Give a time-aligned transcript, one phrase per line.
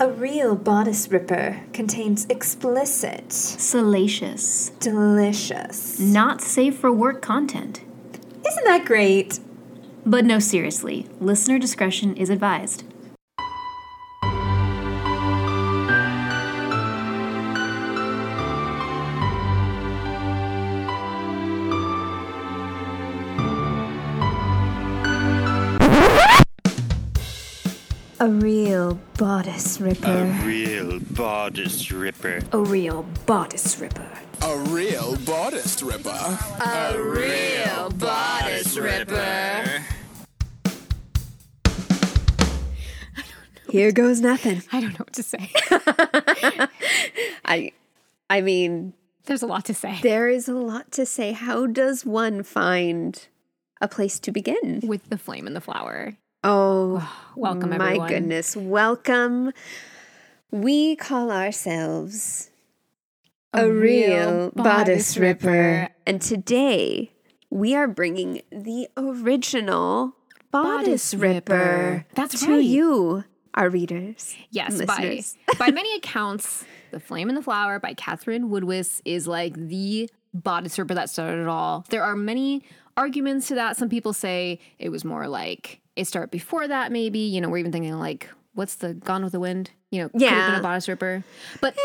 [0.00, 4.70] A real bodice ripper contains explicit, Salacious.
[4.80, 6.00] delicious.
[6.00, 7.80] Not safe for work content.
[8.44, 9.38] Isn't that great?
[10.04, 12.82] But no, seriously, listener discretion is advised.
[28.24, 30.08] A real bodice ripper.
[30.08, 32.40] A real bodice ripper.
[32.52, 34.10] A real bodice ripper.
[34.40, 36.38] A real bodice ripper.
[36.64, 39.84] A real bodice ripper.
[43.68, 44.62] Here goes nothing.
[44.72, 45.50] I don't know what to say.
[47.44, 47.72] I
[48.30, 48.94] I mean,
[49.26, 49.98] There's a lot to say.
[50.02, 51.32] there is a lot to say.
[51.32, 53.28] How does one find
[53.82, 54.80] a place to begin?
[54.82, 56.16] With the flame and the flower.
[56.46, 58.08] Oh, Welcome, my everyone.
[58.08, 58.54] goodness.
[58.54, 59.52] Welcome.
[60.50, 62.50] We call ourselves
[63.54, 65.88] a, real, bodice ripper.
[66.06, 67.12] And today
[67.48, 70.16] we are bringing the original
[70.50, 72.06] bodice, Bodice ripper, ripper.
[72.14, 72.62] That's to right.
[72.62, 74.36] you, our readers.
[74.50, 75.22] Yes, by,
[75.58, 80.78] by many accounts, The Flame and the Flower by Catherine Woodiwiss is like the bodice
[80.78, 81.86] ripper that started it all.
[81.88, 82.64] There are many
[82.98, 83.78] arguments to that.
[83.78, 87.20] Some people say it was more like it started before that, maybe.
[87.20, 89.70] You know, we're even thinking like, what's the Gone with the Wind?
[89.90, 91.22] You know, could have been a bodice ripper.
[91.60, 91.76] But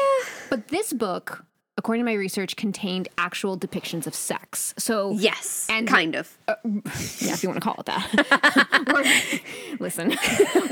[0.49, 1.45] but this book,
[1.77, 4.73] according to my research, contained actual depictions of sex.
[4.77, 6.35] So Yes, And- kind of.
[6.47, 9.39] yeah, if you want to call it that.
[9.79, 10.09] Listen,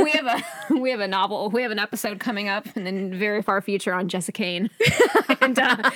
[0.03, 3.16] we have a we have a novel, we have an episode coming up in the
[3.17, 4.69] very far future on Jessica Kane,
[5.41, 5.91] and uh,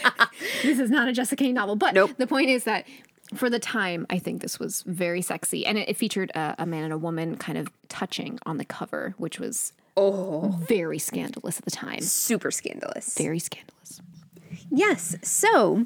[0.64, 1.76] this is not a Jessica Kane novel.
[1.76, 2.11] But Nope.
[2.17, 2.86] the point is that
[3.34, 6.66] for the time, I think this was very sexy, and it, it featured a, a
[6.66, 11.58] man and a woman kind of touching on the cover, which was Oh, very scandalous
[11.60, 12.02] at the time.
[12.02, 13.18] super scandalous.
[13.18, 14.02] Very scandalous.
[14.70, 15.16] Yes.
[15.22, 15.86] So,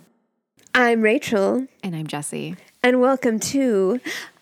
[0.74, 2.56] I'm Rachel, And I'm Jessie.
[2.84, 4.00] and welcome to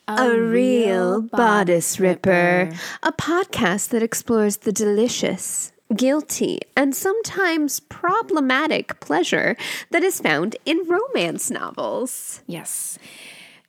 [0.08, 2.72] A, Real Bodice Ripper,
[3.04, 9.56] a podcast that explores the delicious, guilty, and sometimes problematic pleasure
[9.92, 12.42] that is found in romance novels.
[12.48, 12.98] Yes,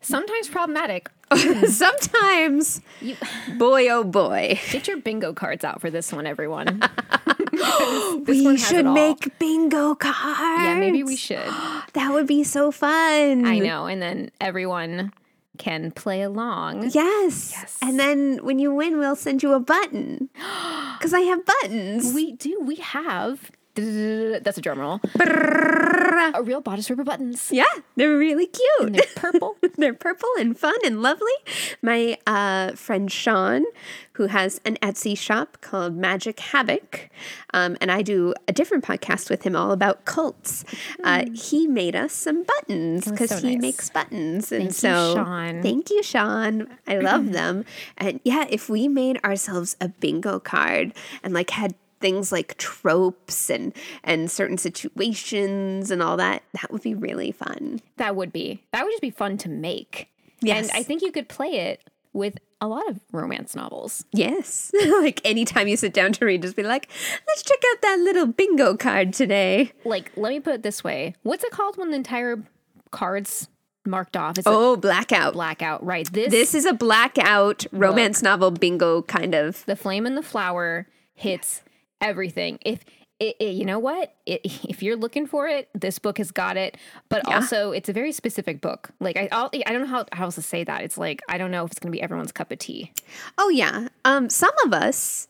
[0.00, 1.10] sometimes problematic.
[1.68, 2.80] sometimes,
[3.56, 4.60] boy, oh boy.
[4.70, 6.82] Get your bingo cards out for this one, everyone.
[8.26, 10.64] we should make bingo cards.
[10.64, 11.38] Yeah, maybe we should.
[11.94, 13.46] That would be so fun.
[13.46, 13.86] I know.
[13.86, 15.12] And then everyone
[15.58, 16.90] can play along.
[16.90, 17.52] Yes.
[17.52, 17.78] Yes.
[17.82, 20.28] And then when you win, we'll send you a button.
[20.94, 22.14] Because I have buttons.
[22.14, 22.58] We do.
[22.62, 23.50] We have.
[23.76, 25.00] That's a drum roll.
[25.20, 27.48] A real bodice ripper buttons.
[27.52, 27.64] yeah,
[27.96, 28.70] they're really cute.
[28.80, 29.56] And they're purple.
[29.76, 31.32] They're purple and fun and lovely.
[31.82, 33.64] My uh, friend Sean,
[34.12, 37.10] who has an Etsy shop called Magic Havoc,
[37.52, 40.64] um, and I do a different podcast with him all about cults.
[41.02, 43.62] Uh, he made us some buttons because so he nice.
[43.62, 45.62] makes buttons, and Thank you, so Sean.
[45.62, 46.68] thank you, Sean.
[46.86, 47.64] I love them.
[47.98, 51.74] And yeah, if we made ourselves a bingo card and like had
[52.04, 53.72] things like tropes and
[54.04, 58.62] and certain situations and all that that would be really fun that would be.
[58.72, 60.10] That would just be fun to make.
[60.42, 60.68] Yes.
[60.68, 64.04] And I think you could play it with a lot of romance novels.
[64.12, 64.72] Yes.
[65.00, 66.90] like anytime you sit down to read, just be like,
[67.26, 69.72] let's check out that little bingo card today.
[69.84, 72.42] Like, let me put it this way What's it called when the entire
[72.90, 73.48] card's
[73.86, 74.38] marked off?
[74.38, 75.32] It's Oh, blackout.
[75.34, 76.10] blackout, right?
[76.12, 79.64] This, This is a blackout romance novel bingo kind of.
[79.66, 81.62] the flame and the flower hits
[82.04, 82.58] everything.
[82.64, 82.84] If
[83.20, 86.56] it, it- you know what, it, if you're looking for it, this book has got
[86.56, 86.76] it.
[87.08, 88.90] But also, it's a very specific book.
[89.00, 90.82] Like I, I'll, I don't know how, how else to say that.
[90.82, 92.92] It's like I don't know if it's going to be everyone's cup of tea.
[93.38, 93.88] Oh, yeah.
[94.04, 95.28] Um, some of us,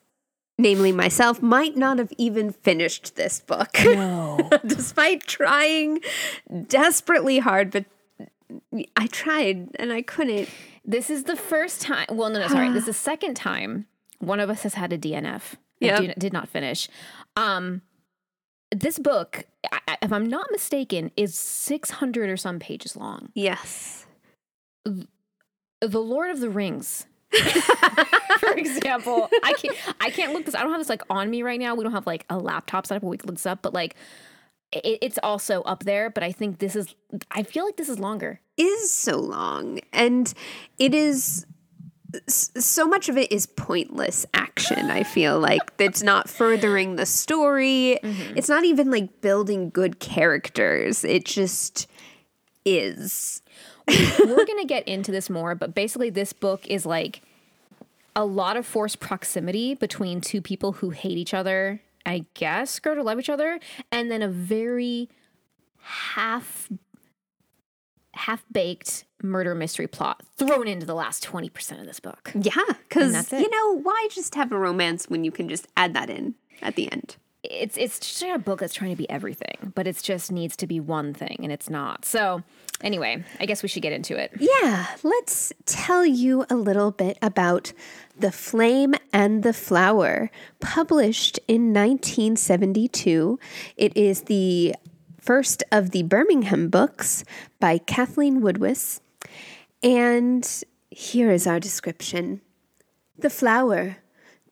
[0.59, 3.71] namely myself, might not have even finished this book.
[3.85, 6.01] No, Despite trying
[6.69, 7.85] desperately hard, but
[8.97, 10.49] I tried and I couldn't.
[10.85, 12.07] this is the first time.
[12.11, 12.69] Well, no, no, sorry.
[12.73, 13.87] this is the second time
[14.21, 15.55] one of us has had a DNF.
[15.81, 16.01] Yep.
[16.01, 16.89] do- did not finish.
[17.37, 17.83] Um,
[18.71, 23.31] this book, I- I- if I'm not mistaken, is 600 or some pages long.
[23.35, 24.07] Yes.
[24.85, 27.07] The Lord of the Rings.
[28.39, 30.55] For example, I can't I can't look this.
[30.55, 31.75] I don't have this like on me right now.
[31.75, 33.75] We don't have like a laptop set up where we can look this up, but
[33.75, 33.97] like
[34.73, 36.11] it, it's also up there.
[36.11, 36.95] But I think this is.
[37.33, 38.41] I feel like this is longer.
[38.57, 40.33] is so long and
[40.79, 41.45] it is
[42.27, 47.99] so much of it is pointless action i feel like it's not furthering the story.
[48.03, 48.37] Mm-hmm.
[48.37, 51.05] It's not even like building good characters.
[51.05, 51.87] It just
[52.65, 53.43] is.
[53.89, 57.23] We're gonna get into this more, but basically, this book is like
[58.17, 62.95] a lot of forced proximity between two people who hate each other I guess, grow
[62.95, 63.59] to love each other,
[63.91, 65.09] and then a very
[65.81, 66.69] half
[68.15, 72.31] half baked murder mystery plot thrown into the last 20% of this book.
[72.35, 72.53] Yeah,
[72.89, 76.35] because you know why just have a romance when you can just add that in
[76.63, 77.17] at the end?
[77.43, 80.67] It's it's just a book that's trying to be everything, but it just needs to
[80.67, 82.07] be one thing and it's not.
[82.07, 82.43] So,
[82.81, 84.33] anyway, I guess we should get into it.
[84.39, 87.75] Yeah, let's tell you a little bit about
[88.19, 93.39] The Flame and the Flower, published in 1972.
[93.77, 94.75] It is the
[95.25, 97.25] first of the Birmingham books
[97.59, 99.01] by Kathleen Woodiwiss.
[99.83, 102.43] And here is our description
[103.19, 103.97] The Flower.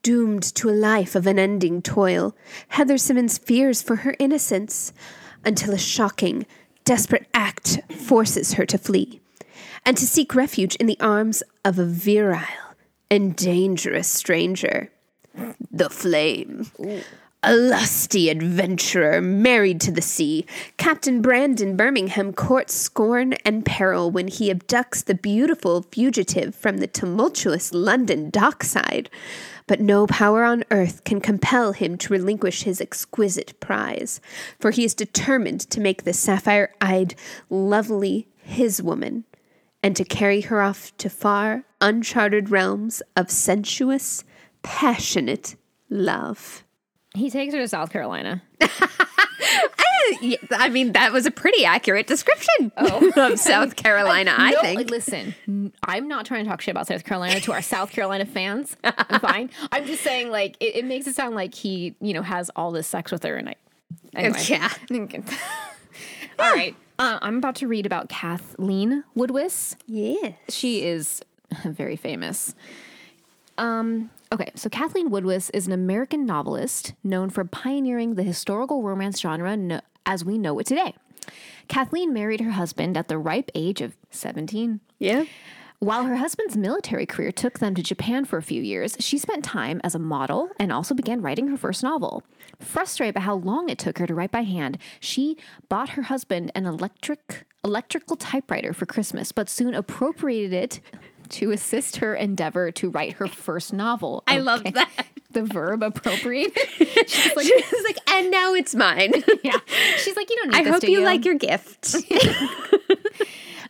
[0.03, 2.35] Doomed to a life of unending toil,
[2.69, 4.93] Heather Simmons fears for her innocence
[5.45, 6.45] until a shocking,
[6.85, 9.21] desperate act forces her to flee
[9.87, 12.75] and to seek refuge in the arms of a virile
[13.11, 14.91] and dangerous stranger.
[15.71, 16.67] The Flame.
[17.45, 20.47] A lusty adventurer married to the sea,
[20.77, 26.87] Captain Brandon Birmingham courts scorn and peril when he abducts the beautiful fugitive from the
[26.87, 29.11] tumultuous London dockside.
[29.67, 34.21] But no power on earth can compel him to relinquish his exquisite prize,
[34.61, 37.17] for he is determined to make the sapphire eyed
[37.51, 39.25] lovely his woman
[39.83, 44.23] and to carry her off to far, uncharted realms of sensuous,
[44.63, 45.57] passionate
[45.91, 46.63] love.
[47.15, 48.43] He takes her to South Carolina.
[50.51, 54.91] I mean, that was a pretty accurate description of South Carolina, I No, think.
[54.91, 58.77] Listen, I'm not trying to talk shit about South Carolina to our South Carolina fans.
[58.85, 59.51] I'm fine.
[59.71, 62.71] I'm just saying, like, it, it makes it sound like he, you know, has all
[62.73, 63.55] this sex with her, and I.
[64.15, 64.39] Anyway.
[64.49, 64.69] Yeah.
[66.39, 66.75] all right.
[66.99, 69.77] Uh, I'm about to read about Kathleen Woodiwiss.
[69.87, 70.33] Yeah.
[70.49, 71.23] She is
[71.65, 72.55] very famous.
[73.59, 79.21] Um, okay, so Kathleen Woodiwiss is an American novelist known for pioneering the historical romance
[79.21, 80.95] genre no- as we know it today.
[81.69, 84.81] Kathleen married her husband at the ripe age of 17.
[84.99, 85.25] Yeah.
[85.79, 89.45] While her husband's military career took them to Japan for a few years, she spent
[89.45, 92.23] time as a model and also began writing her first novel.
[92.61, 95.37] Frustrated by how long it took her to write by hand, she
[95.69, 100.81] bought her husband an electric electrical typewriter for Christmas, but soon appropriated it
[101.33, 104.23] to assist her endeavor to write her first novel.
[104.27, 105.07] I love that.
[105.31, 106.53] The verb appropriate.
[106.77, 109.13] She's like, She's like, and now it's mine.
[109.43, 109.59] yeah.
[109.97, 111.97] She's like, you don't need I hope do you like your gift.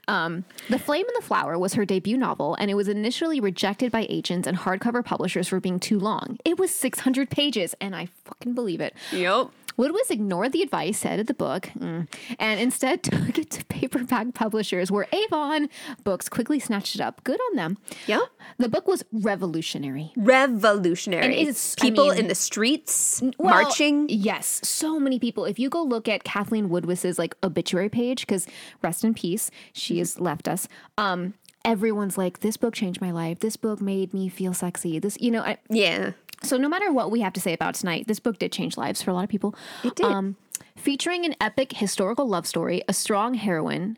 [0.08, 3.92] Um, the Flame and the Flower was her debut novel, and it was initially rejected
[3.92, 6.38] by agents and hardcover publishers for being too long.
[6.44, 8.94] It was 600 pages, and I fucking believe it.
[9.12, 9.50] yep.
[9.78, 12.06] Woodiwiss ignored the advice said in the book mm,
[12.38, 15.68] and instead took it to paperback publishers where Avon
[16.04, 17.22] Books quickly snatched it up.
[17.24, 17.78] Good on them.
[18.06, 18.20] Yeah.
[18.58, 20.12] The book was revolutionary.
[20.16, 21.24] Revolutionary.
[21.24, 24.06] And it's- I People mean- in the streets Well, marching.
[24.08, 25.44] Yes, so many people.
[25.44, 28.46] If you go look at Kathleen Woodiwiss's like obituary page, because
[28.82, 30.68] rest in peace, she has left us.
[30.98, 31.34] Um,
[31.64, 33.38] everyone's like, this book changed my life.
[33.40, 34.98] This book made me feel sexy.
[34.98, 36.12] This, you know, I, Yeah.
[36.42, 39.02] So no matter what we have to say about tonight, this book did change lives
[39.02, 39.54] for a lot of people.
[39.84, 40.06] It did.
[40.06, 40.36] Um,
[40.76, 43.96] featuring an epic historical love story, a strong heroine.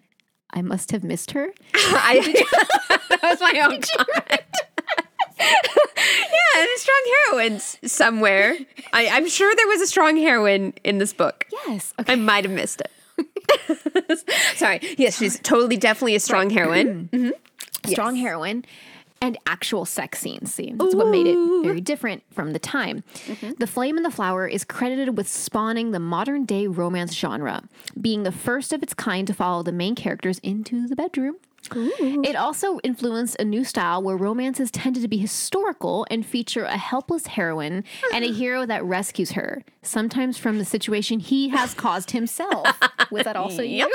[0.53, 1.53] I must have missed her.
[1.75, 2.21] I,
[3.09, 4.43] that was my own comment.
[5.39, 8.57] yeah, and a strong heroine somewhere.
[8.93, 11.47] I, I'm sure there was a strong heroine in this book.
[11.67, 11.93] Yes.
[11.99, 12.13] Okay.
[12.13, 12.91] I might have missed it.
[14.57, 14.81] Sorry.
[14.97, 17.09] Yes, she's totally, definitely a strong heroine.
[17.87, 18.65] strong heroine
[19.21, 20.53] and actual sex scenes.
[20.53, 23.05] See, that's what made it very different from the time.
[23.27, 23.53] Mm-hmm.
[23.59, 27.65] The Flame and the Flower is credited with spawning the modern day romance genre,
[28.01, 31.37] being the first of its kind to follow the main characters into the bedroom.
[31.73, 36.77] It also influenced a new style where romances tended to be historical and feature a
[36.77, 42.11] helpless heroine and a hero that rescues her, sometimes from the situation he has caused
[42.11, 42.67] himself.
[43.11, 43.89] Was that also you?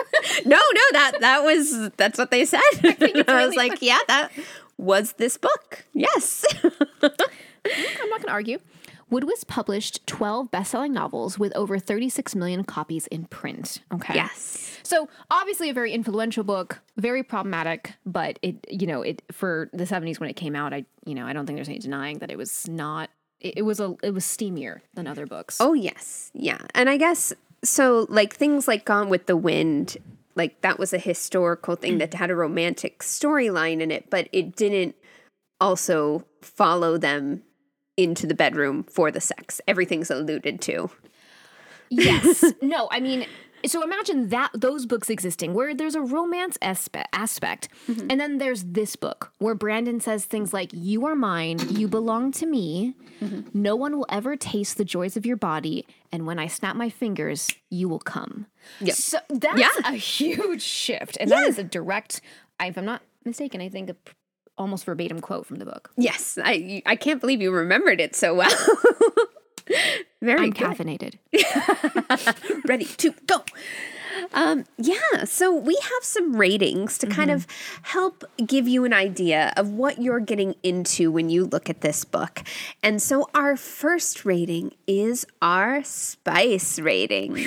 [0.46, 2.60] No, no, that that was that's what they said.
[3.28, 4.32] I, was like, yeah, that
[4.80, 5.86] was this book.
[5.94, 6.46] Yes.
[7.04, 8.60] I'm not going to argue.
[9.12, 13.82] Woodiwiss published 12 best-selling novels with over 36 million copies in print.
[13.94, 14.14] Okay.
[14.14, 14.78] yes.
[14.84, 19.84] So obviously a very influential book, very problematic, but it you know, it for the
[19.84, 22.32] 70s when it came out, I you know, I don't think there's any denying that
[22.32, 23.10] it was not
[23.40, 25.58] it, it was a it was steamier than other books.
[25.60, 27.34] Oh yes, yeah, and I guess
[27.64, 28.06] so.
[28.10, 29.98] Like things like Gone with the Wind,
[30.36, 34.56] like that was a historical thing that had a romantic storyline in it, but it
[34.56, 34.96] didn't
[35.60, 37.44] also follow them
[37.98, 39.60] into the bedroom for the sex.
[39.68, 40.90] Everything's alluded to.
[41.90, 42.44] Yes.
[42.62, 43.26] no, I mean
[43.66, 48.08] so imagine that those books existing where there's a romance aspe- aspect mm-hmm.
[48.10, 52.32] and then there's this book where brandon says things like you are mine you belong
[52.32, 53.42] to me mm-hmm.
[53.54, 56.90] no one will ever taste the joys of your body and when i snap my
[56.90, 58.46] fingers you will come
[58.82, 58.96] Yep.
[58.96, 59.70] so that's Yeah.
[59.86, 62.22] a huge shift and that is a direct
[62.62, 63.96] if i'm not mistaken i think a
[64.58, 68.36] almost verbatim quote from the book Yes, I I can't believe you remembered it so
[68.36, 68.52] well.
[70.22, 70.68] Very i'm good.
[70.78, 71.16] caffeinated
[72.68, 73.44] ready to go.
[74.34, 77.48] Um, yeah, so we have some ratings to kind of
[77.84, 82.04] help give you an idea of what you're getting into when you look at this
[82.04, 82.42] book.
[82.84, 87.38] And so our first rating is our spice rating.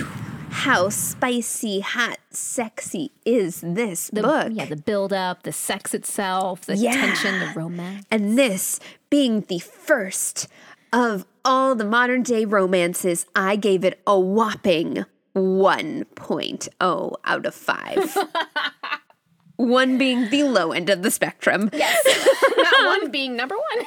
[0.50, 4.48] How spicy, hot, sexy is this the, book?
[4.52, 6.92] yeah the build up the sex itself the Yeah.
[6.92, 10.48] tension the romance And this being the first
[10.92, 15.04] of all the modern day romances, I gave it a whopping
[15.36, 18.18] 1.0 out of 5.
[19.56, 21.68] One being the low end of the spectrum.
[21.72, 23.86] that one being number one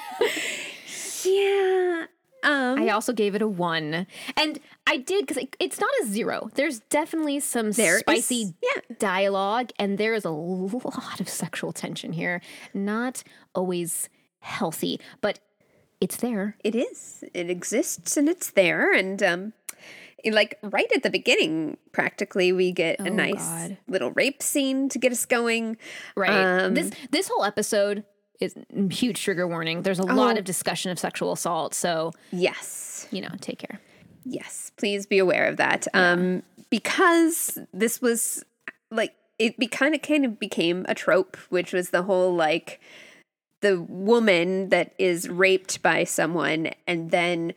[1.24, 2.06] Yeah.
[2.44, 4.06] Um, I also gave it a one.
[4.38, 6.50] And I did because it, it's not a zero.
[6.54, 8.82] There's definitely some There is- spicy yeah.
[9.00, 12.42] dialogue, and there is a lot of sexual tension here.
[12.74, 13.24] Not
[13.56, 14.08] always
[14.40, 15.40] healthy, but
[16.02, 16.58] it's there.
[16.64, 17.24] it is.
[17.34, 18.94] It exists and it's there.
[18.94, 19.54] And um,
[20.26, 23.78] like right at the beginning, practically, we get a nice God.
[23.88, 25.78] little rape scene to get us going.
[26.16, 26.30] Right.
[26.64, 28.04] Um, this this whole episode
[28.42, 28.54] is
[28.90, 29.84] huge trigger warning.
[29.84, 30.40] There's a lot Oh.
[30.40, 33.08] of discussion of sexual assault, so Yes.
[33.12, 33.80] you know, take care.
[34.26, 35.88] Yes, please be aware of that.
[35.94, 38.44] Um, because this was
[38.92, 42.80] like it be kind of kind of became a trope, which was the whole like
[43.66, 47.52] the woman that is raped by someone and then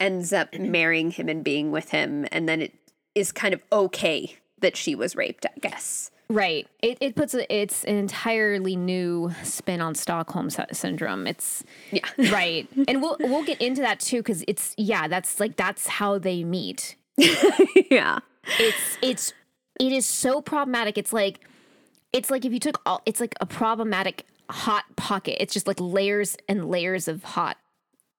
[0.00, 2.74] ends up marrying him and being with him, and then it
[3.14, 5.46] is kind of okay that she was raped.
[5.46, 6.10] I guess.
[6.28, 6.66] Right.
[6.82, 11.28] It, it puts a, it's an entirely new spin on Stockholm syndrome.
[11.28, 12.08] It's Yeah.
[12.32, 16.18] right, and we'll we'll get into that too because it's yeah, that's like that's how
[16.18, 16.96] they meet.
[17.90, 18.18] yeah.
[18.58, 19.32] It's it's
[19.78, 20.98] it is so problematic.
[20.98, 21.38] It's like
[22.12, 25.42] it's like if you took all it's like a problematic hot pocket.
[25.42, 27.56] It's just like layers and layers of hot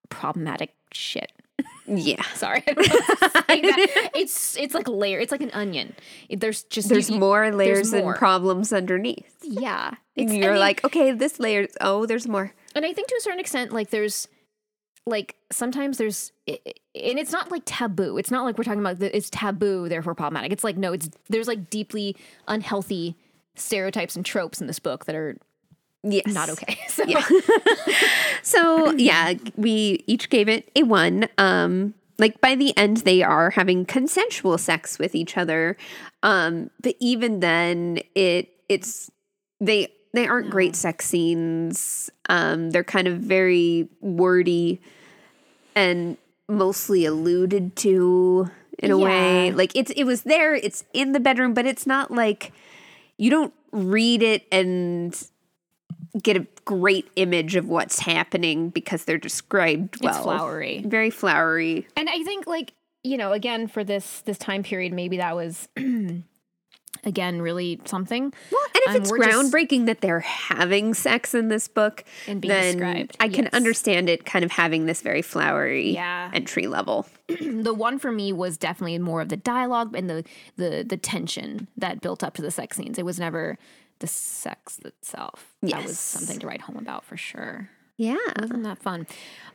[0.09, 1.31] problematic shit.
[1.87, 2.21] Yeah.
[2.33, 4.09] Sorry, I don't know how to say that.
[4.15, 5.19] it's it's like layer.
[5.19, 5.95] It's like an onion.
[6.29, 9.37] There's just There's you- more layers there's and problems underneath.
[9.43, 11.67] Yeah, And It's- I you're mean- like, okay, this layer.
[11.81, 12.53] Oh, there's more.
[12.75, 14.27] and I think to a certain extent, like there's
[15.07, 18.17] like sometimes there's i- i- and it's not like taboo.
[18.17, 20.51] It's not like we're talking about the, it's taboo, therefore problematic.
[20.51, 22.15] It's like no, it's there's like deeply
[22.47, 23.15] unhealthy
[23.55, 25.37] stereotypes and tropes in this book that are
[26.07, 26.33] Yes.
[26.33, 26.77] not okay.
[26.89, 27.03] So
[28.43, 31.27] So yeah, we each gave it a one.
[31.37, 35.75] Um, like by the end, they are having consensual sex with each other.
[36.23, 39.11] Um, but even then, it it's
[39.59, 42.09] they they aren't great sex scenes.
[42.29, 44.81] Um, they're kind of very wordy
[45.75, 49.51] and mostly alluded to in a way.
[49.51, 50.53] Like it's it was there.
[50.55, 52.53] It's in the bedroom, but it's not like
[53.17, 55.15] you don't read it and
[56.23, 60.13] get a great image of what's happening because they're described well.
[60.15, 60.83] it's flowery.
[60.85, 61.87] Very flowery.
[61.97, 65.67] And I think like, you know, again for this this time period, maybe that was
[67.03, 68.33] again really something.
[68.51, 72.03] Well, and if Um, it's we're just- groundbreaking that they're having sex in this book,
[72.27, 73.53] And being then described, I can yes.
[73.53, 76.31] understand it kind of having this very flowery Yeah.
[76.33, 77.05] entry level.
[77.27, 80.23] the one for me was definitely more of the dialogue and the
[80.55, 82.97] the the tension that built up to the sex scenes.
[82.97, 83.57] It was never
[83.99, 85.53] the sex itself.
[85.61, 87.69] That was something to write home about for sure.
[87.97, 88.17] Yeah.
[88.39, 89.07] Wasn't that fun?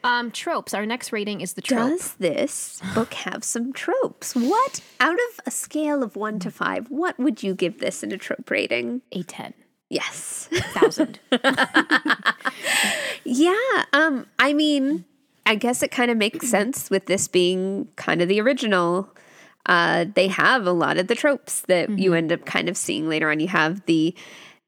[0.03, 0.73] Um, tropes.
[0.73, 1.91] Our next rating is the trope.
[1.91, 4.35] Does this book have some tropes?
[4.35, 8.13] What, out of a scale of one to five, what would you give this in
[8.13, 9.03] a trope rating?
[9.13, 9.53] A ten
[9.91, 10.49] Yes.
[10.53, 11.19] A thousand.
[13.25, 13.85] Yeah.
[13.93, 15.05] Um, I mean,
[15.47, 19.15] I guess it kind of makes sense with this being kind of the original.
[19.67, 23.09] Uh, they have a lot of the tropes that you end up kind of seeing
[23.09, 23.41] later on.
[23.41, 24.15] You have the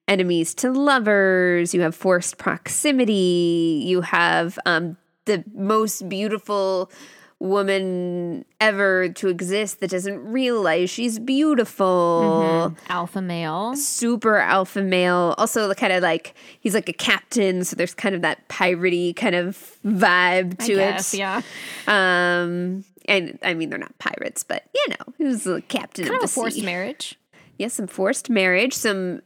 [0.09, 6.91] enemies to lovers, you have forced proximity, you have um, the most beautiful
[7.39, 13.75] woman ever to exist that doesn't realize she's beautiful Alpha male.
[13.77, 15.35] super alpha male.
[15.39, 19.35] Also, kind of like he's like a captain, so there's kind of that piratey kind
[19.35, 21.19] of vibe to Yes, it.
[21.19, 21.43] yeah.
[21.89, 26.17] Um, and I mean they're not pirates, but you know, he was the captain Kind
[26.17, 26.65] of of the a forced sea.
[26.65, 27.19] marriage.
[27.59, 29.23] Yes, some forced marriage, some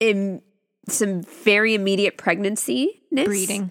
[0.00, 0.40] Im-
[0.88, 3.70] some very immediate pregnancy, Breeding.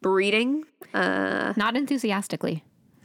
[0.00, 0.64] breeding.
[0.94, 2.64] Uh, not enthusiastically.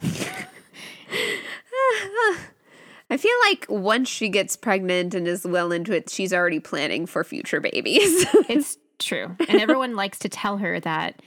[3.12, 7.06] I feel like once she gets pregnant and is well into it, she's already planning
[7.06, 8.24] for future babies.
[8.48, 9.34] It's true.
[9.48, 11.20] And everyone likes to tell her that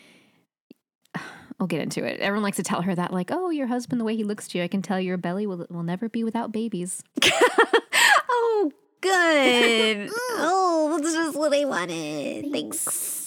[1.63, 2.20] I'll get into it.
[2.20, 4.58] Everyone likes to tell her that, like, oh, your husband, the way he looks to
[4.58, 7.01] you, I can tell your belly will, will never be without babies.
[8.29, 10.10] oh, good.
[10.13, 12.51] oh, that's just what I wanted.
[12.51, 12.79] Thanks.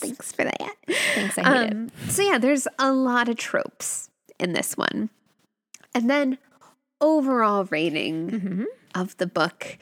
[0.02, 0.74] Thanks for that.
[1.14, 5.08] Thanks, I hate Um, so yeah, there's a lot of tropes in this one.
[5.94, 6.36] And then
[7.00, 9.78] overall rating of the book.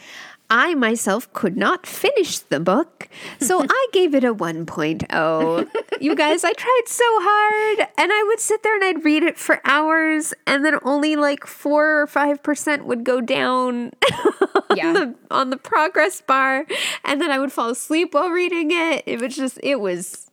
[0.50, 3.08] I myself could not finish the book,
[3.40, 5.68] so I gave it a 1.0.
[6.00, 9.38] you guys, I tried so hard, and I would sit there and I'd read it
[9.38, 13.92] for hours, and then only like 4 or 5% would go down
[14.70, 14.92] on, Yeah.
[14.92, 16.66] the, on the progress bar,
[17.04, 19.02] and then I would fall asleep while reading it.
[19.06, 20.30] It was just, it was,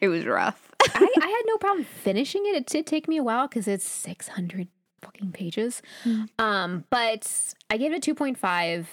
[0.00, 0.70] it was rough.
[0.94, 2.56] I, I had no problem finishing it.
[2.56, 4.66] It did take me a while because it's 600
[5.00, 5.82] fucking pages.
[6.38, 8.86] Um, but I gave it a 2.5,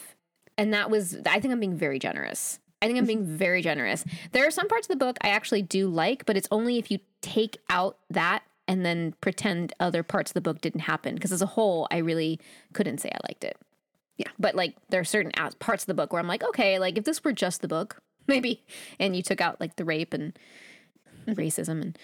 [0.60, 2.60] and that was, I think I'm being very generous.
[2.82, 4.04] I think I'm being very generous.
[4.34, 6.92] There are some parts of the book I actually do like, but it's only if
[6.92, 11.16] you take out that and then pretend other parts of the book didn't happen.
[11.16, 12.42] Because as a whole, I really
[12.74, 13.58] couldn't say I liked it.
[14.18, 14.28] Yeah.
[14.38, 17.06] But like, there are certain parts of the book where I'm like, okay, like if
[17.06, 18.62] this were just the book, maybe,
[19.00, 20.38] and you took out like the rape and
[21.30, 21.98] racism and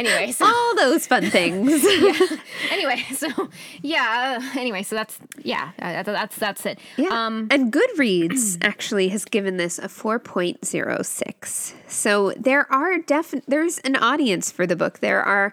[0.00, 1.84] anyway, so All those fun things.
[2.70, 3.48] anyway, so
[3.82, 4.52] yeah.
[4.56, 5.70] Anyway, so that's yeah.
[5.80, 6.78] uh, That's that's it.
[6.96, 7.08] Yeah.
[7.10, 7.48] Um.
[7.50, 11.74] and Goodreads actually has given this a 4.06.
[11.88, 15.00] So there are definite there's an audience for the book.
[15.00, 15.52] There are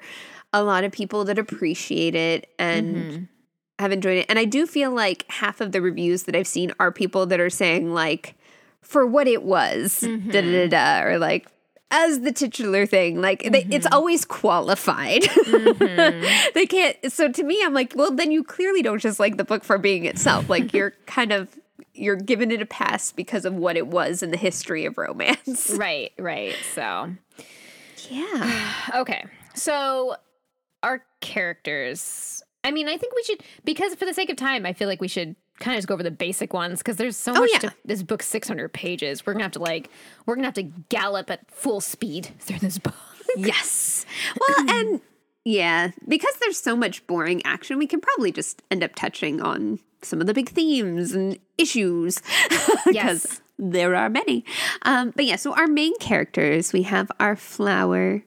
[0.54, 3.27] a lot of people that appreciate it and
[3.80, 4.25] have enjoyed it.
[4.30, 7.39] And I do feel like half of the reviews that I've seen are people that
[7.39, 8.36] are saying like
[8.82, 11.48] for what it was, da da da da, or like
[11.89, 13.94] as the titular thing, like they, it's mm-hmm.
[13.94, 15.22] always qualified.
[15.22, 16.50] Mm-hmm.
[16.53, 16.98] they can't.
[17.12, 19.77] So to me, I'm like, well, then you clearly don't just like the book for
[19.77, 20.50] being itself.
[20.50, 21.58] Like you're kind of
[21.94, 25.72] you're giving it a pass because of what it was in the history of romance.
[25.77, 26.12] Right.
[26.17, 26.56] Right.
[26.74, 27.13] So
[28.10, 28.74] Yeah.
[28.96, 29.25] okay.
[29.56, 30.15] So
[30.84, 32.44] our characters.
[32.63, 35.00] I mean, I think we should because for the sake of time, I feel like
[35.00, 37.50] we should kind of just go over the basic ones because there's so much.
[37.54, 37.60] yeah.
[37.60, 39.26] To, this book's 600 pages.
[39.26, 39.89] We're gonna have to like
[40.26, 42.93] we're gonna have to gallop at full speed through this book.
[43.36, 44.06] yes.
[44.39, 45.02] Well, and
[45.43, 49.80] yeah, because there's so much boring action, we can probably just end up touching on
[50.02, 53.41] some of the big themes and issues because Yes.
[53.58, 54.46] there are many.
[54.84, 58.24] Um, but yeah, so our main characters, we have our flower.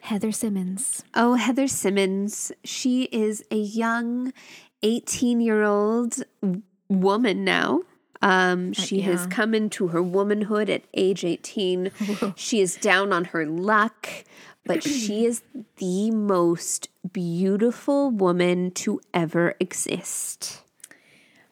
[0.00, 1.02] Heather Simmons.
[1.14, 2.50] Oh, Heather Simmons.
[2.64, 4.32] She is a young
[4.84, 6.22] 18 year old
[6.88, 7.80] woman now.
[8.22, 11.90] Um, she has come into her womanhood at age 18.
[12.36, 14.08] she is down on her luck,
[14.64, 15.42] but she is
[15.76, 20.62] the most beautiful woman to ever exist.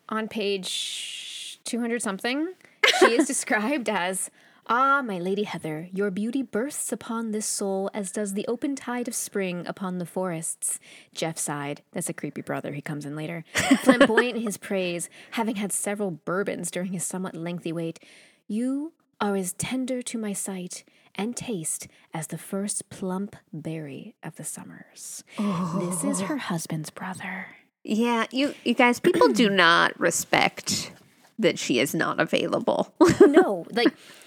[0.08, 2.54] on page 200 something,
[3.00, 4.30] she is described as
[4.68, 9.08] Ah, my Lady Heather, your beauty bursts upon this soul as does the open tide
[9.08, 10.78] of spring upon the forests.
[11.12, 11.82] Jeff sighed.
[11.92, 12.72] That's a creepy brother.
[12.72, 13.44] He comes in later.
[13.54, 17.98] Flamboyant in his praise, having had several bourbons during his somewhat lengthy wait.
[18.46, 24.36] You are as tender to my sight and taste as the first plump berry of
[24.36, 25.24] the summers.
[25.38, 27.48] This is her husband's brother.
[27.82, 30.92] Yeah, you, you guys, people do not respect
[31.38, 32.94] that she is not available.
[33.20, 33.92] no, like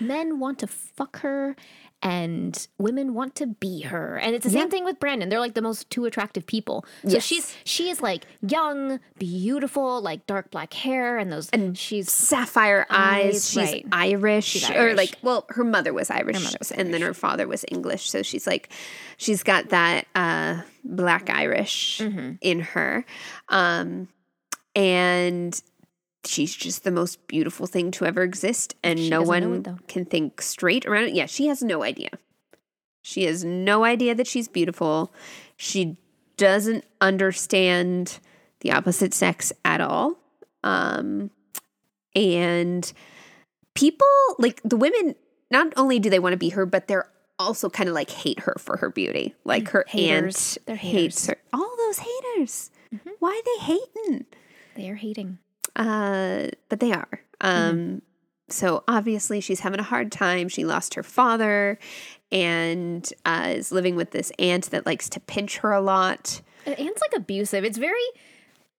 [0.00, 1.56] men want to fuck her
[2.04, 4.16] and women want to be her.
[4.16, 5.28] And it's the same thing with Brandon.
[5.28, 6.84] They're like the most two attractive people.
[7.04, 7.22] So Yes.
[7.24, 12.86] she's she is like young, beautiful, like dark black hair and those and she's sapphire
[12.90, 13.48] eyes.
[13.48, 13.86] She's right.
[13.92, 17.46] Irish, She's or like, well, her mother was Irish, mother was and then her father
[17.46, 18.10] was English.
[18.10, 18.70] So she's like,
[19.16, 22.32] she's got that uh, black Irish Mm-hmm.
[22.40, 23.04] in her,
[23.48, 24.08] um,
[24.74, 25.60] and
[26.24, 30.04] she's just the most beautiful thing to ever exist, and She no one it, can
[30.04, 31.14] think straight around it.
[31.14, 32.10] Yeah, she has no idea.
[33.02, 35.12] She has no idea that she's beautiful.
[35.56, 35.96] She
[36.36, 38.20] doesn't understand
[38.60, 40.16] the opposite sex at all.
[40.62, 41.30] Um,
[42.14, 42.92] and
[43.74, 44.06] people
[44.38, 45.16] like the women
[45.50, 47.08] not only do they want to be her but they're
[47.38, 50.58] also kind of like hate her for her beauty like her Haters.
[50.68, 52.70] aunt hates her all those haters
[53.18, 54.26] why are they hating
[54.74, 55.38] they are hating.
[55.76, 58.02] Uh but they are um
[58.48, 61.78] so obviously she's having a hard time she lost her father
[62.30, 66.78] and uh, is living with this aunt that likes to pinch her a lot And
[66.78, 67.64] Anne's like abusive.
[67.64, 68.00] It's very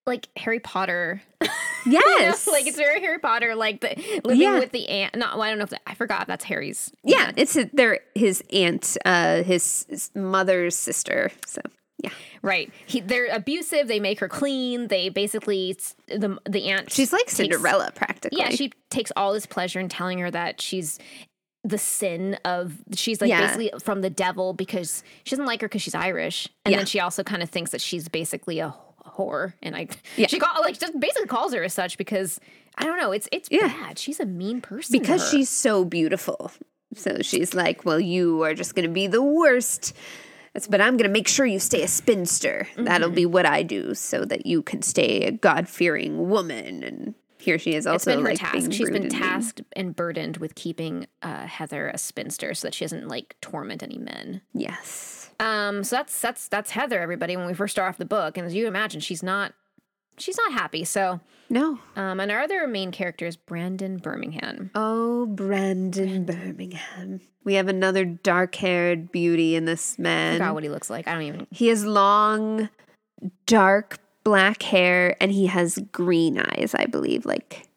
[0.06, 1.22] like Harry Potter.
[1.86, 4.60] yes like it's very Harry Potter, like the living Yeah.
[4.60, 5.16] with the aunt.
[5.16, 6.92] Not, well, I don't know if that, I forgot that's Harry's.
[7.04, 11.32] Yeah, it's a, their his aunt, uh, his, his mother's sister.
[11.46, 11.62] So
[12.00, 12.10] Yeah.
[12.42, 12.72] Right.
[12.86, 13.88] He, they're abusive.
[13.88, 14.88] They make her clean.
[14.88, 15.78] They basically
[16.08, 16.92] the the aunt.
[16.92, 18.40] She's like takes- Cinderella practically.
[18.40, 21.00] Yeah, she takes all this pleasure in telling her that she's
[21.64, 23.42] the sin of she's like Yeah.
[23.42, 26.80] basically from the devil because she doesn't like her because she's Irish, and Yeah.
[26.80, 28.76] then she also kind of thinks that she's basically a
[29.06, 30.28] whore, and I Yeah.
[30.28, 32.40] she call like just basically calls her as such because
[32.78, 33.68] I don't know, it's it's Yeah.
[33.68, 33.98] bad.
[34.00, 36.52] She's a mean person because she's so beautiful.
[36.96, 39.94] So she's like, "Well, you are just going to be the worst."
[40.54, 42.68] That's, but I'm going to make sure you stay a spinster.
[42.78, 43.16] That'll Mm-hmm.
[43.16, 46.84] be what I do, so that you can stay a God fearing woman.
[46.84, 48.54] And here she is, also like task.
[48.54, 52.86] being She's been tasked and burdened with keeping uh, Heather a spinster so that she
[52.86, 54.42] doesn't like torment any men.
[54.54, 57.36] Yes, Um, so that's that's that's Heather, everybody.
[57.36, 59.54] When we first start off the book, and as you imagine, she's not
[60.17, 60.84] she's not happy.
[60.84, 61.80] So, no.
[61.95, 64.71] um, and our other main character is Brandon Birmingham.
[64.76, 67.21] Oh, Brandon Birmingham.
[67.43, 70.36] We have another dark haired beauty in this man.
[70.36, 71.08] I forgot what he looks like.
[71.08, 71.47] I don't even.
[71.52, 72.69] He has long,
[73.45, 77.67] dark black hair, and he has green eyes, I believe, like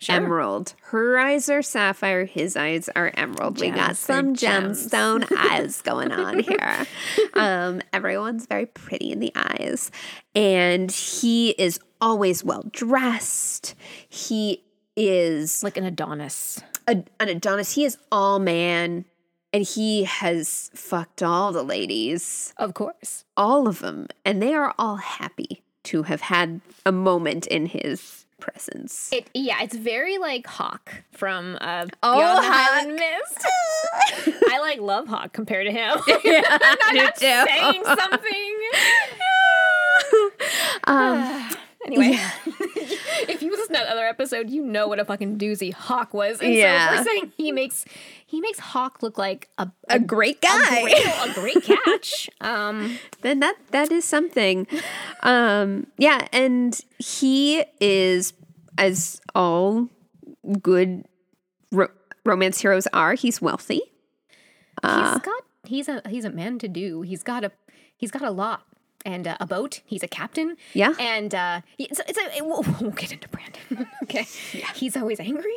[0.00, 0.14] Sure.
[0.16, 0.74] emerald.
[0.82, 3.60] Her eyes are sapphire, his eyes are emerald.
[3.60, 6.86] we got some gemstone eyes going on here.
[7.34, 9.90] Um, everyone's very pretty in the eyes.
[10.34, 13.74] And he is always well dressed.
[14.08, 14.64] He
[14.96, 16.60] is Like an Adonis.
[16.88, 17.74] a, an Adonis.
[17.74, 19.04] He is all man.
[19.52, 23.24] And he has fucked all the ladies Of course.
[23.36, 28.26] all of them, and they are all happy to have had a moment in his
[28.40, 29.10] presence.
[29.12, 32.54] It yeah, it's very like Hawk from uh Oh, Beyond the Hawk.
[32.54, 34.38] Highland Mist.
[34.50, 35.98] I like love Hawk compared to him.
[36.24, 37.44] yeah, I do too.
[37.46, 38.58] saying something.
[40.84, 41.50] Um,
[41.92, 42.18] Anyway,
[43.28, 46.40] if you listen to that other episode, you know what a fucking doozy Hawk was.
[46.40, 46.90] And Yeah.
[46.90, 47.84] so we're saying he makes
[48.26, 50.82] he makes Hawk look like a a great guy.
[50.82, 52.28] great, a great catch.
[52.40, 54.66] Um, then that that is something.
[55.22, 58.32] Um, yeah, and he is
[58.76, 59.88] as all
[60.62, 61.04] good
[61.72, 61.88] ro-
[62.24, 63.14] romance heroes are.
[63.14, 63.80] He's wealthy.
[64.82, 65.12] Uh.
[65.14, 67.02] he's got he's a he's a man to do.
[67.02, 67.50] He's got a
[67.96, 68.62] he's got a lot
[69.04, 69.80] and uh, a boat.
[69.86, 70.56] He's a captain.
[70.74, 70.94] Yeah.
[70.98, 73.86] and uh, it's, it's a, it, we'll, we'll get into Brandon.
[74.04, 74.70] okay, Yeah.
[74.74, 75.52] he's always angry.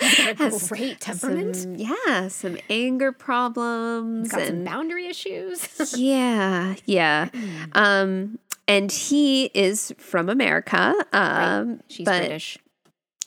[0.00, 1.56] he's got a great temperament.
[1.56, 5.94] Some, yeah, some anger problems He's got some boundary issues.
[5.96, 7.28] yeah, yeah.
[7.72, 8.38] Um,
[8.68, 10.94] and he is from America.
[11.12, 12.58] Um, She's but British.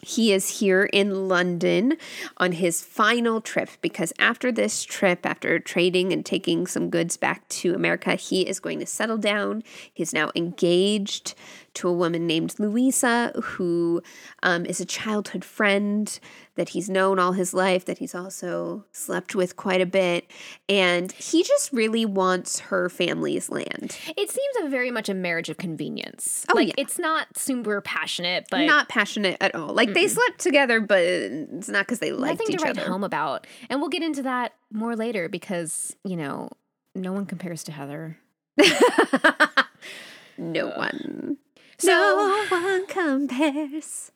[0.03, 1.97] He is here in London
[2.37, 7.47] on his final trip because after this trip, after trading and taking some goods back
[7.49, 9.63] to America, he is going to settle down.
[9.93, 11.35] He's now engaged
[11.75, 14.01] to a woman named Louisa, who
[14.43, 16.19] um, is a childhood friend
[16.55, 20.29] that he's known all his life, that he's also slept with quite a bit.
[20.69, 23.97] And he just really wants her family's land.
[24.15, 26.45] It seems a very much a marriage of convenience.
[26.49, 26.73] Oh, like yeah.
[26.77, 29.73] it's not super passionate, but Not passionate at all.
[29.73, 32.89] Like they slept together, but it's not because they liked nothing each to write other.
[32.89, 33.47] home about.
[33.69, 36.49] And we'll get into that more later because you know
[36.95, 38.17] no one compares to Heather.
[40.37, 41.37] No one.
[41.77, 44.11] So no one compares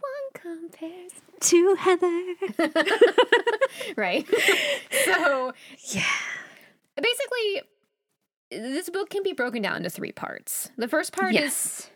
[0.00, 1.12] one compares.
[1.40, 2.34] to Heather.
[3.96, 4.26] right?
[5.04, 5.52] so
[5.88, 6.02] Yeah.
[7.00, 7.62] basically,
[8.50, 10.70] this book can be broken down into three parts.
[10.76, 11.90] The first part Yes.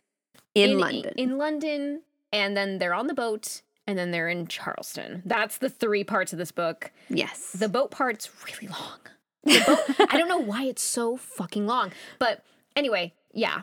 [0.54, 1.12] is In, London.
[1.16, 5.22] in London, and then they're on the boat, and then they're in Charleston.
[5.24, 6.90] That's the three parts of this book.
[7.08, 7.52] yes.
[7.52, 8.98] The boat part's really long.
[9.44, 12.42] The boat, I don't know why it's so fucking long, but
[12.76, 13.62] anyway, yeah.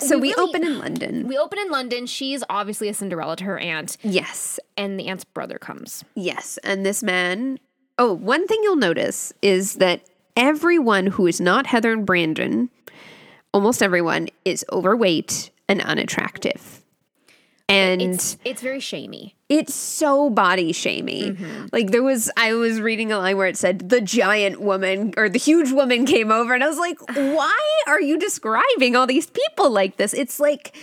[0.00, 1.28] So we, really- open in London.
[1.28, 2.06] We open in London.
[2.06, 4.58] She's obviously a Cinderella to her aunt, yes.
[4.76, 6.04] and the aunt's brother comes.
[6.14, 6.58] Yes.
[6.64, 7.58] And this man.
[7.96, 10.00] Oh, one thing you'll notice is that
[10.36, 12.68] everyone who is not Heather and Brandon,
[13.52, 16.83] almost everyone, is overweight and unattractive.
[17.68, 19.36] And It's it's very shamey.
[19.48, 21.30] it's so body shamey.
[21.30, 21.66] Mm-hmm.
[21.72, 25.28] Like there was, I was reading a line where it said the giant woman or
[25.30, 29.26] the huge woman came over, and I was like, why are you describing all these
[29.28, 30.12] people like this?
[30.12, 30.76] It's like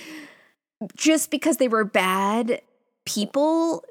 [0.95, 2.61] just because they were bad
[3.05, 3.85] people,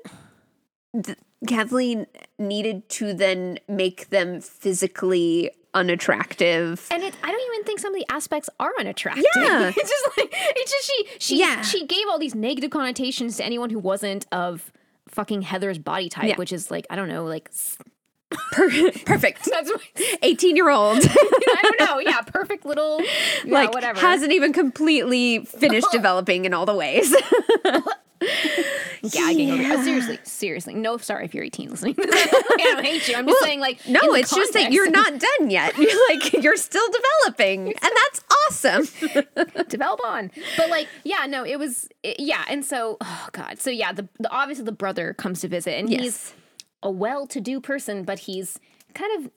[1.05, 2.07] th- Kathleen
[2.38, 6.87] needed to then make them physically unattractive.
[6.90, 9.24] And it, I don't even think some of the aspects are unattractive.
[9.37, 9.68] Yeah.
[9.76, 11.62] it's just like it's just she she Yeah.
[11.62, 14.72] she gave all these negative connotations to anyone who wasn't of
[15.09, 16.37] fucking Heather's body type, Yeah.
[16.37, 17.78] which is like I don't know, like s-
[18.52, 19.44] Perfect.
[19.50, 19.72] that's
[20.22, 20.98] 18 year old.
[21.02, 23.00] I don't know, yeah, perfect little
[23.44, 23.98] yeah, like whatever.
[23.98, 27.12] hasn't even completely finished developing in all the ways.
[29.08, 29.62] Gagging over.
[29.62, 29.74] Uh, yeah.
[29.78, 30.74] Oh, seriously, seriously.
[30.74, 31.94] No, sorry if you're 18 listening.
[32.00, 33.14] I don't hate you.
[33.16, 35.74] I'm just saying, like, No, it's just that you're not done yet.
[35.78, 36.86] You're like you're still
[37.24, 38.88] developing, and that's awesome.
[39.68, 40.30] develop on.
[40.56, 42.44] But like, yeah, no, it was, it- yeah.
[42.48, 43.58] And so, oh God.
[43.58, 46.34] So yeah, the, the obviously the brother comes to visit and he's
[46.82, 48.58] a well-to-do person, but he's
[48.94, 49.30] kind of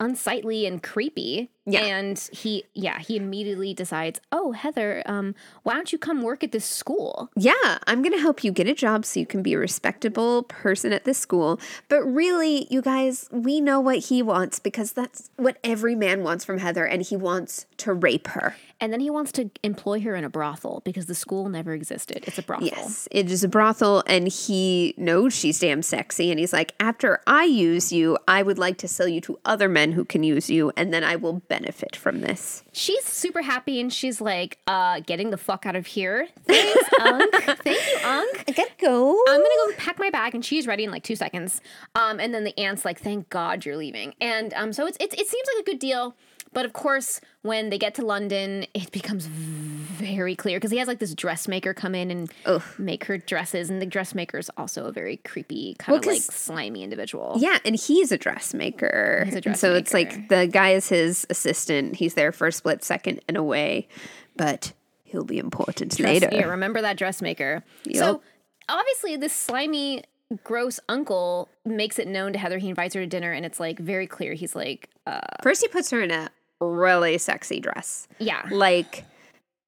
[0.00, 1.50] unsightly and creepy.
[1.64, 1.82] Yeah.
[1.82, 6.50] And he, yeah, he immediately decides, oh, Heather, um, why don't you come work at
[6.50, 7.30] this school?
[7.36, 10.42] Yeah, I'm going to help you get a job so you can be a respectable
[10.44, 11.60] person at this school.
[11.88, 16.44] But really, you guys, we know what he wants because that's what every man wants
[16.44, 18.56] from Heather, and he wants to rape her.
[18.80, 22.24] And then he wants to employ her in a brothel because the school never existed.
[22.26, 22.66] It's a brothel.
[22.66, 26.32] Yes, it is a brothel, and he knows she's damn sexy.
[26.32, 29.68] And he's like, After I use you, I would like to sell you to other
[29.68, 32.62] men who can use you, and then I will benefit from this.
[32.72, 36.26] She's super happy and she's like, uh, getting the fuck out of here.
[36.46, 37.34] Thanks, Unc.
[37.62, 38.44] Thank you, Unc.
[38.48, 39.10] I gotta go.
[39.28, 41.60] I'm gonna go pack my bag, and she's ready in like two seconds.
[41.94, 45.14] Um, and then the aunt's like, "Thank God you're leaving." And um, so it's, it's
[45.14, 46.14] it seems like a good deal,
[46.52, 50.88] but of course, when they get to London, it becomes very clear because he has
[50.88, 52.30] like this dressmaker come in and
[52.78, 56.16] make her dresses, and the dressmaker is also a very creepy, kind Well, of like
[56.26, 57.36] 'cause- slimy individual.
[57.38, 59.22] Yeah, and he's a dressmaker.
[59.24, 61.96] He's a And So it's like the guy is his assistant.
[61.96, 63.88] He's there for a split second and away,
[64.36, 64.72] but
[65.04, 66.28] he'll be important Dress- later.
[66.32, 67.62] Yeah, remember that dressmaker.
[67.84, 67.96] Yep.
[67.96, 68.22] So
[68.68, 70.04] obviously, this slimy,
[70.44, 72.58] gross uncle makes it known to Heather.
[72.58, 74.32] He invites her to dinner, and it's like very clear.
[74.34, 76.30] He's like, uh, First, he puts her in a
[76.70, 79.04] really sexy dress, yeah, like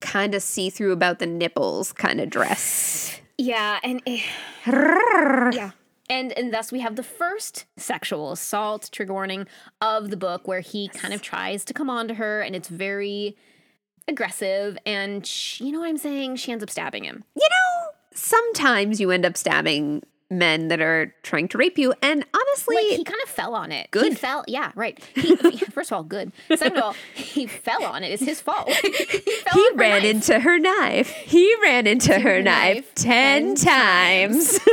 [0.00, 3.20] kind of see through about the nipples kind of dress.
[3.38, 4.20] yeah, and eh,
[4.66, 5.70] yeah.
[6.11, 9.46] And, and thus we have the first sexual assault trigger warning
[9.80, 12.68] of the book where he kind of tries to come on to her and it's
[12.68, 13.37] very
[14.07, 16.37] aggressive and she, you know what I'm saying?
[16.37, 17.24] She ends up stabbing him.
[17.35, 20.02] You know, sometimes you end up stabbing
[20.38, 23.73] men that are trying to rape you, and honestly, like he kind of fell on
[23.73, 23.88] it.
[23.92, 24.18] He Good.
[24.18, 24.99] fell, yeah, right.
[25.14, 26.33] He, first of all, good.
[26.55, 28.12] Second of all, he fell on it.
[28.12, 28.68] It's his fault.
[28.83, 28.88] he
[29.53, 30.05] he ran knife.
[30.05, 31.11] into her knife.
[31.11, 34.59] He ran into her her knife, knife 10 times.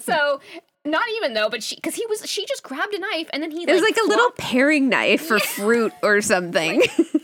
[0.00, 0.40] So
[0.84, 3.50] not even though, but she because he was she just grabbed a knife and then
[3.50, 6.82] he It was like a little paring knife for fruit or something.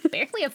[0.13, 0.53] barely a.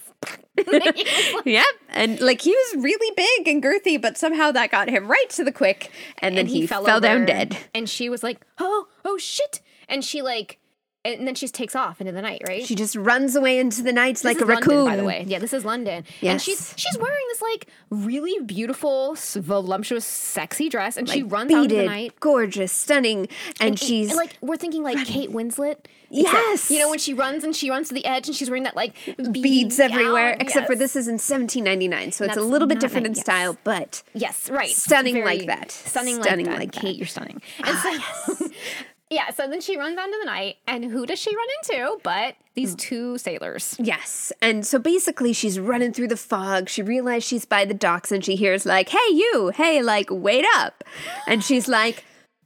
[1.46, 1.66] yep.
[1.90, 5.44] And like he was really big and girthy, but somehow that got him right to
[5.44, 5.92] the quick.
[6.20, 7.58] And then and he, fell, down over, dead.
[7.74, 10.60] And she was like, "Oh, oh shit!" And she like,
[11.04, 12.66] and then she just takes off into the night, right?
[12.66, 14.86] She just runs away into the night This like a raccoon.
[14.86, 15.24] By the way.
[15.28, 16.04] Yeah, this is London.
[16.22, 21.64] And she's she's wearing this like really beautiful, voluptuous, sexy dress, and she runs out
[21.64, 22.20] into the night.
[22.20, 23.28] gorgeous, stunning,
[23.60, 25.78] and, And- she's and, like we're thinking like Kate Winslet.
[26.14, 26.70] Yes.
[26.70, 28.76] you know when she runs and she runs to the edge and she's wearing that
[28.76, 30.32] like bead beads everywhere.
[30.34, 30.42] gown.
[30.42, 33.24] Except for this is in 1799, so it's a little bit different in yes.
[33.24, 34.70] style, but Yes, right.
[34.70, 35.72] Stunning Very like that.
[35.72, 36.60] Stunning, Stunning like that.
[36.60, 36.78] like that.
[36.80, 37.42] Ah, Kate, you're stunning.
[37.64, 38.48] And so,
[39.12, 39.30] yeah.
[39.32, 41.98] So then she runs out into the night, and who does she run into?
[42.02, 42.78] But these hmm.
[42.78, 43.76] two sailors.
[43.78, 44.32] Yes.
[44.42, 46.70] And so basically she's running through the fog.
[46.70, 50.46] She realizes she's by the docks and she hears like, "Hey you, hey like wait
[50.56, 50.84] up."
[51.28, 52.04] And she's like,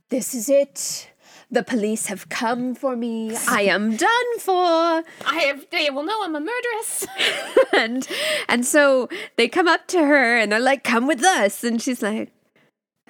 [0.10, 1.10] "This is it.
[1.52, 3.36] The police have come for me.
[3.48, 5.68] I am done for." I have.
[5.70, 7.08] They will know I'm a murderess.
[7.74, 8.08] and
[8.50, 12.02] and so they come up to her and they're like, "Come with us." And she's
[12.02, 12.32] like,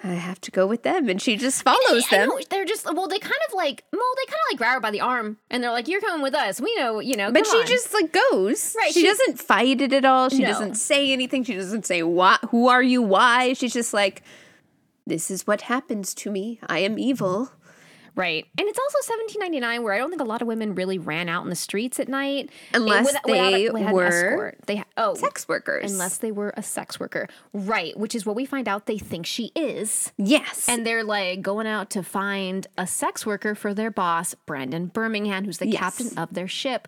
[0.06, 2.30] "I have to go with them." And she just follows them.
[2.30, 2.86] know, they're just.
[2.86, 3.84] Well, they kind of like.
[3.92, 6.22] Well, they kind of like grab her by the arm, and they're like, "You're coming
[6.22, 6.62] with us.
[6.62, 7.00] We know.
[7.00, 8.76] You know." But she on." just like goes.
[8.78, 10.30] Right, She she- doesn't fight it at all.
[10.30, 10.48] She No.
[10.50, 11.44] doesn't say anything.
[11.44, 13.02] She doesn't say what who are you?
[13.02, 13.54] Why?
[13.54, 14.22] She's just like
[15.08, 16.60] this is what happens to me.
[16.68, 17.52] I am evil.
[18.16, 18.46] Right.
[18.58, 21.44] And it's also 1799 where I don't think a lot of women really ran out
[21.44, 22.50] in the streets at night.
[22.74, 24.58] Unless without- they without were escort.
[24.68, 25.92] They oh, Sex workers.
[25.92, 27.28] unless they were a sex worker.
[27.54, 30.14] Right, which is what we find out they think she is.
[30.18, 30.70] yes.
[30.70, 35.44] And they're like going out to find a sex worker for their boss, Brandon Birmingham,
[35.46, 35.80] who's the Yes.
[35.80, 36.88] captain of their ship.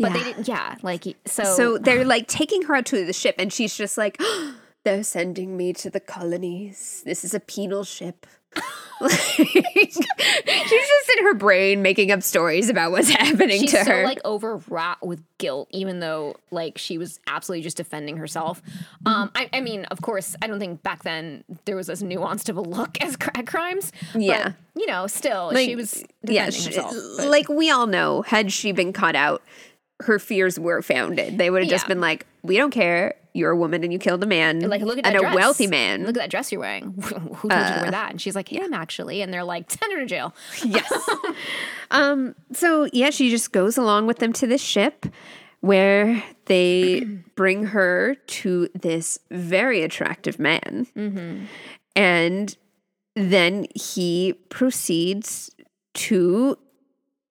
[0.00, 3.34] But they didn't yeah, like so so they're like taking her out to the ship
[3.38, 4.16] and she's just like
[4.84, 7.02] they're sending me to the colonies.
[7.04, 8.24] This is a penal ship.
[9.08, 14.04] she's just in her brain making up stories about what's happening she's to so her.
[14.04, 18.60] like overwrought with guilt, even though like she was absolutely just defending herself.
[19.06, 22.48] Um, I, I mean, of course, I don't think back then there was as nuanced
[22.48, 23.92] of a look as cr- crimes.
[24.12, 24.52] but, Yeah.
[24.74, 25.92] you know, still Like, she was
[26.24, 26.94] defending yeah, she- herself.
[27.26, 29.42] like we all know, had she been caught out,
[30.00, 31.38] her fears were founded.
[31.38, 33.14] They would have just been like, "We don't care.
[33.34, 35.34] You're a woman and you killed a man, like look at that and a dress.
[35.34, 36.92] wealthy man." Look at that dress you're wearing.
[37.02, 38.10] Who told you to wear that?
[38.10, 39.22] And she's like, him actually.
[39.22, 40.34] And they're like, send her to jail.
[40.64, 40.92] yes.
[41.90, 42.34] um.
[42.52, 45.06] So yeah, she just goes along with them to this ship.
[45.60, 47.00] where they
[47.34, 50.86] bring her to this very attractive man.
[51.96, 52.56] And
[53.16, 55.50] then he proceeds
[55.94, 56.56] to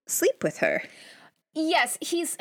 [0.07, 0.83] sleep with her.
[1.59, 2.37] Yes, he's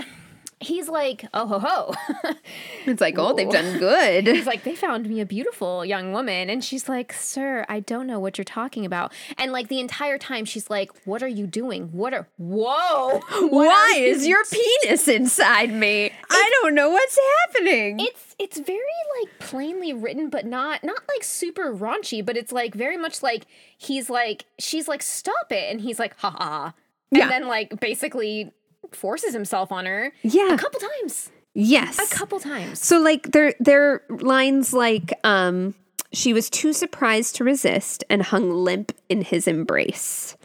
[0.61, 2.33] he's like, oh ho ho.
[2.87, 4.27] It's like, oh, they've done good.
[4.29, 6.49] He's like, they found me a beautiful young woman.
[6.49, 9.13] And she's like, sir, I don't know what you're talking about.
[9.37, 11.89] And like the entire time, she's like, what are you doing?
[11.93, 13.21] What are, whoa.
[13.41, 13.65] What Why
[13.97, 16.13] are you is your penis inside me?
[16.31, 17.99] I don't know what's happening.
[18.01, 18.79] it's it's very
[19.21, 23.47] like plainly written but not not like super raunchy but it's like very much like
[23.79, 26.75] he's like she's like stop it and he's like ha ha ha
[27.11, 27.29] and Yeah.
[27.29, 28.53] then like basically
[28.95, 30.55] forces himself on her Yeah.
[30.55, 31.99] a couple times yes.
[31.99, 35.75] a couple times So like there there are lines like um
[36.13, 40.37] she was too surprised to resist and hung limp in his embrace.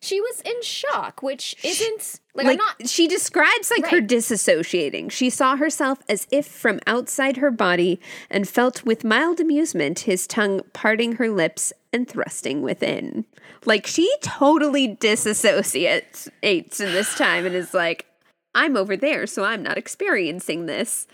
[0.00, 5.10] she was in shock which isn't like, Like i'm not she describes like her disassociating.
[5.10, 10.26] She saw herself as if from outside her body and felt with mild amusement his
[10.26, 13.24] tongue parting her lips and thrusting within.
[13.64, 18.06] Like she totally disassociates in this time and is like
[18.54, 21.06] I'm over there, so I'm not experiencing this.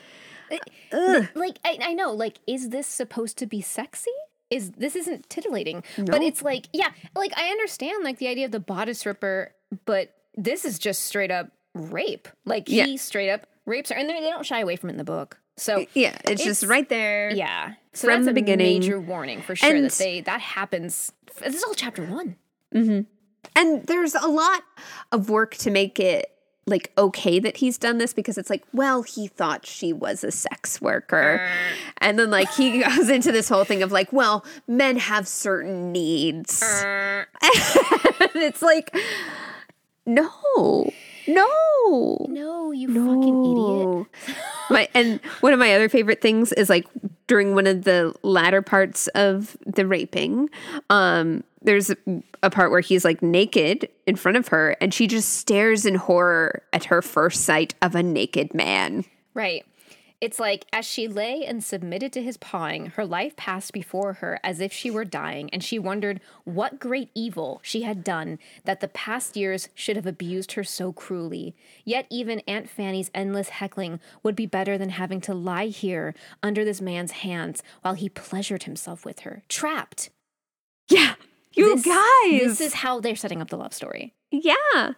[0.92, 4.10] Uh, like I, I know like is this supposed to be sexy
[4.50, 8.50] is this isn't titillating but it's like yeah like i understand like the idea of
[8.50, 9.52] the bodice ripper
[9.84, 12.96] but this is just straight up rape like he Yeah.
[12.96, 15.84] straight up rapes her and they, don't shy away from it in the book so
[15.94, 17.30] Yeah, it's, just right there.
[17.30, 18.80] yeah so From that's the a beginning.
[18.80, 22.36] major warning for sure And- that they that happens this is all chapter one
[22.74, 23.00] mm-hmm.
[23.56, 24.62] And there's a lot
[25.12, 26.30] of work to make it
[26.66, 30.30] like okay that he's done this because it's like, well, he thought she was a
[30.30, 31.48] sex worker.
[31.98, 35.90] And then like he goes into this whole thing of like, well, men have certain
[35.90, 36.62] needs.
[36.84, 37.26] and
[38.34, 38.94] it's like
[40.14, 40.90] no.
[41.26, 42.26] No.
[42.28, 44.06] no you fucking idiot
[44.70, 46.86] my and one of my other favorite things is like
[47.26, 50.50] during one of the latter parts of the raping,
[50.88, 51.92] um, there's
[52.42, 55.94] a part where he's like naked in front of her and she just stares in
[55.94, 59.04] horror at her first sight of a naked man.
[59.34, 59.64] Right.
[60.20, 64.38] It's like as she lay and submitted to his pawing, her life passed before her
[64.44, 68.80] as if she were dying, and she wondered what great evil she had done that
[68.80, 71.54] the past years should have abused her so cruelly.
[71.84, 76.64] Yet even Aunt Fanny's endless heckling would be better than having to lie here under
[76.66, 80.10] this man's hands while he pleasured himself with her, trapped.
[80.90, 81.14] Yeah.
[81.54, 82.40] You This- guys.
[82.58, 84.12] This is how they're setting up the love story.
[84.30, 84.92] yeah.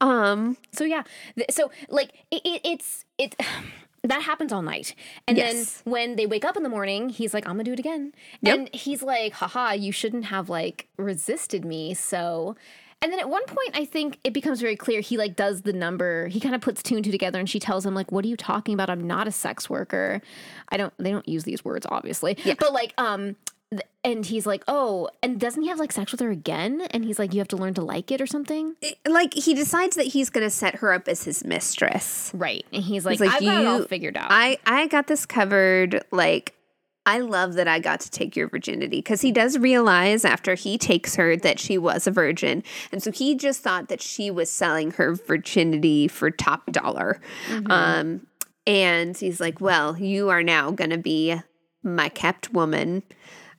[0.00, 1.04] Um So yeah,
[1.50, 3.34] so like it, it it's it
[4.04, 4.94] that happens all night,
[5.28, 5.82] and Yes.
[5.82, 8.12] then when they wake up in the morning, he's like, "I'm gonna do it again,"
[8.42, 8.58] Yep.
[8.58, 12.56] and he's like, "Haha, you shouldn't have like resisted me." So.
[13.04, 15.00] And then at one point, I think it becomes very clear.
[15.00, 16.28] He like does the number.
[16.28, 18.28] He kind of puts two and two together, and she tells him like, "What are
[18.28, 18.90] you talking about?
[18.90, 20.22] I'm not a sex worker.
[20.68, 20.94] I don't.
[20.98, 22.36] They don't use these words, obviously.
[22.60, 23.34] But like, um,
[24.04, 26.82] and he's like, oh, and doesn't he have like sex with her again?
[26.90, 28.74] And he's like, you have to learn to like it or something,
[29.06, 32.30] like he decides that he's going to set her up as his mistress.
[32.34, 32.64] right?
[32.72, 34.26] And he's like, It's like I've got it all you- figured out.
[34.30, 36.02] I I got this covered.
[36.10, 36.54] Like
[37.04, 40.78] I love that I got to take your virginity because he does realize after he
[40.78, 44.50] takes her that she was a virgin, and so he just thought that she was
[44.50, 47.20] selling her virginity for top dollar.
[47.66, 48.26] Um,
[48.68, 51.40] and he's like, "Well, you are now gonna be
[51.82, 53.02] my kept woman."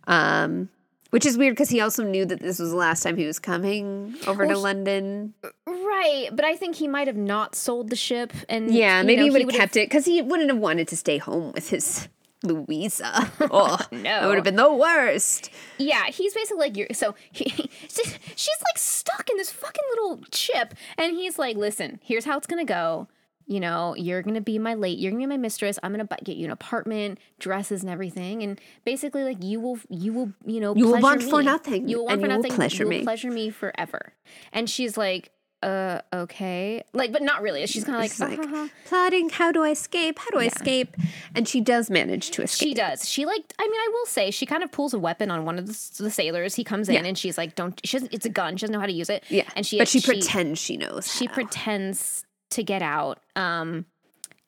[0.07, 0.69] Um.
[1.11, 3.37] Which is weird because he also knew that this was the last time he was
[3.37, 5.35] coming over to Well, he- London.
[5.67, 9.25] Right, but I think he might have not sold the ship, and Yeah, maybe know,
[9.25, 12.07] he would have kept it because he wouldn't have wanted to stay home with his
[12.43, 13.31] Louisa.
[13.41, 14.01] Oh, No.
[14.01, 15.51] that would have been the worst.
[15.77, 16.87] Yeah, he's basically like you're.
[16.93, 17.45] So he,
[17.87, 22.47] she's like stuck in this fucking little ship, and he's like, "Listen, here's how it's
[22.47, 23.07] gonna go.
[23.45, 24.97] You know, you're gonna be my late.
[24.99, 25.77] You're gonna be my mistress.
[25.83, 28.41] I'm gonna get you an apartment, dresses, and everything.
[28.43, 31.87] And basically, like you will, you will, you know, You will pleasure want for nothing,
[31.87, 32.55] You will want and for you will nothing.
[32.55, 34.13] pleasure you me." pleasure me forever."
[34.53, 37.65] And she's like, "Uh, okay, like, but not really.
[37.67, 40.19] She's kind of like, She's like, plotting, how do I escape?
[40.19, 40.95] How do I escape?
[41.35, 42.67] And she does manage to escape.
[42.69, 43.07] She does.
[43.09, 43.43] She like.
[43.59, 46.03] I mean, I will say she kind of pulls a weapon on one of the,
[46.03, 46.55] the sailors.
[46.55, 47.03] He comes in Yeah.
[47.05, 48.13] and she's like, "Don't." She doesn't.
[48.13, 48.55] It's a gun.
[48.57, 49.23] She doesn't know how to use it.
[49.29, 51.13] yeah, and she but she, pretends she knows.
[51.13, 51.33] She how.
[51.33, 53.19] pretends to get out.
[53.35, 53.85] Um,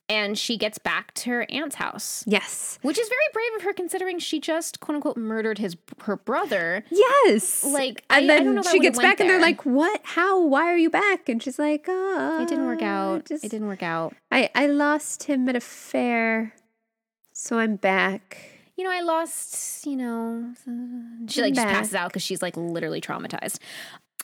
[0.07, 3.73] and she gets back to her aunt's house, yes, which is very brave of her
[3.73, 6.83] considering she just quote unquote murdered his her brother.
[6.91, 7.63] yes.
[7.63, 9.47] Like, and I- then I she gets back, and they're there.
[9.47, 10.01] like, "What?
[10.03, 10.45] How?
[10.45, 13.25] Why are you back?" And she's like, "Oh, It didn't work out.
[13.25, 14.15] Just, it didn't work out.
[14.31, 16.53] I I lost him at a fair,
[17.33, 18.37] so I'm back."
[18.77, 19.87] You know, I lost.
[19.87, 20.53] You know,
[21.27, 23.57] she like just passes out because she's like literally traumatized.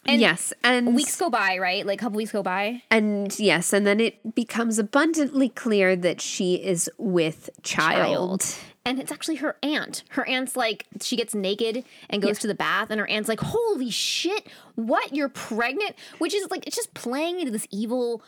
[0.05, 1.85] And yes, and Weeks go by, right?
[1.85, 2.81] Like a couple weeks go by.
[2.89, 8.43] and yes, and then it becomes abundantly clear that she is with child.
[8.83, 10.03] And it's actually her aunt.
[10.09, 13.41] Her aunt's like, she gets naked and goes to the bath, and her aunt's like,
[13.41, 15.15] Holy shit, what?
[15.15, 15.95] You're pregnant?
[16.17, 18.23] Which is like, it's just playing into this evil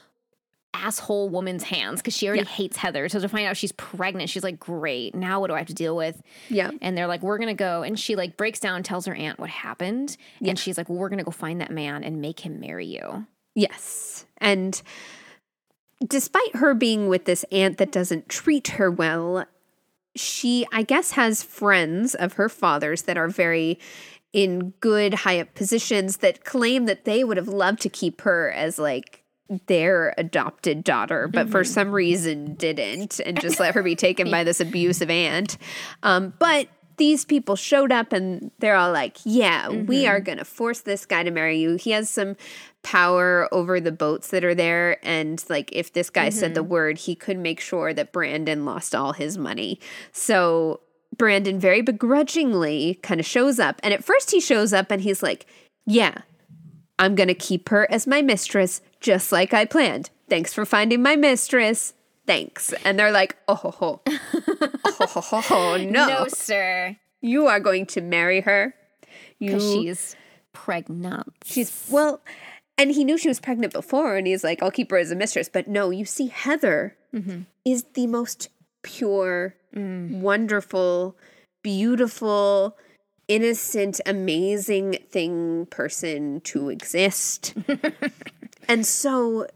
[0.74, 3.07] asshole woman's hands because she already hates Heather.
[3.09, 5.74] So to find out she's pregnant, she's like, Great, now what do I have to
[5.74, 6.21] deal with?
[6.49, 6.71] Yeah.
[6.82, 7.84] And they're like, We're gonna go.
[7.84, 10.17] And she like breaks down, tells her aunt what happened.
[10.41, 13.26] And she's like, Well, we're gonna go find that man and make him marry you.
[13.55, 14.26] Yes.
[14.38, 14.82] And
[16.05, 19.45] despite her being with this aunt that doesn't treat her well,
[20.15, 23.80] she, I guess, has friends of her father's that are very
[24.32, 28.51] in good, high up positions that claim that they would have loved to keep her
[28.51, 29.22] as like
[29.68, 31.74] their adopted daughter, but for mm-hmm.
[31.74, 35.58] some reason didn't and just let her be taken by this abusive aunt.
[36.02, 36.68] Um, but
[36.98, 40.26] these people showed up and they're all like, yeah, we are mm-hmm.
[40.26, 41.76] going to force this guy to marry you.
[41.76, 42.36] He has some
[42.84, 45.04] power over the boats that are there.
[45.06, 46.70] And like, if this guy said the mm-hmm.
[46.70, 49.80] word, he could make sure that Brandon lost all his money.
[50.12, 50.82] So
[51.18, 53.80] Brandon very begrudgingly kind of shows up.
[53.84, 55.46] And at first, he shows up and he's like,
[55.86, 56.20] yeah,
[57.00, 60.10] I'm going to keep her as my mistress, just like I planned.
[60.30, 61.93] Thanks for finding my mistress.
[62.26, 62.74] Thanks.
[62.86, 64.01] And they're like, oh, ho, ho.
[64.08, 66.08] oh, ho, ho, ho, no.
[66.08, 66.97] No, sir.
[67.22, 68.74] You are going to marry her.
[69.38, 70.16] You, Because she's
[70.54, 71.34] pregnant.
[71.43, 72.22] she's, well,
[72.78, 75.16] and he knew she was pregnant before, and he's like, I'll keep her as a
[75.16, 75.49] mistress.
[75.49, 77.41] But no, you see, Heather mm-hmm.
[77.66, 78.49] is the most
[78.84, 80.22] pure, mm.
[80.22, 81.18] wonderful,
[81.62, 82.78] beautiful,
[83.28, 87.54] innocent, amazing thing person to exist.
[88.68, 89.47] and so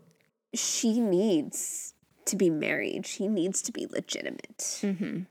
[0.54, 1.94] she needs
[2.26, 3.06] to be married.
[3.06, 4.58] She needs to be legitimate.
[4.58, 5.22] Mm-hmm.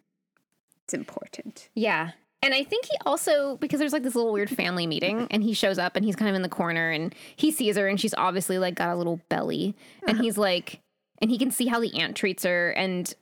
[0.84, 1.68] It's important.
[1.74, 2.12] Yeah.
[2.42, 5.52] And I think he also because there's like this little weird family meeting and he
[5.52, 8.14] shows up and he's kind of in the corner and he sees her and she's
[8.16, 10.22] obviously like got a little belly and uh-huh.
[10.22, 10.80] he's like
[11.20, 13.14] and he can see how the aunt treats her and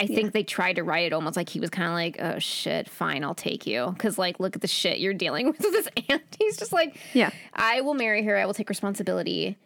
[0.00, 2.38] I think they tried to write it almost like he was kind of like, oh
[2.38, 3.96] shit, fine, I'll take you.
[3.98, 6.22] Cause like, look at the shit you're dealing with with this aunt.
[6.38, 7.30] He's just like, Yeah.
[7.52, 8.36] I will marry her.
[8.36, 9.58] I will take responsibility.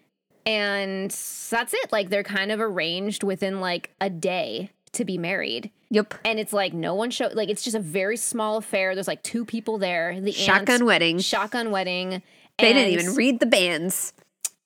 [0.44, 1.92] And that's it.
[1.92, 5.70] Like, they're kind of arranged within like a day to be married.
[5.90, 6.14] Yep.
[6.24, 8.94] And it's like no one showed like it's just a very small affair.
[8.94, 10.18] There's like two people there.
[10.20, 11.18] The Shotgun aunt- wedding.
[11.18, 12.22] Shotgun wedding.
[12.58, 14.12] They didn't even read the banns.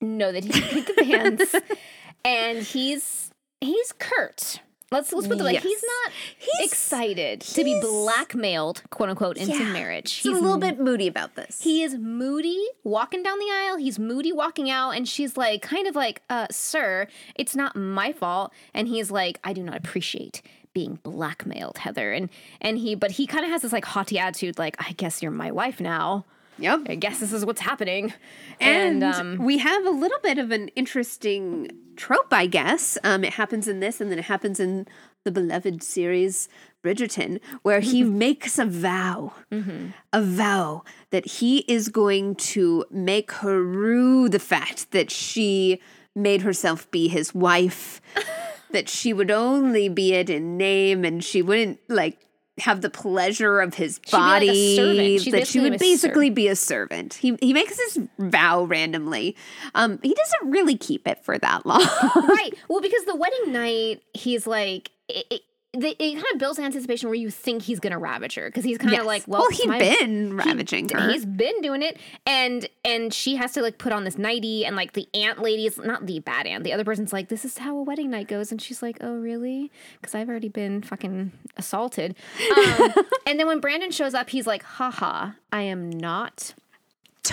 [0.01, 1.55] No, they didn't read the banns.
[2.25, 4.61] and he's he's curt.
[4.93, 9.53] Let's let's put the like he's not He's- excited to be blackmailed, quote unquote, into
[9.59, 9.73] Yeah.
[9.73, 10.13] marriage.
[10.15, 11.61] He's a little bit moody about this.
[11.63, 13.79] He is moody walking down the aisle.
[13.79, 18.13] He's moody walking out, and she's like, kind of like, uh, sir, it's not my
[18.13, 18.53] fault.
[18.73, 20.41] And he's like, I do not appreciate
[20.73, 22.13] being blackmailed, Heather.
[22.13, 22.29] And
[22.61, 25.33] and he, but he kind of has this like haughty attitude, like, I guess you're
[25.33, 26.27] my wife now.
[26.59, 26.81] Yep.
[26.89, 28.13] I guess this is what's happening.
[28.61, 32.99] And, And, um, we have a little bit of an interesting trope, I guess.
[33.05, 34.87] Um, it happens in this, and then it happens in
[35.25, 36.49] the beloved series
[36.85, 39.33] Bridgerton, where he makes a vow,
[40.13, 45.81] a vow that he is going to make her rue the fact that she
[46.15, 48.01] made herself be his wife,
[48.71, 52.26] that she would only be it in name, and she wouldn't like.
[52.61, 55.19] Have the pleasure of his like body.
[55.19, 57.15] She's that she would basically be a servant.
[57.15, 59.37] He he makes this vow randomly.
[59.75, 61.81] Um, he doesn't really keep it for that long.
[61.83, 62.51] right.
[62.69, 65.43] Well, because the wedding night, he's like, it, it,
[65.81, 68.65] they- it kind of builds anticipation where you think he's going to ravage her because
[68.65, 69.07] he's kind of Yes.
[69.07, 71.11] like, well, Well, it's he'd my- been ravaging her.
[71.11, 74.77] He's been doing it, and and she has to like put on this nightie, and
[74.77, 76.65] like the aunt lady is not the bad aunt.
[76.65, 79.15] The other person's like, "This is how a wedding night goes," and she's like, "Oh,
[79.17, 79.71] really?"
[80.01, 82.17] Because I've already been fucking assaulted.
[82.57, 82.93] Um,
[83.27, 86.55] and then when Brandon shows up, he's like, "Haha, I am not.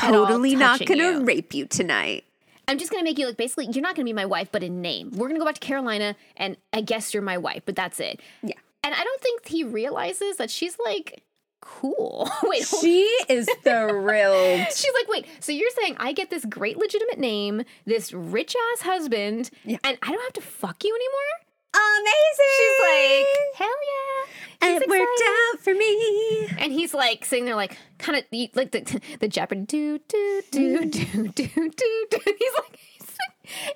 [0.01, 2.23] all totally not gonna rape you tonight.
[2.67, 4.81] I'm just gonna make you like basically you're not gonna be my wife, but in
[4.81, 5.11] name.
[5.15, 8.19] We're gonna go back to Carolina, and I guess you're my wife, but that's it."
[8.41, 8.55] Yeah.
[8.83, 11.23] And I don't think he realizes that she's like
[11.61, 12.29] cool.
[12.43, 14.67] Wait, She is thrilled.
[14.75, 18.81] She's like, wait, so you're saying I get this great legitimate name, this rich ass
[18.81, 19.77] husband, Yeah.
[19.83, 21.42] and I don't have to fuck you anymore?
[21.73, 22.53] Amazing.
[22.57, 24.33] She's like, hell yeah.
[24.61, 26.47] And it worked out for me.
[26.57, 28.23] And he's like sitting there, like, kind of
[28.55, 32.19] like the, the Jeopardy, do, do, do, do, do, do, do.
[32.25, 32.79] He's like,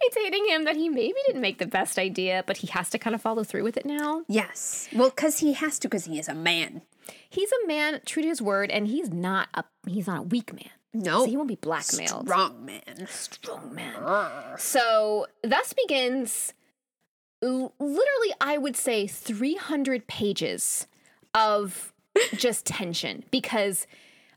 [0.02, 2.98] it's hitting him that he maybe didn't make the best idea, but he has to
[2.98, 4.24] kind of follow through with it now.
[4.28, 4.88] Yes.
[4.93, 6.84] Well, because he has to, because he is a man.
[7.30, 10.54] He's a man true to his word, and he's not a he's not a weak
[10.54, 10.72] man.
[10.93, 11.24] No.
[11.24, 12.28] So he won't be blackmailed.
[12.28, 13.08] Strong man.
[13.08, 14.58] strong man.
[14.58, 16.54] So thus begins
[17.41, 20.88] literally, I would say, 300 pages
[21.33, 21.93] of
[22.35, 23.88] just tension because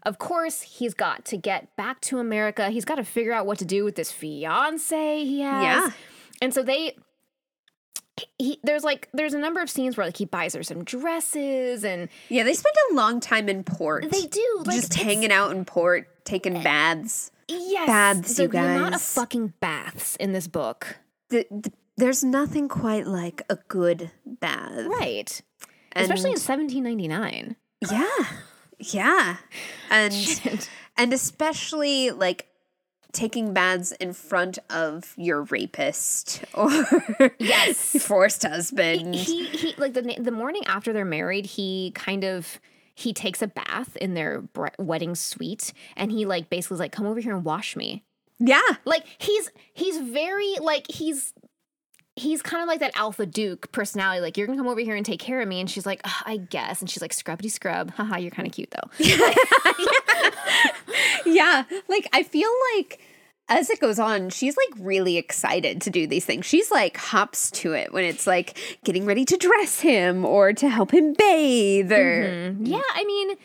[0.05, 2.71] of course, he's got to get back to America.
[2.71, 5.63] He's got to figure out what to do with this fiance he has.
[5.63, 5.91] Yeah.
[6.41, 6.97] And so they
[8.39, 11.85] he, there's like there's a number of scenes where like he buys her some dresses
[11.85, 14.11] and Yeah, they spend a long time in port.
[14.11, 17.31] they do like just hanging out in port, taking baths.
[17.49, 20.99] yes baths, the, you the amount of fucking baths in this book
[21.29, 24.87] The, the, there's nothing quite like a good bath.
[24.87, 25.41] right
[25.95, 27.57] especially in 1799
[27.91, 28.07] Yeah.
[28.79, 29.37] Yeah.
[29.91, 32.47] And and especially like
[33.13, 36.71] taking baths in front of your rapist or
[37.39, 37.97] Yes.
[38.07, 39.15] forced husband.
[39.17, 42.61] he he like the the morning after they're married he kind of
[42.95, 46.93] he takes a bath in their bre- wedding suite and he like basically is like
[46.93, 48.05] come over here and wash me
[48.39, 48.61] yeah.
[48.85, 51.35] like he's he's very like he's
[52.21, 55.07] he's kind of like that alpha duke personality like you're gonna come over here and
[55.07, 57.91] take care of me and she's like "Ugh, i guess and she's like scrubbity scrub
[57.97, 58.91] haha you're kind of cute though
[61.27, 61.65] Yeah.
[61.89, 63.01] Like I feel like
[63.49, 66.47] as it goes on, she's like really excited to do these things.
[66.47, 70.69] She's like hops to it when it's like getting ready to dress him or to
[70.69, 72.67] help him bathe or mm-hmm.
[72.67, 73.37] yeah i mean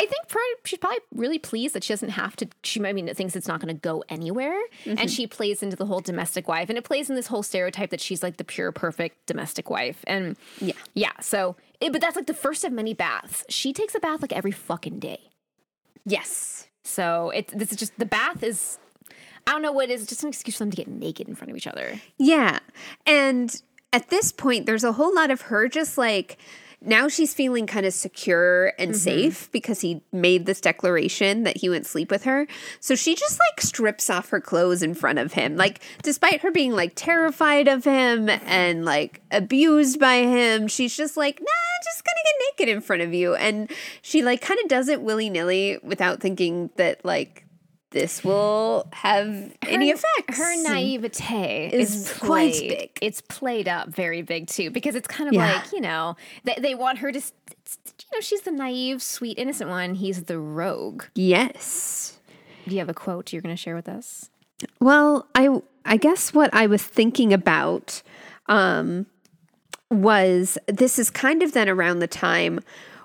[0.00, 2.48] I think she's probably really pleased that she doesn't have to.
[2.62, 5.06] She, I mean, that thinks it's not going to go anywhere, and mm-hmm.
[5.08, 8.00] she plays into the whole domestic wife, and it plays in this whole stereotype that
[8.00, 10.72] she's like the pure, perfect domestic wife, and Yeah.
[10.94, 11.12] yeah.
[11.20, 13.44] So, it, but that's like the first of many baths.
[13.50, 15.20] She takes a bath like every fucking day.
[16.06, 16.68] Yes.
[16.82, 18.78] So it this is just the bath is.
[19.46, 20.06] I don't know what it is.
[20.06, 22.00] Just an excuse for them to get naked in front of each other.
[22.16, 22.60] Yeah.
[23.04, 23.60] And
[23.92, 26.38] at this point, there's a whole lot of her just like
[26.82, 28.98] now she's feeling kind of secure and mm-hmm.
[28.98, 32.46] safe because he made this declaration that he wouldn't sleep with her.
[32.80, 35.56] So she just like strips off her clothes in front of him.
[35.56, 41.16] Like, despite her being like terrified of him and like abused by him, she's just
[41.16, 41.46] like, nah,
[41.84, 43.34] just gonna get naked in front of you.
[43.34, 43.70] And
[44.00, 47.44] she like kind of does it willy nilly without thinking that like
[47.90, 49.28] this will have
[49.66, 50.38] any effects.
[50.38, 52.90] Her naivete Is is, quite played- big.
[53.02, 55.52] It's played up very big too, because it's kind of Yeah.
[55.54, 59.70] like you know they they want her to, you know, she's the naive, sweet, innocent
[59.70, 59.94] one.
[59.94, 61.04] He's the rogue.
[61.14, 62.18] Yes.
[62.66, 64.30] Do you have a quote you're going to share with us?
[64.80, 65.48] Well, I
[65.84, 68.02] I guess what I was thinking about
[68.46, 69.06] um,
[69.90, 72.60] was this is kind of then around the time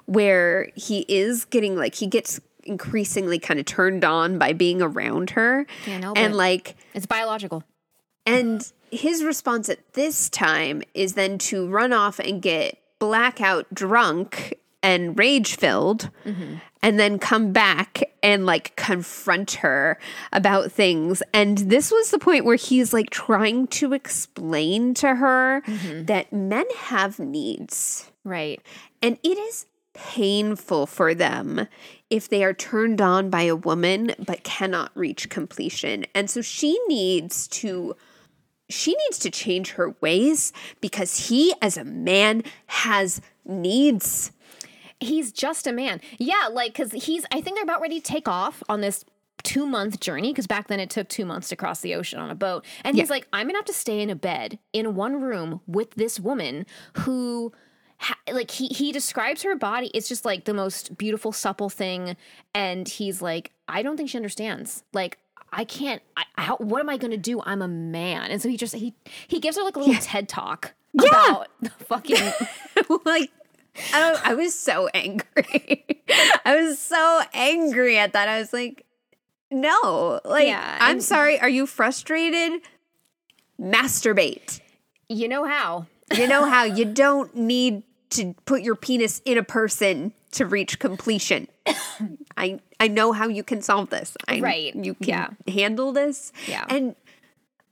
[0.06, 5.32] where he is getting like he gets increasingly kind of turned on by being around
[5.32, 7.64] her, Can't help and like It's biological.
[8.26, 14.58] and his response at this time is then to run off and get blackout drunk
[14.86, 16.56] and rage filled mm-hmm.
[16.84, 20.00] and then come back and like confront her
[20.32, 21.24] about things.
[21.34, 26.06] And this was the point where he's like trying to explain to her mm-hmm.
[26.06, 28.12] that men have needs.
[28.24, 28.62] Right.
[29.02, 31.68] And it is painful for them
[32.10, 36.06] if they are turned on by a woman but cannot reach completion.
[36.14, 37.96] And so she needs to
[38.70, 40.52] she needs to change her ways
[40.82, 44.32] because he as a man has needs.
[45.00, 46.02] He's just a man.
[46.18, 47.26] Yeah, like because he's.
[47.32, 49.06] I think they're about ready to take off on this
[49.44, 52.32] two month journey because back then it took two months to cross the ocean on
[52.32, 52.66] a boat.
[52.84, 55.96] And he's like, I'm gonna have to stay in a bed in one room with
[55.96, 56.66] this woman
[57.00, 57.52] who.
[57.98, 62.16] Ha- Like he he describes her body, it's just like the most beautiful, supple thing,
[62.54, 64.84] and he's like, I don't think she understands.
[64.94, 65.18] Like
[65.52, 66.02] I can't.
[66.18, 67.42] I, how, what am I going to do?
[67.46, 68.94] I'm a man, and so he just he
[69.28, 72.16] he gives her like a little TED talk about the fucking
[73.06, 73.32] like
[73.94, 75.86] I, don't, I was so angry.
[76.46, 78.28] I was so angry at that.
[78.30, 78.86] I was like,
[79.52, 81.40] no, like Yeah, I'm and- sorry.
[81.40, 82.62] Are you frustrated?
[83.62, 84.60] Masturbate.
[85.10, 85.86] you know how.
[86.16, 90.80] You know how you don't need to put your penis in a person to reach
[90.80, 91.48] completion.
[92.38, 94.16] I I know how you can solve this.
[94.28, 94.76] I, Right.
[94.76, 95.30] You can Yeah.
[95.48, 96.32] handle this.
[96.48, 96.66] Yeah.
[96.70, 96.96] And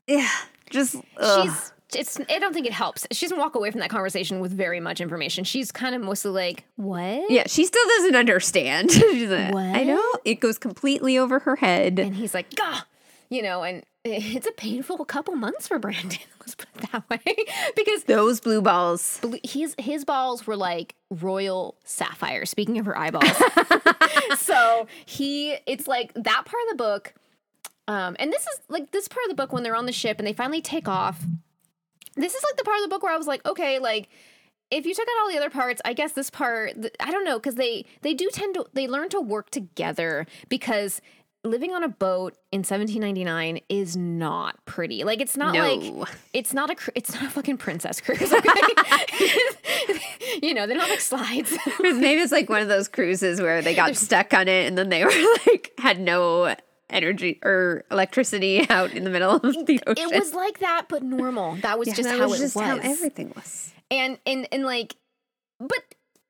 [0.07, 0.29] yeah,
[0.69, 1.43] just ugh.
[1.49, 3.05] she's it's I don't think it helps.
[3.11, 5.43] She doesn't walk away from that conversation with very much information.
[5.43, 8.89] She's kind of mostly like, "What?" yeah, she still doesn't understand.
[9.13, 10.03] Like, I know.
[10.25, 11.99] It goes completely over her head.
[11.99, 12.81] And he's like, "Gah,"
[13.29, 16.19] you know, and it's a painful couple months for Brandon.
[16.39, 17.21] Let's put it that way,
[17.75, 19.21] because Those blue balls.
[19.43, 22.45] his his balls were like royal sapphire.
[22.45, 23.31] Speaking of her eyeballs,
[24.37, 27.13] so he it's like that part of the book.
[27.87, 30.17] Um, and this is like this part of the book when they're on the ship
[30.19, 31.23] and they finally take off.
[32.15, 34.09] This is like the part of the book where I was like, okay, like
[34.71, 37.25] if you took out all the other parts, I guess this part th- I don't
[37.25, 41.01] know because they they do tend to they learn to work together because
[41.43, 45.03] living on a boat in 1799 is not pretty.
[45.03, 45.61] Like it's not No.
[45.75, 48.31] like it's not a it's not a fucking princess cruise.
[48.31, 48.49] Okay?
[50.41, 51.51] you know, they don't have like slides.
[51.79, 54.89] Maybe it's like one of those cruises where they got stuck on it and then
[54.89, 55.11] they were
[55.47, 56.55] like had no
[56.89, 60.09] energy or electricity out in the middle of the ocean.
[60.13, 61.55] it was like that, but normal.
[61.57, 62.65] That was Yeah, just that how was it just was.
[62.65, 63.73] how everything was.
[63.91, 64.95] and and and like
[65.59, 65.79] but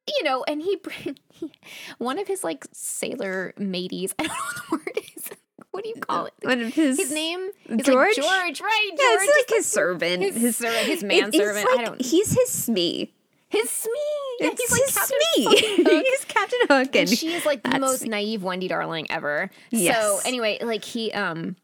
[0.07, 0.77] you know and he,
[1.31, 1.51] he
[1.97, 5.29] one of his like sailor mateys i don't know what the word is
[5.71, 8.15] what do you call it One of his his name is George?
[8.17, 11.79] like george right Yeah, george it's like his servant, his his servant, his manservant, It's
[11.79, 13.13] I don't- He's his Smee.
[13.49, 13.91] his smee
[14.39, 15.83] yeah, It's he's like his Captain Smee.
[15.95, 16.05] Hook.
[16.05, 19.95] he's Captain Hook, and, and she is like the most naive wendy darling ever Yes.
[19.97, 21.55] so anyway like he um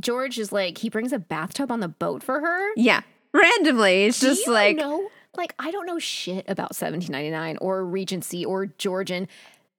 [0.00, 4.18] george is like he brings a bathtub on the boat for her Yeah, randomly, it's
[4.20, 9.28] Do just like know, like I don't know shit about 1799 or Regency or Georgian.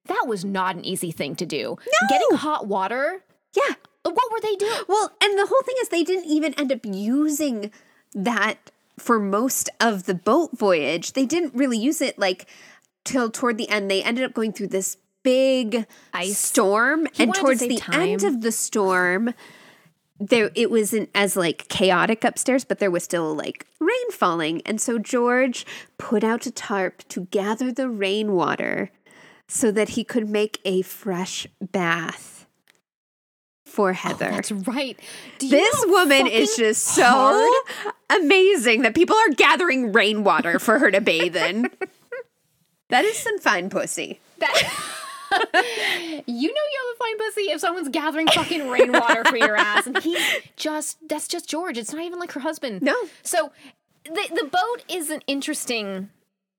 [0.06, 1.76] That was not an easy thing to do.
[1.78, 2.08] No.
[2.08, 3.22] Getting hot water.
[3.54, 3.74] yeah.
[4.06, 4.80] Uh, what were they doing?
[4.86, 7.70] Well, and the whole thing is they didn't even end up using
[8.12, 11.14] that for most of the boat voyage.
[11.14, 12.46] They didn't really use it like
[13.04, 13.90] till toward the end.
[13.90, 16.36] They ended up going through this big Ice.
[16.36, 19.32] storm, and wanted to towards save the end of the storm,
[20.20, 24.80] there it wasn't as like chaotic upstairs, but there was still like rain falling, and
[24.80, 25.66] so George
[25.98, 28.90] put out a tarp to gather the rainwater
[29.48, 32.46] so that he could make a fresh bath
[33.66, 34.30] for Heather.
[34.30, 34.98] That's right.
[35.40, 41.00] This woman is just so hard- amazing that people are gathering rainwater for her to
[41.00, 41.70] bathe in.
[42.88, 44.20] that is some fine pussy.
[46.26, 49.86] You know you have a fine pussy if someone's gathering fucking rainwater for your ass,
[49.86, 50.22] and he's
[50.56, 51.76] just that's just George.
[51.76, 52.82] It's not even like her husband.
[52.82, 52.94] No.
[53.22, 53.52] So
[54.04, 56.10] the the boat is an interesting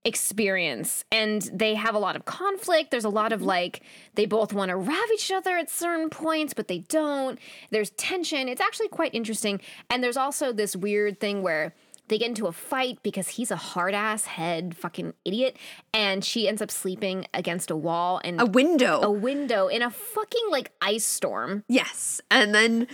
[0.05, 3.81] experience and they have a lot of conflict there's a lot of like
[4.13, 7.39] they both want to ravage each other at certain points but they don't
[7.71, 9.59] there's tension it's actually quite interesting
[9.89, 11.73] and there's also this weird thing where
[12.07, 15.57] they get into a fight because he's a hard ass head fucking idiot
[15.93, 19.01] and she ends up sleeping against a wall and A window.
[19.01, 22.21] a window in a fucking like ice storm Yes.
[22.29, 22.87] And then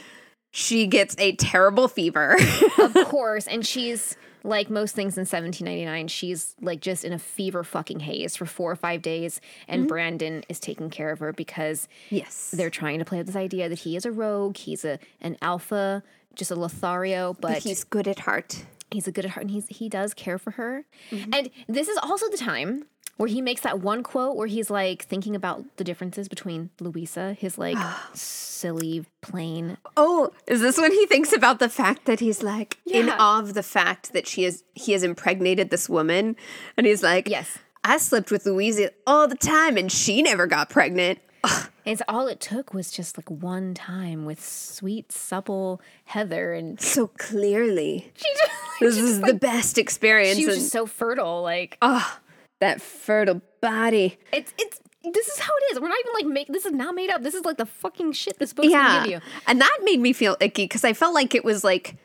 [0.51, 2.37] she gets a terrible fever.
[2.79, 7.63] of course and she's like most things in 1799 she's like just in a fever
[7.63, 9.87] fucking haze for four or five days and mm-hmm.
[9.87, 12.49] brandon is taking care of her because yes.
[12.51, 15.37] they're trying to play with this idea that he is a rogue he's a an
[15.43, 16.01] alpha
[16.35, 18.63] just a lothario but, But he's good at heart.
[18.91, 21.33] He's a good at heart and he's he does care for her mm-hmm.
[21.33, 22.85] and this is also the time
[23.17, 27.33] where he makes that one quote where he's like thinking about the differences between louisa
[27.33, 27.77] his like
[28.13, 33.09] silly plain Oh, is this when he thinks about the fact that he's like in
[33.09, 36.35] awe of the fact that she is he has impregnated this woman
[36.77, 37.57] and he's like, Yes.
[37.83, 41.19] I slept with Louisa all the time and she never got pregnant.
[41.83, 46.79] And so all it took was just like one time with sweet, supple Heather, and
[46.79, 48.11] So clearly.
[48.15, 50.37] she just, This is the best experience.
[50.37, 51.41] she was and- just so fertile.
[51.41, 52.19] Like oh,
[52.59, 54.19] that fertile body.
[54.31, 55.79] it's it's this is how it is.
[55.79, 57.23] We're not even like make this is not made up.
[57.23, 58.83] This is like the fucking shit this book's Yeah.
[58.97, 59.29] gonna give you.
[59.47, 61.95] And that made me feel icky because I felt like it was like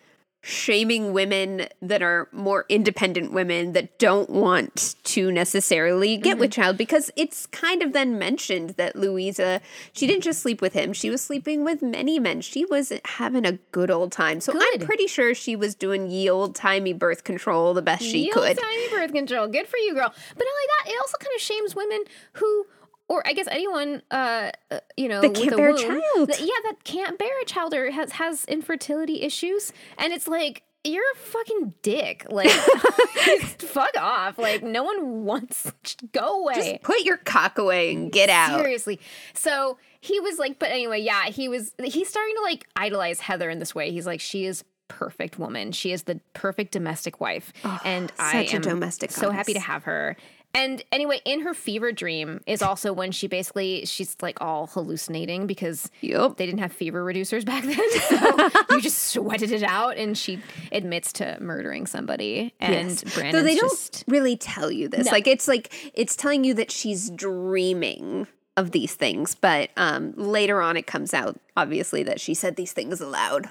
[0.47, 6.41] shaming women that are more independent women that don't want to necessarily get Mm-hmm.
[6.41, 9.61] with child because it's kind of then mentioned that Louisa,
[9.93, 12.41] she didn't just sleep with him, she was sleeping with many men.
[12.43, 14.41] She was having a good old time.
[14.41, 18.25] So I'm pretty sure she was doing ye old timey birth control the best she
[18.27, 18.57] Yield could.
[18.59, 19.49] tiny birth control.
[19.49, 20.13] Good for you, girl.
[20.37, 20.93] But not like that.
[20.93, 22.67] It also kind of shames women who.
[23.09, 26.29] Or I guess anyone, uh, uh, you know, That can't bear a child.
[26.29, 30.63] that- yeah, that can't bear a child or has has infertility issues, and it's like
[30.83, 32.27] you're a fucking dick.
[32.31, 32.49] Like,
[33.59, 34.39] fuck off.
[34.39, 35.73] Like, no one wants.
[36.13, 36.55] Go away.
[36.55, 38.61] Just put your cock away and get out.
[38.61, 39.01] Seriously.
[39.35, 43.51] So he was like, but anyway, yeah, he was, he's starting to like idolize Heather
[43.51, 43.91] in this way.
[43.91, 45.73] He's like, she is perfect woman.
[45.73, 47.53] She is the perfect domestic wife.
[47.85, 50.17] and I am domestic so happy to have her.
[50.55, 55.47] And anyway, in her fever dream is also when she basically she's like all hallucinating
[55.47, 56.39] because Yup.
[56.39, 57.77] they didn't have fever reducers back then.
[58.09, 60.41] So you just sweated it out and she
[60.73, 62.55] admits to murdering somebody.
[62.59, 63.05] And Yes.
[63.05, 65.07] Brandon's Though they just don't really tell you this.
[65.07, 65.13] No.
[65.13, 68.27] Like it's like it's telling you that she's dreaming
[68.57, 72.73] of these things, but um, later on it comes out obviously that she said these
[72.73, 73.51] things aloud.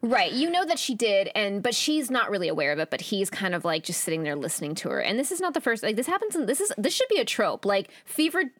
[0.00, 0.30] Right.
[0.30, 3.28] You know that she did and but she's not really aware of it, but he's
[3.30, 5.00] kind of like just sitting there listening to her.
[5.00, 7.16] And this is not the first like this happens in this is this should be
[7.18, 7.64] a trope.
[7.64, 8.52] Like fever it-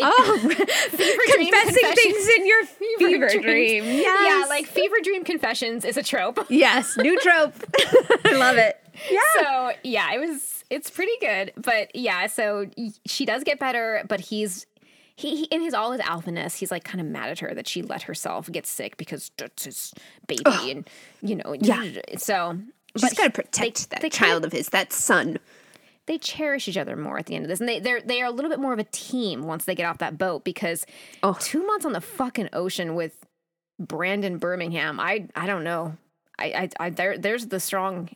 [0.00, 3.42] Oh, fever confessing things in your fever, dreams.
[3.44, 3.84] dream.
[3.84, 4.44] Yes.
[4.44, 6.38] Yeah, like fever dream confessions is a trope.
[6.48, 7.54] yes, new trope.
[8.24, 8.80] I love it.
[9.10, 9.20] Yeah.
[9.34, 11.52] So, yeah, it was it's pretty good.
[11.56, 12.66] But yeah, so
[13.04, 14.66] she does get better, but he's
[15.16, 17.68] he, he in his all his alphaness, he's like kind of mad at her that
[17.68, 19.94] she let herself get sick because that's his
[20.26, 20.88] baby and
[21.22, 21.84] you know, Yeah.
[22.18, 22.58] So
[22.96, 25.38] She's got to protect they- that they child of his, that son.
[26.06, 28.26] they cherish each other more at the end of this, and they they're they are
[28.26, 30.84] a little bit more of a team once they get off that boat because
[31.34, 33.18] two months on the fucking ocean with
[33.80, 35.96] Brandon Birmingham, I I don't know,
[36.38, 38.10] I I, I there there's the strong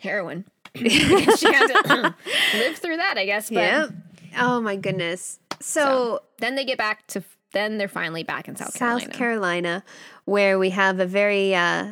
[0.00, 0.44] guess
[0.74, 2.14] she had to
[2.54, 3.48] live through that, I guess.
[3.50, 3.90] But Yep.
[4.38, 5.38] Oh my goodness.
[5.64, 8.78] So, then they get back to then they're finally back in South, South
[9.10, 9.12] Carolina.
[9.12, 9.84] Carolina,
[10.24, 11.86] where we have a very uh,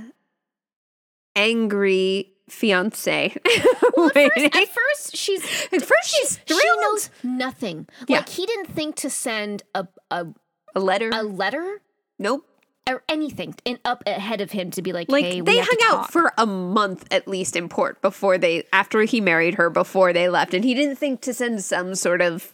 [1.36, 3.36] angry fiance.
[3.96, 4.44] waiting.
[4.52, 6.80] At first, she's At first she's she thrilled.
[6.80, 7.88] knows nothing.
[8.08, 8.18] Yeah.
[8.18, 10.26] Like he didn't think to send a a,
[10.74, 11.10] a letter.
[11.12, 11.80] a letter
[12.18, 12.44] nope.
[12.88, 15.96] or anything in up ahead of him to be like, Like hey, they hung out
[16.04, 16.10] talk.
[16.10, 20.28] for a month at least in port before they after he married her before they
[20.28, 22.52] left and he didn't think to send some sort of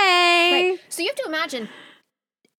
[0.00, 0.78] hey Right.
[0.88, 1.68] So you have to imagine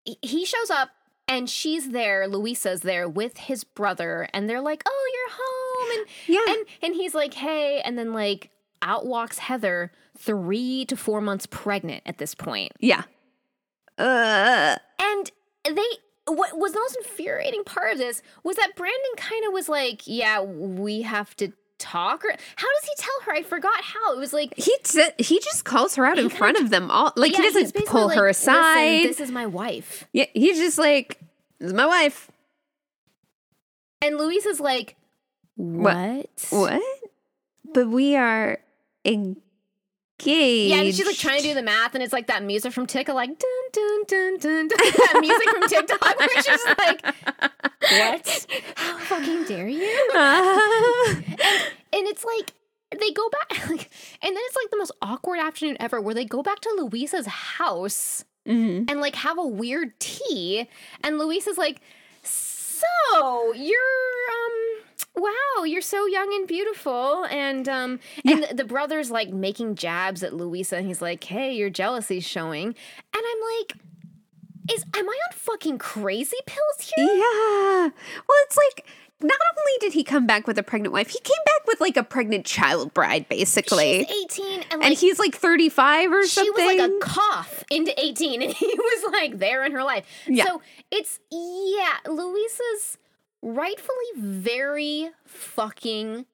[0.04, 0.90] he- shows up
[1.26, 6.06] and she's there, Louisa's there with his brother, and they're like, "Oh, you're home," and
[6.46, 6.52] Yeah.
[6.54, 8.50] and and he's like, "Hey," and then like
[8.82, 13.04] out walks Heather, three to four months pregnant at this point, yeah
[13.98, 15.30] uh and
[15.64, 15.86] they.
[16.26, 20.02] What was the most infuriating part of this was that Brandon kind of was like,
[20.06, 23.32] "Yeah, we have to talk." Or how does he tell her?
[23.32, 24.14] I forgot how.
[24.14, 27.12] It was like, he t- he just calls her out in front of them all
[27.16, 30.06] like yeah, he doesn't pull her "Listen, aside this is my wife.
[30.12, 31.18] yeah he's just like
[31.58, 32.30] this is my wife
[34.02, 34.96] And Luis is like,
[35.56, 36.28] what?
[36.50, 36.82] what
[37.72, 38.58] but we are
[40.20, 42.72] engaged Yeah, and she's like trying to do the math, and it's like that music
[42.72, 47.04] from TikTok, like dun dun dun dun, dun that music from TikTok, where she's like,
[47.90, 48.46] "What?
[48.76, 50.10] How fucking dare you?"
[51.96, 52.52] And it's like
[53.00, 53.90] they go back, like,
[54.22, 57.26] and then it's like the most awkward afternoon ever, where they go back to Louisa's
[57.26, 58.90] house Mhm.
[58.90, 60.68] and like have a weird tea,
[61.02, 61.80] and Louisa's like,
[62.22, 64.52] "So you're um."
[65.64, 70.34] You're so young and beautiful, and um, and the, the brother's like making jabs at
[70.34, 72.74] Louisa, and he's like, "Hey, your jealousy's showing," and
[73.14, 73.76] I'm like,
[74.72, 77.88] "Is am I on fucking crazy pills here?" Yeah.
[77.88, 78.86] Well, it's like
[79.24, 81.96] not only did he come back with a pregnant wife, he came back with like
[81.96, 84.04] a pregnant child bride, basically.
[84.04, 86.54] She's 18, and like and he's like 35 or she something.
[86.54, 90.04] She was like a cough into 18 and he was like there in her life.
[90.26, 90.44] Yeah.
[90.44, 92.98] So it's yeah, Louisa's
[93.44, 96.26] rightfully very fucking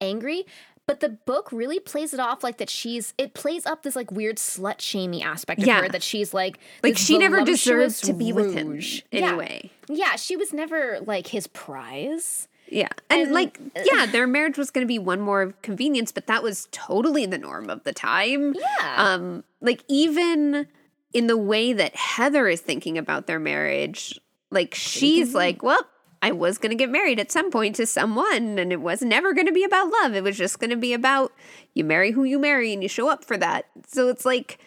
[0.00, 0.44] angry,
[0.86, 4.10] but the book really plays it off like that she's it plays up this like
[4.12, 5.80] weird slut shamey aspect of Yeah.
[5.82, 9.02] her that she's like like she never deserves to be with him rouge.
[9.10, 9.28] Yeah.
[9.28, 9.70] anyway.
[9.88, 12.46] Yeah, she was never like his prize.
[12.70, 12.88] Yeah.
[13.08, 13.58] And, And- like,
[13.90, 17.38] yeah, their marriage was going to be one more convenience, but that was totally the
[17.38, 18.54] norm of the time.
[18.54, 18.94] Yeah.
[19.14, 20.66] Um, like, even
[21.14, 25.80] in the way that Heather is thinking about their marriage, like, she's like, well,
[26.20, 29.32] I was going to get married at some point to someone, and it was never
[29.34, 30.14] going to be about love.
[30.14, 31.32] It was just going to be about
[31.74, 33.66] you marry who you marry and you show up for that.
[33.86, 34.58] So it's like,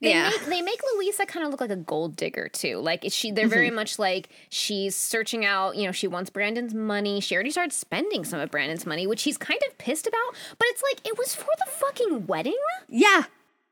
[0.00, 0.30] They yeah.
[0.30, 2.78] make they make Louisa kind of look like a gold digger too.
[2.78, 3.76] Like she, they're very Mm-hmm.
[3.76, 5.76] much like she's searching out.
[5.76, 7.20] You know, she wants Brandon's money.
[7.20, 10.34] She already started spending some of Brandon's money, which he's kind of pissed about.
[10.58, 12.56] But it's like it was for the fucking wedding,
[12.88, 13.24] yeah.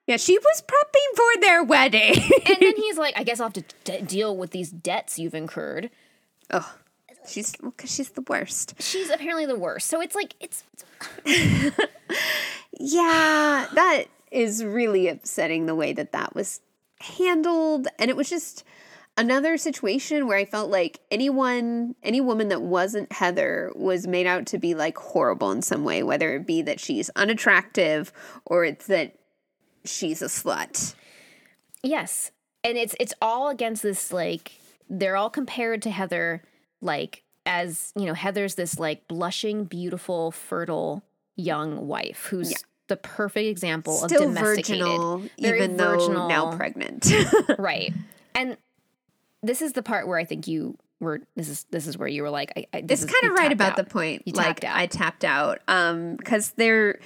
[0.07, 2.15] Yeah, she was prepping for their wedding.
[2.47, 5.35] and then he's like, "I guess I'll have to d- deal with these debts you've
[5.35, 5.91] incurred."
[6.51, 6.75] Oh,
[7.29, 8.75] she's, because she's the worst.
[8.79, 9.89] She's apparently the worst.
[9.89, 10.65] So it's like it's
[12.79, 16.61] Yeah, that is really upsetting the way that that was
[17.01, 17.89] handled.
[17.99, 18.65] And it was just
[19.19, 24.47] another situation where I felt like anyone, any woman that wasn't Heather was made out
[24.47, 28.13] to be like horrible in some way, whether it be that she's unattractive
[28.47, 29.17] or it's that
[29.85, 30.95] she's a slut.
[31.83, 32.31] Yes.
[32.63, 34.53] And it's it's all against this like
[34.91, 36.43] they're all compared to Heather
[36.83, 41.03] like as, you know, Heather's this like blushing, beautiful, fertile
[41.37, 42.53] young wife who's
[42.89, 44.85] the perfect example Still of domesticated.
[44.85, 47.11] virginal, even though now pregnant.
[47.59, 47.95] right.
[48.35, 48.57] And
[49.43, 52.23] this is the part where I think you were this is this is where you
[52.23, 53.77] were like I, I this it's kind of right about out.
[53.77, 54.23] the point.
[54.27, 54.77] You like out.
[54.77, 55.61] I tapped out.
[55.67, 56.99] Um, because they're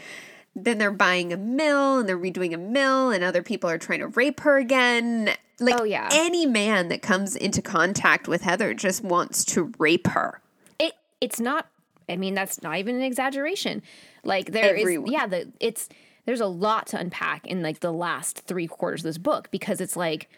[0.57, 3.99] then they're buying a mill and they're redoing a mill and other people are trying
[4.01, 5.31] to rape her again.
[5.61, 6.09] Like Oh, yeah.
[6.13, 10.41] any man that comes into contact with Heather just wants to rape her.
[10.79, 11.69] it it's not
[12.09, 13.81] i mean that's not even an exaggeration
[14.25, 15.11] like there is Everyone.
[15.13, 15.89] yeah the it's
[16.27, 19.81] there's a lot to unpack in like the last three quarters of this book because
[19.81, 20.29] it's like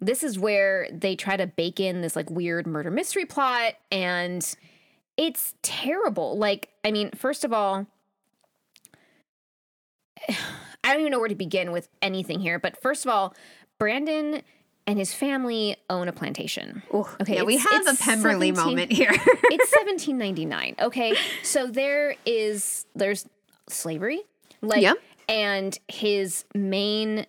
[0.00, 4.56] this is where they try to bake in this like weird murder mystery plot and
[5.16, 7.86] it's terrible like i mean first of all
[10.84, 13.34] i don't even know where to begin with anything here but first of all
[13.78, 14.42] brandon
[14.86, 19.10] and his family own a plantation Okay, yeah, we have a Pemberley 17 moment here.
[19.14, 21.14] it's 1799 okay
[21.44, 23.28] so there is there's
[23.68, 24.22] slavery
[24.60, 24.96] Like, Yep.
[25.28, 27.26] and his main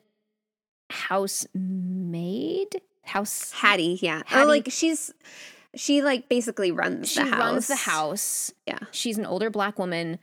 [0.89, 4.22] housemaid, house Hattie, yeah.
[4.22, 5.14] Oh, Hattie- Oh, like she's
[5.76, 7.39] she like basically runs she the house.
[7.39, 8.52] runs the house.
[8.68, 8.78] Yeah.
[8.91, 10.20] She's an older black woman.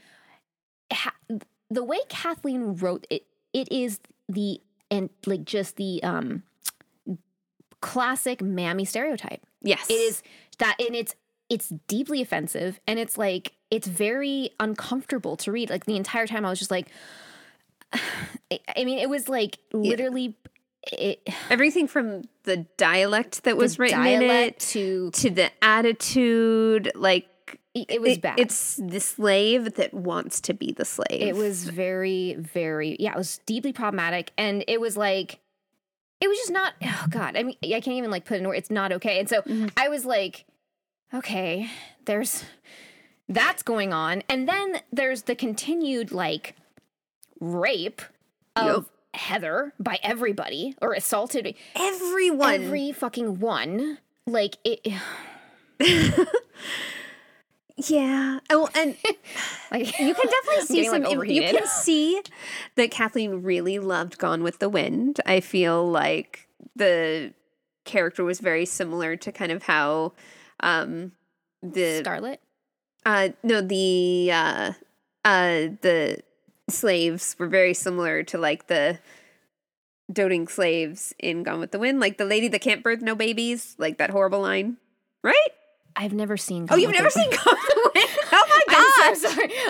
[0.93, 1.14] Ha-
[1.71, 4.61] the way Kathleen wrote it, it is the
[4.91, 6.43] and like just the um
[7.81, 9.45] classic mammy stereotype.
[9.62, 9.89] Yes.
[9.89, 10.23] It is
[10.59, 11.14] that and it's
[11.49, 15.71] it's deeply offensive and it's like it's very uncomfortable to read.
[15.71, 16.89] Like the entire time I was just like
[17.93, 20.37] I mean it was like literally
[20.93, 27.29] it, everything from the dialect that was written in it to to the attitude like
[27.75, 28.39] it was it- bad.
[28.41, 31.07] It's the slave that wants to be the slave.
[31.23, 34.33] It was very, very, yeah, it was deeply problematic.
[34.37, 35.39] And it was like,
[36.21, 38.55] it was just not, oh God, I mean, I can't even like put in word,
[38.57, 39.18] it's not okay.
[39.21, 39.68] And so Mm-hmm.
[39.77, 40.45] I was like,
[41.14, 41.71] okay,
[42.05, 42.45] there's,
[43.29, 44.23] that's going on.
[44.29, 46.57] And then there's the continued like
[47.41, 48.03] rape
[48.57, 52.53] of Heather by everybody or assaulted everyone.
[52.64, 53.99] every fucking one.
[54.27, 54.87] Like it,
[57.89, 58.41] yeah.
[58.51, 58.97] Oh, and
[59.70, 61.18] like you can definitely see getting, some.
[61.18, 62.20] like, you can see
[62.76, 65.20] that Kathleen really loved Gone with the Wind.
[65.26, 67.33] I feel like the
[67.85, 70.12] character was very similar to kind of how
[70.61, 71.12] um
[71.62, 72.41] the Scarlett.
[73.07, 74.72] uh no the uh
[75.24, 76.18] uh the
[76.68, 78.99] slaves were very similar to like the
[80.12, 83.74] doting slaves in Gone with the Wind, like the lady that can't birth no babies,
[83.78, 84.76] like that horrible line,
[85.22, 85.51] right?
[86.01, 86.67] I've never seen.
[86.71, 88.09] Oh, you've never the seen Gone with the Wind?
[88.33, 88.85] Oh my god!
[89.11, 89.51] I'm so sorry.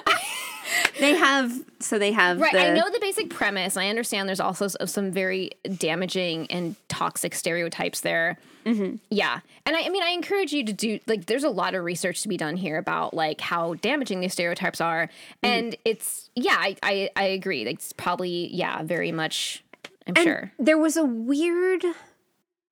[1.01, 3.77] They have so they have Right, the I know the basic premise.
[3.77, 8.39] I understand there's also some very damaging and toxic stereotypes there.
[8.65, 8.97] Mm-hmm.
[9.11, 11.27] Yeah, and I, I mean, I encourage you to do like.
[11.27, 14.81] There's a lot of research to be done here about like how damaging these stereotypes
[14.81, 15.47] are, Mm-hmm.
[15.47, 17.65] and it's yeah, I, I I agree.
[17.65, 19.65] Like, It's probably yeah, very much.
[20.07, 20.53] I'm And sure.
[20.59, 21.85] there was a weird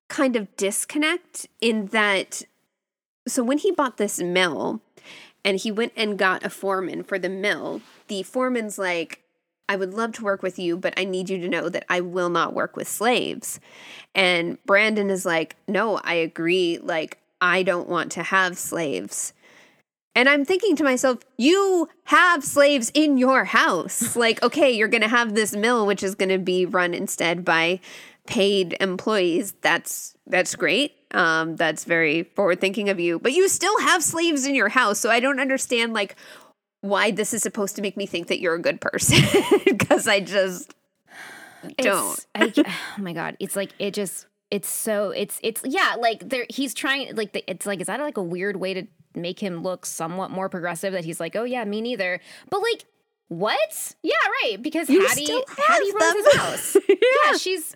[0.07, 2.43] kind of disconnect in that.
[3.29, 4.81] So when he bought this mill
[5.45, 9.21] and he went and got a foreman for the mill, the foreman's like,
[9.67, 12.01] I would love to work with you, but I need you to know that I
[12.01, 13.59] will not work with slaves.
[14.15, 16.79] And Brandon is like, No, I agree.
[16.81, 19.33] Like, I don't want to have slaves.
[20.15, 24.15] And I'm thinking to myself, you have slaves in your house.
[24.15, 27.45] like, okay, you're going to have this mill which is going to be run instead
[27.45, 27.79] by
[28.29, 29.53] paid employees.
[29.61, 30.93] That's that's great.
[31.11, 33.19] Um that's very forward thinking of you.
[33.19, 34.99] But you still have slaves in your house.
[34.99, 36.15] So I don't understand like
[36.81, 39.19] why this is supposed to make me think that you're a good person
[39.65, 40.73] because I just
[41.77, 42.25] don't.
[42.35, 42.53] I,
[42.97, 46.73] oh my god, it's like it just it's so it's it's yeah like there he's
[46.73, 49.85] trying like the, it's like is that like a weird way to make him look
[49.85, 52.19] somewhat more progressive that he's like oh yeah me neither
[52.49, 52.85] but like
[53.27, 54.13] what yeah
[54.43, 55.27] right because You Hattie
[55.67, 57.37] Hattie runs his house yeah.
[57.37, 57.75] she's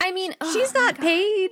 [0.00, 1.50] I mean She's oh my not paid.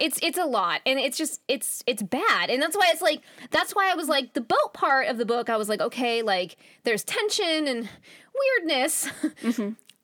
[0.00, 3.22] it's it's a lot and it's just it's it's bad and that's why it's like
[3.50, 6.22] that's why i was like the boat part of the book i was like okay
[6.22, 7.88] like there's tension and
[8.34, 9.08] weirdness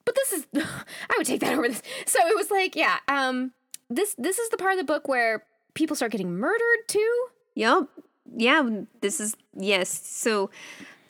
[0.05, 3.51] but this is i would take that over this so it was like yeah um
[3.91, 5.45] this this is the part of the book where
[5.75, 7.27] people start getting murdered too
[7.59, 7.89] Yep.
[8.37, 8.69] Yeah,
[9.01, 9.89] this is yes.
[9.89, 10.51] So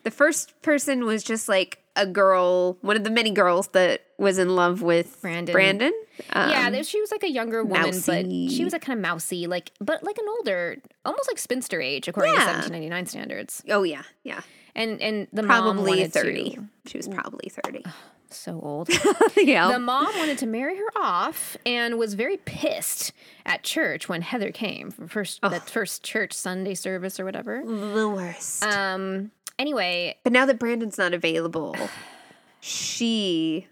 [0.05, 4.37] the first person was just like a girl, one of the many girls that was
[4.39, 5.53] in love with Brandon.
[5.53, 5.93] Brandon.
[6.35, 9.03] yeah Um, there, she was like a younger woman but she was like kind of
[9.03, 12.47] mousy like but like an older almost like spinster age according to Yeah.
[12.47, 14.41] 1799 standards Oh yeah, yeah.
[14.75, 16.59] and and the mom Probably wanted to- thirty.
[16.87, 17.85] She was probably thirty.
[18.31, 18.89] so old
[19.37, 19.71] yeah.
[19.73, 23.13] The mom wanted to marry her off and was very pissed
[23.47, 27.63] at church when Heather came for first that first church Sunday service or whatever.
[27.65, 28.65] the worst.
[28.65, 31.75] Um anyway, but now that Brandon's not available,
[32.61, 33.67] she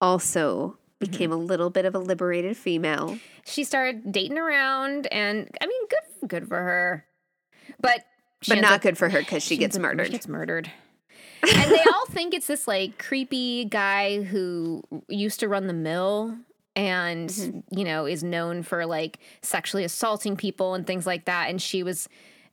[0.00, 3.18] also became a little bit of a liberated female.
[3.44, 7.04] she started dating around and I mean good good for her.
[7.80, 8.04] But
[8.42, 10.06] she But not up- good for her because she, ends gets murdered.
[10.06, 10.70] She gets murdered.
[11.54, 16.36] and they all think it's this like creepy guy who used to run the mill
[16.74, 17.78] and Mm-hmm.
[17.78, 21.82] you know is known for like sexually assaulting people and things like that and she
[21.84, 22.08] was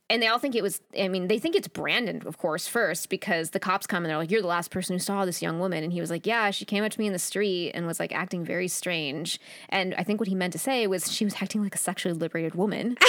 [0.08, 3.08] and they all think it was i mean they think it's brandon of course first
[3.08, 5.58] because the cops come and they're like you're the last person who saw this young
[5.58, 7.86] woman and he was like yeah she came up to me in the street and
[7.86, 11.24] was like acting very strange and i think what he meant to say was she
[11.24, 12.96] was acting like a sexually liberated woman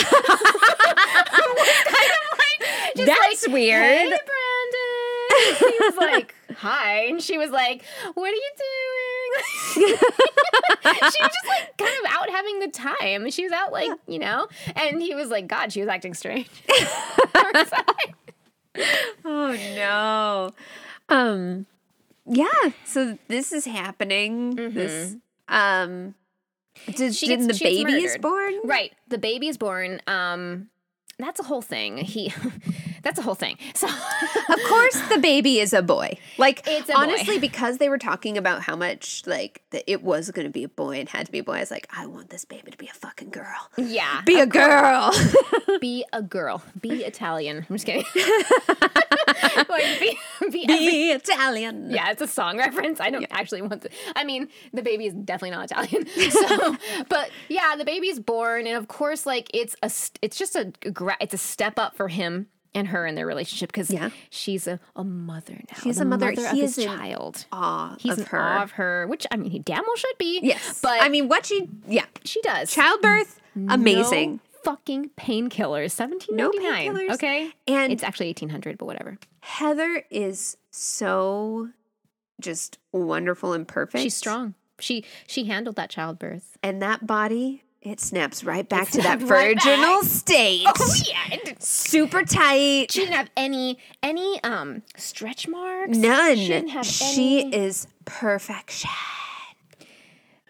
[3.05, 3.83] That's weird.
[3.83, 5.55] Hey, Brandon.
[5.59, 7.05] he was like, hi.
[7.05, 7.83] And she was like,
[8.13, 9.06] what are you doing?
[9.73, 13.29] she was just like kind of out having the time.
[13.29, 16.49] She was out like, you know, and he was like, God, she was acting strange.
[19.25, 20.51] Oh no.
[21.09, 21.65] Um
[22.25, 22.47] yeah,
[22.85, 24.55] so this is happening.
[24.55, 25.15] This
[25.47, 26.13] um
[26.95, 28.53] did, She did gets- the baby is born?
[28.63, 28.93] Right.
[29.07, 29.99] The baby is born.
[30.05, 30.69] Um,
[31.19, 31.97] that's a whole thing.
[31.97, 32.33] He,
[33.03, 33.57] that's a whole thing.
[33.73, 33.87] So,
[34.49, 36.17] Of course the baby is a boy.
[36.37, 36.99] Like It's a boy.
[36.99, 40.69] honestly, because they were talking about how much like that it was gonna be a
[40.69, 42.77] boy and had to be a boy, I was like, I want this baby to
[42.77, 43.69] be a fucking girl.
[43.77, 45.11] yeah, Be a girl.
[45.81, 47.65] be a girl, be Italian.
[47.69, 48.05] I'm just kidding.
[50.67, 51.89] be, Italian.
[51.89, 52.99] yeah, it's a song reference.
[52.99, 53.89] I don't actually want to.
[54.15, 56.05] I mean, the baby is definitely not Italian.
[56.31, 56.75] So,
[57.09, 59.91] but yeah, the baby's born, and of course, like it's a,
[60.21, 60.71] it's just a,
[61.21, 64.09] it's a step up for him and her in their relationship because Yeah.
[64.29, 65.77] she's a, a mother now.
[65.81, 66.29] She's the a mother.
[66.29, 67.45] of He his is in child.
[67.51, 68.39] Aw He's of her.
[68.39, 70.39] awe of her, which I mean, he damn well should be.
[70.43, 70.79] Yes.
[70.81, 72.05] but I mean what she yeah.
[72.23, 72.71] she does.
[72.71, 73.39] Childbirth,
[73.69, 74.33] amazing.
[74.33, 75.91] No fucking painkillers.
[75.91, 77.11] Seventeen No painkillers.
[77.13, 79.17] Okay, And- it's actually eighteen hundred, but whatever.
[79.41, 81.69] Heather is so
[82.41, 84.01] just wonderful and perfect.
[84.03, 84.53] She's strong.
[84.79, 86.57] She she handled that childbirth.
[86.61, 90.65] And that body, it snaps right back to that snaps right virginal state.
[90.67, 92.91] Oh yeah, Super tight.
[92.91, 95.97] she didn't have any any um stretch marks.
[95.97, 96.35] None.
[96.35, 97.55] She didn't have she any.
[97.55, 98.89] is perfection.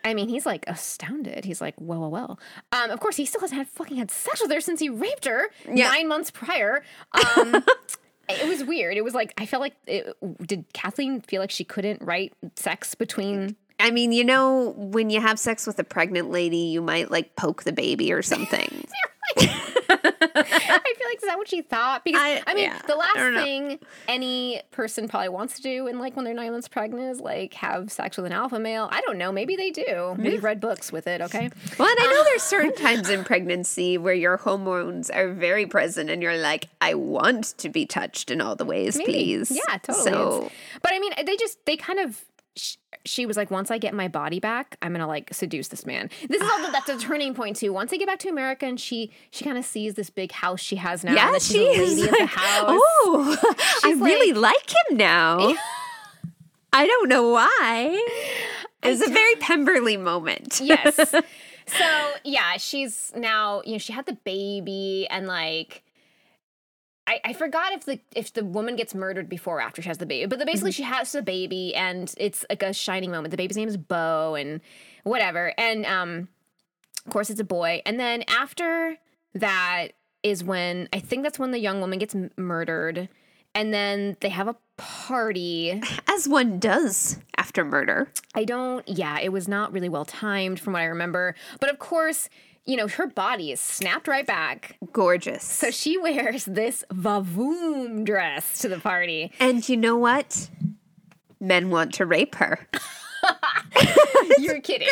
[0.04, 1.43] I mean, he's like astounded.
[1.45, 2.39] He's like, well, well, well.
[2.72, 5.26] Um, of course, he still hasn't had fucking had sex with her since he raped
[5.26, 5.89] her Yeah.
[5.89, 6.84] nine months prior.
[7.14, 7.64] Um,
[8.30, 8.95] it was weird.
[8.98, 12.95] It was like I felt like it, did Kathleen feel like she couldn't write sex
[12.95, 17.12] between I mean, you know, when you have sex with a pregnant lady, you might
[17.12, 18.88] like poke the baby or something.
[20.70, 22.03] I feel like is that what she thought?
[22.03, 23.43] Because I, I- mean, yeah, the last know.
[23.43, 27.20] thing any person probably wants to do, and like when they're nine months pregnant, is
[27.20, 28.88] like have sex with an alpha male.
[28.91, 29.32] I don't know.
[29.32, 30.15] Maybe they do.
[30.18, 31.22] We've read books with it.
[31.22, 31.49] Okay.
[31.80, 35.65] well, and I know um, there's certain times in pregnancy where your hormones are very
[35.65, 39.11] present and you're like, I want to be touched in all the ways, Maybe.
[39.11, 39.51] please.
[39.51, 40.03] Yeah, totally.
[40.11, 40.51] So, It's-
[40.82, 42.24] but I mean, they just they kind of.
[42.58, 45.86] Sh- She was like, once I get my body back, I'm gonna like seduce this
[45.86, 46.10] man.
[46.28, 47.72] This is all that's a turning point too.
[47.72, 50.60] Once they get back to America, and she she kind of sees this big house
[50.60, 51.14] she has now.
[51.14, 53.38] yeah, she's she is like, oh,
[53.84, 55.53] I really like him now.
[56.74, 58.05] I don't know why.
[58.84, 60.60] It's a very Pemberley moment.
[60.62, 61.14] yes.
[61.70, 65.84] So yeah, she's now you know she had the baby and like.
[67.08, 69.97] I, I forgot if the if the woman gets murdered before or after she has
[69.97, 73.32] the baby, but the, basically she has the baby and it's like a shining moment.
[73.32, 74.60] The baby's name is Bo and
[75.03, 76.28] whatever, and um,
[77.05, 77.82] of course it's a boy.
[77.86, 78.97] And then after
[79.34, 79.89] that
[80.22, 83.08] is when I think that's when the young woman gets m- murdered,
[83.55, 85.82] and then they have a party.
[86.08, 88.12] As one does after murder.
[88.36, 91.36] I don't, yeah, it was not really well timed from what I remember.
[91.60, 92.30] But of course,
[92.68, 94.78] you know, her body is snapped right back.
[94.91, 95.43] Gorgeous.
[95.43, 99.32] So she wears this vavoom dress to the party.
[99.39, 100.49] and you know what?
[101.39, 102.68] Men want to rape her.
[104.38, 104.88] You're kidding.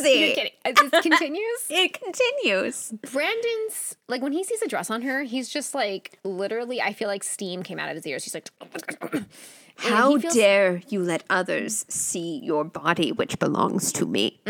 [0.00, 0.18] Crazy.
[0.18, 0.52] You're kidding.
[0.64, 1.60] Uh, This continues.
[1.68, 2.92] It continues.
[3.12, 7.08] Brandon's, like, when he sees a dress on her, he's just like, literally, I feel
[7.08, 8.24] like steam came out of his ears.
[8.24, 8.50] He's like,
[9.78, 14.40] How feels- dare you let others see your body, which belongs to me?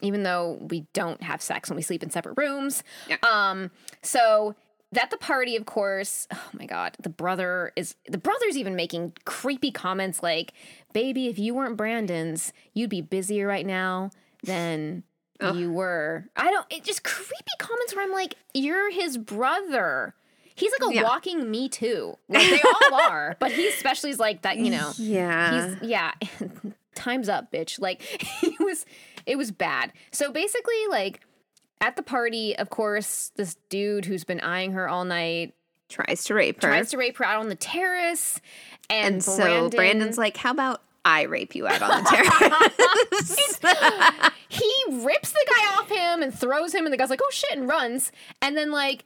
[0.00, 2.82] even though we don't have sex when we sleep in separate rooms.
[3.08, 3.16] Yeah.
[3.22, 3.70] Um,
[4.02, 4.54] so
[4.96, 9.12] at the party, of course, oh my god, the brother is the brother's even making
[9.24, 10.52] creepy comments like,
[10.92, 14.10] "Baby, if you weren't Brandon's, you'd be busier right now
[14.42, 15.02] than."
[15.52, 16.30] You were.
[16.36, 16.64] I don't.
[16.70, 20.14] It just creepy comments where I'm like, "You're his brother."
[20.54, 21.02] He's like a Yeah.
[21.02, 22.16] walking Me Too.
[22.28, 24.56] Like they all are, but he especially is like that.
[24.58, 25.76] You know, Yeah.
[25.80, 26.12] He's yeah.
[26.94, 27.80] Time's up, bitch.
[27.80, 28.02] Like
[28.42, 28.86] it was
[29.26, 29.92] it was bad.
[30.12, 31.20] So basically, like
[31.80, 35.54] at the party, of course, this dude who's been eyeing her all night
[35.88, 36.68] Tries to rape her.
[36.68, 38.40] tries to rape her out on the terrace.
[38.88, 43.46] And, and so Brandon, Brandon's like, How about I rape you out on the terrace?
[44.48, 44.72] he
[45.04, 47.68] rips the guy off him and throws him, and the guy's like, oh shit, and
[47.68, 48.12] runs.
[48.40, 49.04] And then like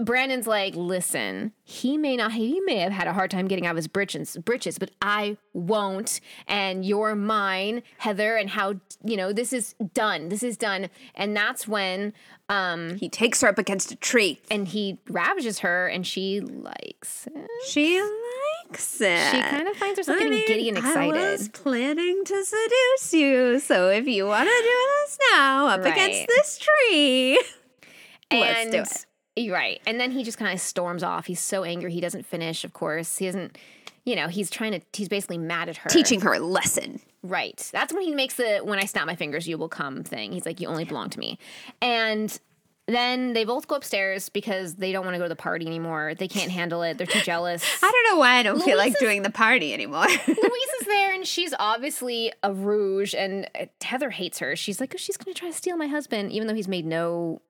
[0.00, 3.70] Brandon's like, listen, he may not, he may have had a hard time getting out
[3.70, 6.20] of his britches, britches, but I won't.
[6.48, 8.36] And you're mine, Heather.
[8.36, 8.74] And how,
[9.04, 10.30] you know, this is done.
[10.30, 10.90] This is done.
[11.14, 12.12] And that's when,
[12.48, 14.40] um, he takes her up against a tree.
[14.50, 17.48] and he ravages her, and she likes it.
[17.68, 19.30] She likes it.
[19.30, 21.16] She kind of finds herself getting giddy and excited.
[21.16, 25.80] I was planning to seduce you, so if you want to do this now, up
[25.84, 25.92] Right.
[25.92, 27.40] against this tree,
[28.32, 29.06] let's do it.
[29.36, 29.80] You're right.
[29.86, 31.26] And then he just kind of storms off.
[31.26, 31.92] He's so angry.
[31.92, 33.18] He doesn't finish, of course.
[33.18, 33.58] He doesn't,
[34.04, 35.90] you know, he's trying to, he's basically mad at her.
[35.90, 37.00] Teaching her a lesson.
[37.22, 37.68] Right.
[37.72, 40.32] That's when he makes the when I snap my fingers, you will come thing.
[40.32, 41.38] He's like, you only belong to me.
[41.82, 42.38] And
[42.86, 46.14] then they both go upstairs because they don't want to go to the party anymore.
[46.16, 46.98] They can't handle it.
[46.98, 47.64] They're too jealous.
[47.82, 50.06] I don't know why I don't feel like is- doing the party anymore.
[50.28, 54.54] Louise is there and she's obviously a rouge and uh, Heather hates her.
[54.54, 56.84] She's like, oh, she's going to try to steal my husband, even though he's made
[56.86, 57.40] no.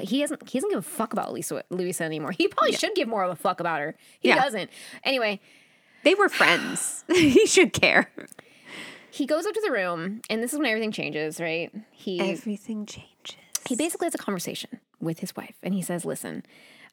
[0.00, 0.48] He doesn't.
[0.48, 2.32] He doesn't give a fuck about Lisa, Louisa anymore.
[2.32, 3.94] He probably should give more of a fuck about her.
[4.20, 4.36] He Yeah.
[4.42, 4.70] doesn't.
[5.04, 5.40] Anyway,
[6.04, 7.04] they were friends.
[7.14, 8.10] he should care.
[9.10, 11.70] he goes up to the room, and this is when everything changes, right?
[11.90, 13.36] He Everything changes.
[13.68, 16.42] he basically has a conversation with his wife and he says listen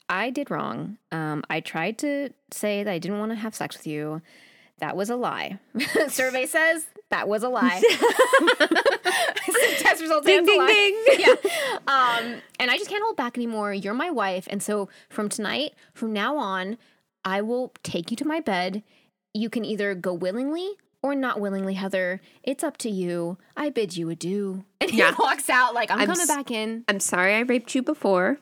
[0.09, 3.77] i did wrong um, i tried to say that i didn't want to have sex
[3.77, 4.21] with you
[4.79, 5.57] that was a lie
[6.09, 7.81] survey says that was a lie
[10.01, 11.41] results Ding, say it's a ding, ding.
[11.43, 11.77] yeah.
[11.87, 13.73] Um, and i just can't hold back anymore.
[13.73, 14.47] You're my wife.
[14.49, 16.77] And so from tonight from now on
[17.25, 18.83] i will take you to my bed.
[19.33, 20.71] You can either go willingly
[21.01, 22.21] or not willingly heather.
[22.43, 23.37] It's up to you.
[23.57, 24.63] I bid you adieu.
[24.81, 25.13] And he Yeah.
[25.19, 26.83] walks out like i'm, I'm coming s- back in.
[26.87, 28.37] I'm sorry I raped you before.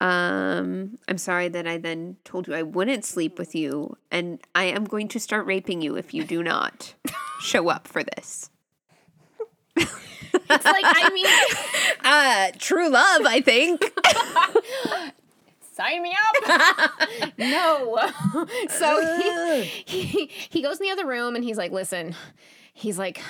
[0.00, 4.64] Um, I'm sorry that I then told you I wouldn't sleep with you, and I
[4.64, 6.94] am going to start raping you if you do not
[7.40, 8.50] show up for this.
[9.76, 11.26] It's like, I mean,
[12.06, 13.82] Uh, true love, I think.
[15.74, 16.14] sign me
[16.48, 17.32] up.
[17.38, 17.98] no.
[18.68, 22.14] so he, he he goes in the other room and he's like, listen,
[22.72, 23.20] he's like,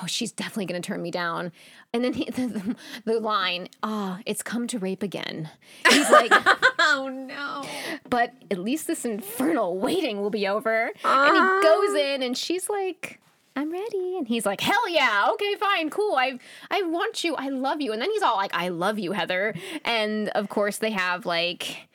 [0.00, 1.50] oh, she's definitely gonna turn me down.
[1.92, 5.50] And then he, the, the, the line, ah, it's come to rape again.
[5.90, 6.30] He's like,
[6.78, 7.64] oh no.
[8.08, 10.92] but at least this infernal waiting will be over.
[11.04, 13.20] And he goes in and she's like,
[13.56, 14.16] I'm ready.
[14.18, 15.28] And he's like, hell yeah.
[15.32, 16.16] Okay, fine, cool.
[16.16, 16.38] I
[16.70, 17.34] I want you.
[17.36, 17.92] I love you.
[17.92, 19.54] And then he's all like, I love you, Heather.
[19.84, 21.88] And of course they have like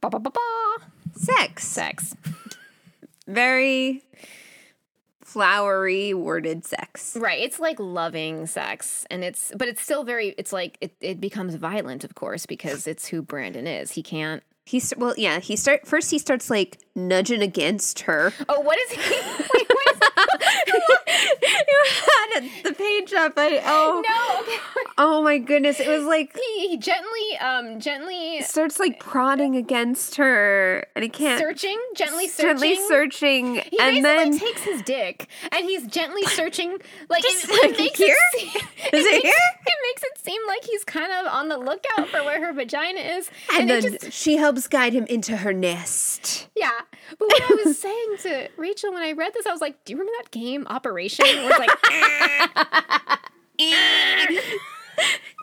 [0.00, 0.40] ba ba ba ba
[1.14, 1.66] Sex.
[1.66, 2.14] sex.
[3.26, 4.02] Very
[5.22, 7.16] flowery worded sex.
[7.18, 7.40] Right.
[7.40, 9.06] It's like loving sex.
[9.10, 12.86] And it's but it's still very it's like it, it becomes violent, of course, because
[12.86, 13.92] it's who Brandon is.
[13.92, 15.40] He can't He's well, yeah.
[15.40, 16.12] He start first.
[16.12, 18.32] He starts like nudging against her.
[18.48, 19.00] Oh, what is he?
[19.10, 20.00] Wait, what is
[20.70, 21.82] you
[22.34, 23.32] had the page up.
[23.36, 24.90] I oh No, okay.
[24.98, 25.80] oh my goodness!
[25.80, 31.08] It was like He, he gently um gently starts like prodding against her, and he
[31.08, 32.48] can't searching, gently searching.
[32.48, 37.50] gently searching, He and then takes his dick and he's gently searching, like Just it,
[37.50, 38.16] it makes here?
[38.34, 38.62] It, seem,
[38.92, 39.32] Is it makes, here?
[39.66, 43.00] It makes it seem like he's kind of on the lookout for where her vagina
[43.00, 46.48] is, and, it then just she helps guide him into her nest.
[46.56, 46.70] yeah.
[47.18, 49.92] But what I was saying to Rachel when I read this, I was like, "Do
[49.92, 51.70] you remember that game Operation?" Where it's like,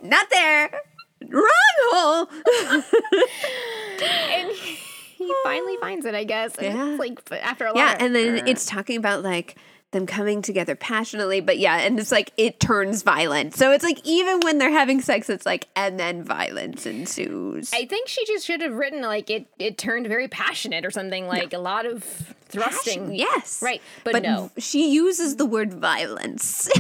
[0.04, 0.70] Not there.
[1.30, 1.52] Wrong
[1.92, 2.28] hole.
[4.32, 4.52] and
[5.18, 6.56] he finally finds it, I guess.
[6.56, 6.90] And Yeah.
[6.92, 7.78] it's like after a lot.
[7.78, 8.44] Yeah, of, and then er.
[8.46, 9.56] it's talking about like
[9.92, 13.56] them coming together passionately, but yeah, and it's like it turns violent.
[13.56, 17.72] So it's like even when they're having sex, it's like and then violence ensues.
[17.74, 19.48] I think she just should have written like it.
[19.60, 22.04] It turned very passionate or something like a lot of
[22.50, 23.00] thrusting.
[23.06, 24.52] Passion, yes, Right, but no.
[24.58, 26.70] She uses the word violence.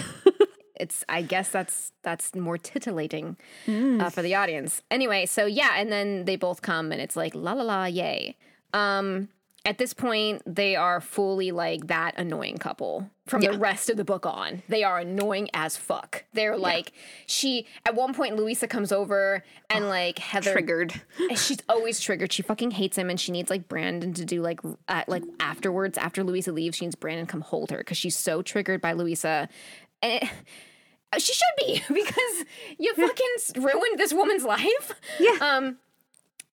[0.80, 3.36] it's i guess that's that's more titillating
[3.66, 4.00] Mm.
[4.00, 7.34] uh, for the audience anyway so yeah and then they both come and it's like
[7.34, 8.36] la la la yay
[8.74, 9.28] um
[9.68, 14.06] at this point they are fully like that annoying couple from the rest of the
[14.06, 16.94] book on they are annoying as fuck they're like
[17.26, 21.02] she at one point louisa comes over and like heather Triggered.
[21.30, 22.32] and she's always triggered.
[22.32, 25.98] She fucking hates him, and she needs like Brandon to do like uh, like afterwards
[25.98, 26.78] after Louisa leaves.
[26.78, 29.50] She needs Brandon to come hold her because she's so triggered by Louisa,
[30.02, 32.46] and it, she should be because
[32.80, 34.94] you fucking ruined this woman's life.
[35.20, 35.38] Yeah.
[35.42, 35.78] Um.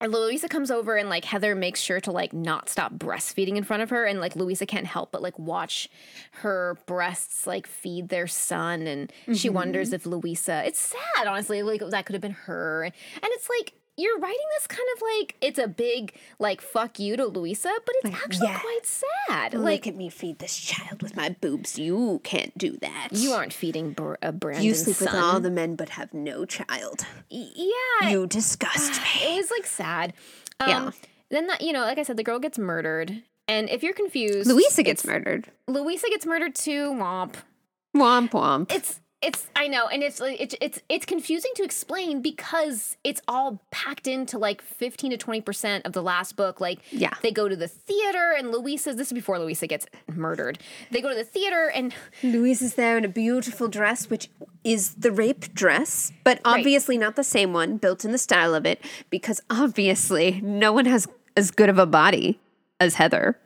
[0.05, 3.65] And Louisa comes over and like Heather makes sure to like not stop breastfeeding in
[3.65, 5.89] front of her and like Louisa can't help but like watch
[6.33, 9.95] her breasts like feed their son and she wonders mm-hmm.
[9.95, 12.85] if Louisa it's sad honestly like that could have been her.
[12.85, 12.93] And
[13.23, 17.26] it's like you're writing this kind of like it's a big like fuck you to
[17.26, 18.59] Louisa but it's actually yeah.
[18.61, 21.78] quite sad Like, like at me feed this child with my boobs.
[21.78, 23.09] You can't do that.
[23.12, 25.07] you aren't feeding Br- a Brandon You sleep son.
[25.14, 27.07] with all the men but have no child.
[27.30, 29.34] Y- yeah You disgust me.
[29.34, 30.12] it was like sad.
[30.61, 30.91] Um, Yeah.
[31.30, 34.46] Then that you know, like I said, the girl gets murdered, and if you're confused,
[34.49, 35.50] Louisa gets murdered.
[35.66, 36.91] Louisa gets murdered too.
[36.92, 37.34] Womp.
[37.96, 38.71] Womp womp.
[38.72, 43.61] It's it's I know, and it's it's it's it's confusing to explain because it's all
[43.71, 46.61] packed into like fifteen to twenty percent of the last book.
[46.61, 47.14] Like, Yeah.
[47.22, 48.92] they go to the theater, and Louisa.
[48.92, 50.59] This is before Louisa gets murdered.
[50.91, 54.29] They go to the theater, and Louise is there in a beautiful dress, which
[54.63, 58.67] is the rape dress, but obviously not the same one, built in the style of
[58.67, 62.38] it, because obviously no one has as good of a body
[62.80, 63.38] as Heather.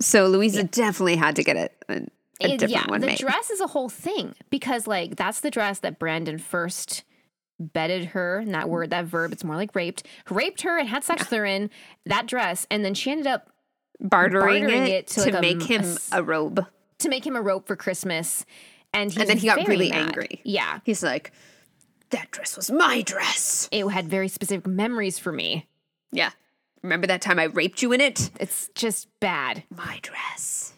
[0.00, 3.18] So Louisa definitely had to get it a, a it- different yeah, one the made.
[3.18, 7.04] dress is a whole thing because like that's the dress that Brandon first
[7.60, 11.02] bedded her, and that word, that verb, it's more like raped, raped her and had
[11.02, 11.70] sex with her in
[12.06, 13.50] that dress, and then she ended up
[14.00, 16.64] bartering, bartering it, it to, to, like, make m- him a robe.
[17.00, 18.46] to make him a rope for Christmas.
[18.94, 20.06] And, And then he got really mad.
[20.06, 20.40] angry.
[20.44, 20.78] Yeah.
[20.84, 21.32] He's like,
[22.10, 23.68] that dress was my dress.
[23.72, 25.66] It had very specific memories for me.
[26.12, 26.30] Yeah.
[26.82, 28.30] Remember that time I raped you in it?
[28.40, 29.64] It's just bad.
[29.68, 30.72] My dress.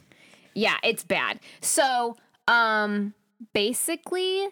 [0.55, 1.41] Yeah, it's bad.
[1.61, 2.17] So,
[2.49, 3.15] um,
[3.53, 4.49] basically,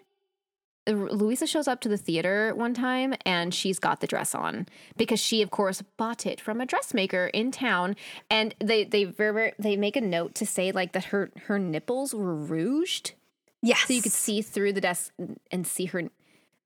[0.87, 4.66] Louisa shows up to the theater one time and she's got the dress on
[4.97, 7.95] because she, of course, bought it from a dressmaker in town.
[8.31, 12.15] And they they very they make a note to say like that her her nipples
[12.15, 13.12] were rouged,
[13.61, 13.81] Yes.
[13.87, 15.12] so you could see through the desk
[15.51, 16.05] and see her.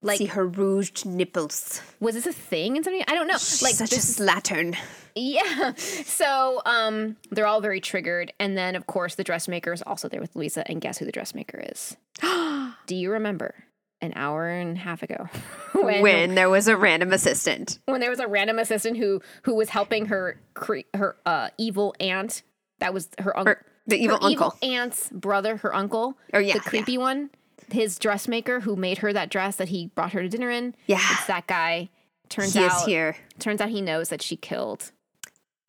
[0.03, 1.81] Like, see her rouged nipples.
[1.99, 3.03] was this a thing in something?
[3.07, 3.33] I don't know.
[3.33, 3.39] Like,
[3.75, 4.75] Such this a slattern.
[5.15, 5.73] Yeah.
[6.05, 8.33] So um, they're all very triggered.
[8.39, 10.69] And then, of course, the dressmaker is also there with Louisa.
[10.69, 11.95] And guess who the dressmaker is?
[12.21, 13.55] Do you remember
[14.01, 15.27] an hour and a half ago
[15.73, 17.79] when, When there was a random assistant.
[17.85, 21.95] when there was a random assistant who who was helping her cre- her uh, evil
[21.99, 22.43] aunt?
[22.79, 23.55] That was her uncle.
[23.87, 24.53] The evil her uncle.
[24.61, 26.17] Evil aunt's brother, her uncle.
[26.33, 27.29] Oh, yeah, the creepy one.
[27.71, 30.75] His dressmaker who made her that dress that he brought her to dinner in.
[30.87, 30.99] Yeah.
[31.11, 31.89] it's that guy.
[32.29, 33.15] Turns He is out, here.
[33.39, 34.91] turns out he knows that she killed.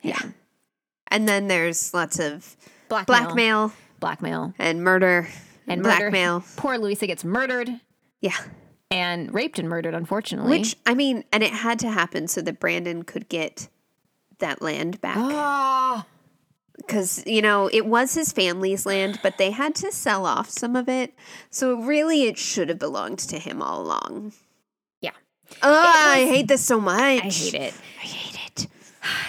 [0.03, 0.19] Yeah.
[1.09, 2.57] And then there's lots of
[2.89, 3.17] Blackmail.
[3.25, 4.55] blackmail Blackmail.
[4.59, 5.29] and murder
[5.67, 6.11] and murder.
[6.11, 6.45] blackmail.
[6.57, 7.71] Poor Louisa gets murdered
[8.21, 8.37] Yeah.
[8.91, 10.51] and raped and murdered, unfortunately.
[10.59, 13.69] Which I mean, and it had to happen so that Brandon could get
[14.39, 15.17] that land back.
[15.19, 16.07] Ah.
[16.87, 20.77] Because, you know, it was his family's land, but they had to sell off some
[20.77, 21.15] of it.
[21.51, 24.33] So really, it should have belonged to him all along.
[25.01, 25.13] Yeah.
[25.63, 27.01] Oh, I hate this so much.
[27.01, 27.75] I hate it.
[28.03, 28.67] I hate it.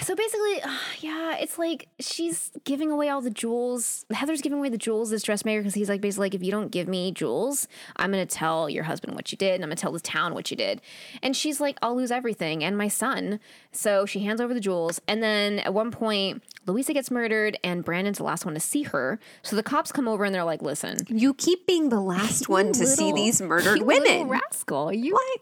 [0.00, 4.06] So basically, uh, yeah, it's like she's giving away all the jewels.
[4.10, 6.70] Heather's giving away the jewels, this dressmaker, because he's like, basically, like, if you don't
[6.70, 9.76] give me jewels, I'm going to tell your husband what you did, and I'm going
[9.76, 10.80] to tell the town what you did.
[11.22, 13.38] And she's like, I'll lose everything and my son.
[13.72, 15.00] So she hands over the jewels.
[15.06, 18.82] And then at one point, Louisa gets murdered, and Brandon's the last one to see
[18.84, 19.18] her.
[19.42, 22.72] So the cops come over and they're like, listen, You keep being the last one
[22.72, 24.28] to see these murdered you women.
[24.28, 24.92] rascal.
[24.92, 25.40] You What?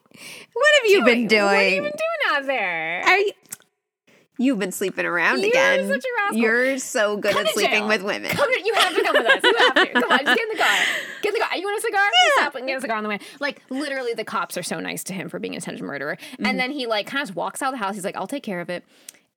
[0.52, 1.44] What have you been doing?
[1.44, 3.02] What have you been doing out there?
[3.06, 3.32] Are you?
[4.36, 5.86] You've been sleeping around You're again.
[5.88, 6.38] such a rascal.
[6.40, 7.86] You're so good Come at sleeping jail.
[7.88, 8.32] with women.
[8.32, 9.40] Come to, you have to come with us.
[9.44, 9.86] You have to.
[9.92, 10.76] Come on, just get in the car.
[11.22, 11.56] Get in the car.
[11.56, 12.02] You want a cigar?
[12.02, 12.42] Yeah.
[12.42, 13.20] Stop and get a cigar on the way.
[13.40, 16.16] Like literally, the cops are so nice to him for being an attempted murderer.
[16.32, 16.46] Mm-hmm.
[16.46, 17.94] And then he like kind of walks out of the house.
[17.94, 18.84] He's like, "I'll take care of it."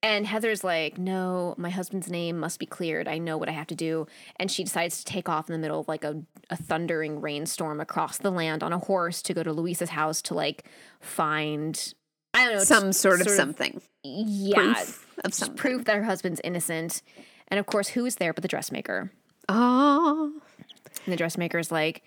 [0.03, 3.07] And Heather's like, "No, my husband's name must be cleared.
[3.07, 4.05] I know what I have to do."
[4.37, 6.21] And she decides to take off in the middle of like a,
[6.51, 10.33] a thundering rainstorm across the land on a horse to go to Louisa's house to
[10.35, 10.65] like
[11.01, 11.93] find
[12.33, 13.81] I don't know Some sort, of sort of- something.
[14.03, 15.57] yeah Proof of something.
[15.57, 17.01] proof that her husband's innocent.
[17.47, 19.11] And of course, who is there but the dressmaker?
[19.49, 20.31] Oh.
[21.05, 22.03] And the dressmaker's like,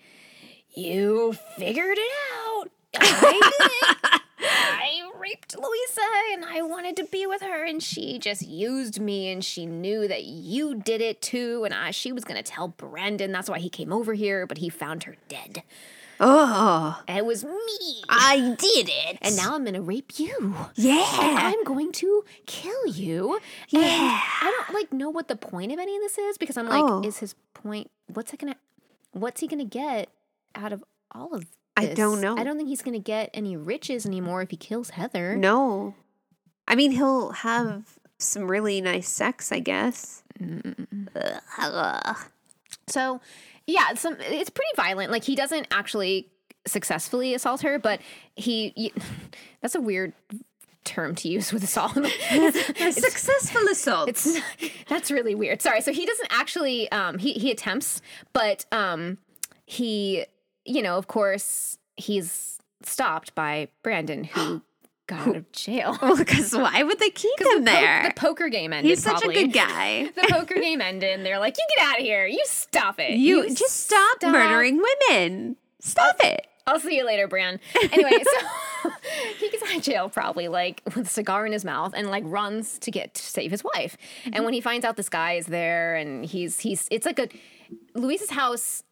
[0.69, 2.69] You figured it out.
[2.99, 4.21] I did it.
[4.41, 6.01] I raped Louisa
[6.33, 10.07] and I wanted to be with her, and she just used me, and she knew
[10.07, 11.63] that you did it too.
[11.63, 13.31] And I, she was going to tell Brandon.
[13.31, 15.63] That's why he came over here, but he found her dead.
[16.23, 17.01] Oh.
[17.07, 18.03] And it was me.
[18.07, 19.17] I did it.
[19.21, 20.55] and now I'm going to rape you.
[20.55, 21.03] And Yeah.
[21.17, 23.39] I'm going to kill you.
[23.73, 26.67] And I don't like know what the point of any of this is because I'm
[26.67, 27.01] like, Oh.
[27.03, 27.89] is his point?
[28.07, 28.55] What's it gonna?
[29.13, 30.09] What's he gonna get
[30.53, 31.45] out of all of?
[31.77, 32.37] I don't know.
[32.37, 35.35] I don't think he's gonna get any riches anymore if he kills Heather.
[35.35, 35.95] No.
[36.67, 40.23] I mean, he'll have some really nice sex, I guess.
[41.57, 42.17] Ugh.
[42.87, 43.21] So,
[43.67, 45.11] yeah, some it's pretty violent.
[45.11, 46.29] Like he doesn't actually
[46.67, 48.01] successfully assault her, but
[48.35, 48.73] he.
[48.77, 48.91] y
[49.61, 50.13] that's a weird
[50.83, 51.95] term to use with assault.
[51.97, 54.09] A successful assault.
[54.09, 54.39] It's
[54.87, 55.61] that's really weird.
[55.61, 55.81] Sorry.
[55.81, 58.01] So he doesn't actually um he he attempts,
[58.33, 59.17] but um
[59.65, 60.25] he
[60.65, 64.61] you know, of course, he's stopped by Brandon who
[65.07, 65.97] got out of jail.
[66.01, 68.03] well, because why would they keep him The po- there?
[68.07, 68.89] the poker game ended.
[68.89, 69.37] He's such probably.
[69.37, 70.09] a good guy.
[70.15, 72.25] The poker game ended, and they're like, "You get out of here!
[72.25, 73.11] You stop it!
[73.17, 74.31] You, just stop, stop.
[74.31, 75.57] murdering women.
[75.79, 76.47] Stop it.
[76.67, 77.59] I'll see you later, Bran.
[77.91, 78.89] Anyway, so
[79.39, 82.23] he gets out of jail probably like with a cigar in his mouth and like
[82.27, 83.97] runs to get to save his wife.
[84.25, 84.43] And mm-hmm.
[84.45, 87.27] when he finds out this guy is there and he's he's it's like a
[87.95, 88.83] Louisa's house.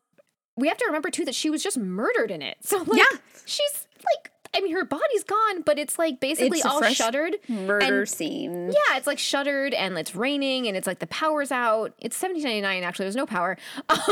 [0.60, 2.58] We have to remember too that she was just murdered in it.
[2.64, 3.18] So like Yeah.
[3.46, 7.36] she's like I mean her body's gone, but it's like basically It's all shuttered.
[7.48, 8.68] Murder And- scene.
[8.72, 11.94] yeah, it's like shuttered and it's raining and it's like the power's out.
[12.00, 13.06] It's 1799 actually.
[13.06, 13.58] There's no power.
[13.90, 14.00] Um,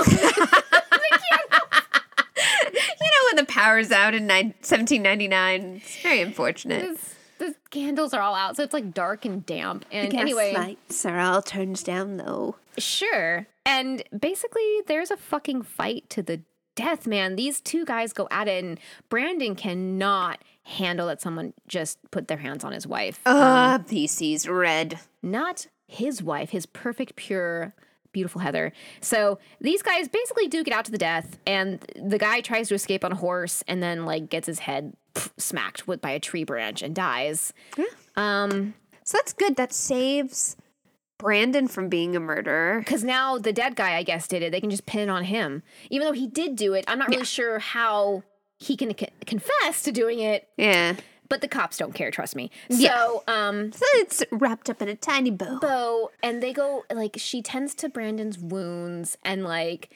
[2.40, 5.82] You know when the power's out in nine- 1799?
[5.84, 6.82] It's very unfortunate.
[6.96, 9.86] This- the candles are all out, so it's like dark and damp.
[9.92, 12.56] And Gas anyway, lights are all turned down though.
[12.78, 13.48] sure.
[13.66, 16.42] And basically, there's a fucking fight to the
[16.76, 17.36] death, man.
[17.36, 22.38] These two guys go at it, and Brandon cannot handle that someone just put their
[22.38, 23.20] hands on his wife.
[23.26, 25.00] Ah, PC's red.
[25.22, 27.74] Not his wife, his perfect, pure,
[28.14, 28.72] beautiful Heather.
[29.02, 32.76] So these guys basically duke it out to the death, and the guy tries to
[32.76, 34.94] escape on a horse and then, like, gets his head
[35.38, 37.54] smacked with, by a tree branch and dies.
[38.16, 38.74] Um,
[39.04, 39.56] So that's good.
[39.56, 40.58] That saves
[41.18, 42.80] Brandon from being a murderer.
[42.80, 44.52] Because now the dead guy, I guess, did it.
[44.52, 45.64] They can just pin it on him.
[45.90, 48.24] Even though he did do it, I'm not really sure how
[48.60, 50.96] he can c- confess to doing it, Yeah.
[51.30, 52.50] but the cops don't care, trust me.
[52.70, 52.96] Yeah.
[52.98, 55.60] So, um, So it's wrapped up in a tiny bow.
[55.60, 59.90] Bo, and they go, like, she tends to Brandon's wounds, and, like,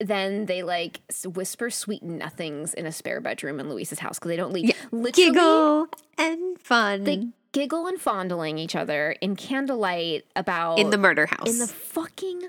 [0.00, 4.36] then they, like, whisper sweet nothings in a spare bedroom in Louisa's house because they
[4.36, 4.74] don't leave.
[4.90, 5.86] Literally, Giggle
[6.18, 11.48] and fun they giggle and fondling each other in candlelight about in the murder house.
[11.48, 12.42] in the fucking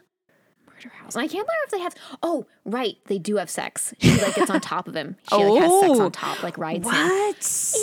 [0.86, 1.16] murder house.
[1.16, 1.96] And I can't remember if they have.
[2.24, 3.94] Oh, right, they do have sex.
[4.00, 5.16] She like gets on top of him.
[5.30, 6.02] She like has sex Oh.
[6.06, 7.76] on top, like rides him what?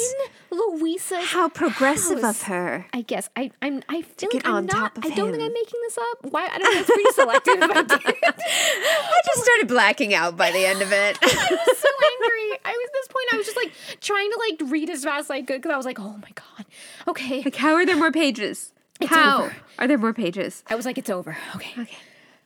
[0.51, 1.27] in Louisa's.
[1.27, 2.43] How progressive house.
[2.43, 2.87] of her.
[2.93, 4.95] I guess I I'm I feel like I'm on not.
[4.95, 5.43] top I don't think.
[5.43, 6.33] I'm making this up.
[6.33, 6.81] Why I don't know.
[6.81, 7.55] It's pretty selective.
[7.63, 8.17] I did.
[8.25, 11.19] I just started blacking out by the end of it.
[11.23, 12.59] I was so angry.
[12.65, 13.27] I was at this point.
[13.33, 15.77] I was just like trying to like read as fast as I could because I
[15.77, 16.67] was like, oh my god.
[17.09, 17.43] Okay.
[17.43, 18.73] like, how are there more pages?
[19.01, 19.57] It's how over.
[19.79, 20.63] are there more pages?
[20.69, 21.37] I was like, it's over.
[21.57, 21.89] Okay.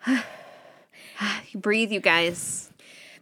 [0.07, 0.21] You
[1.55, 2.71] breathe, you guys.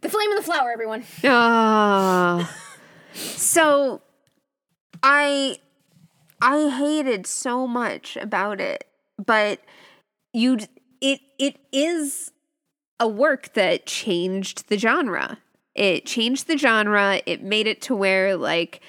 [0.01, 1.03] The flame and the flower, everyone.
[1.23, 2.49] Oh.
[3.13, 4.01] so
[5.01, 5.57] I
[6.41, 8.85] I hated so much about it,
[9.23, 9.61] but
[10.33, 10.59] you
[11.01, 12.31] it it is
[12.99, 15.39] a work that changed the genre.
[15.73, 17.21] It changed the genre.
[17.25, 18.81] It made it to where like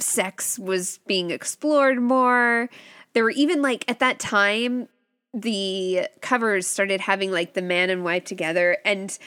[0.00, 2.68] sex was being explored more.
[3.12, 4.88] There were even like at that time
[5.34, 9.18] the covers started having like the man and wife together and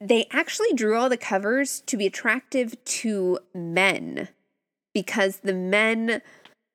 [0.00, 4.28] they actually drew all the covers to be attractive to men
[4.94, 6.22] because the men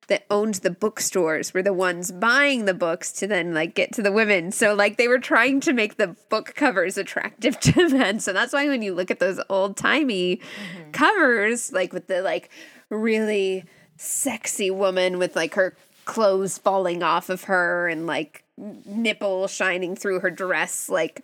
[0.08, 4.02] that owned the bookstores were the ones buying the books to then like get to
[4.02, 4.52] the women.
[4.52, 8.20] So like they were trying to make the book covers attractive to men.
[8.20, 10.90] So that's why when you look at those old timey mm-hmm.
[10.92, 12.50] covers, like with the like
[12.88, 13.64] really
[13.96, 20.20] sexy woman with like her clothes falling off of her and like nipple shining through
[20.20, 21.22] her dress, like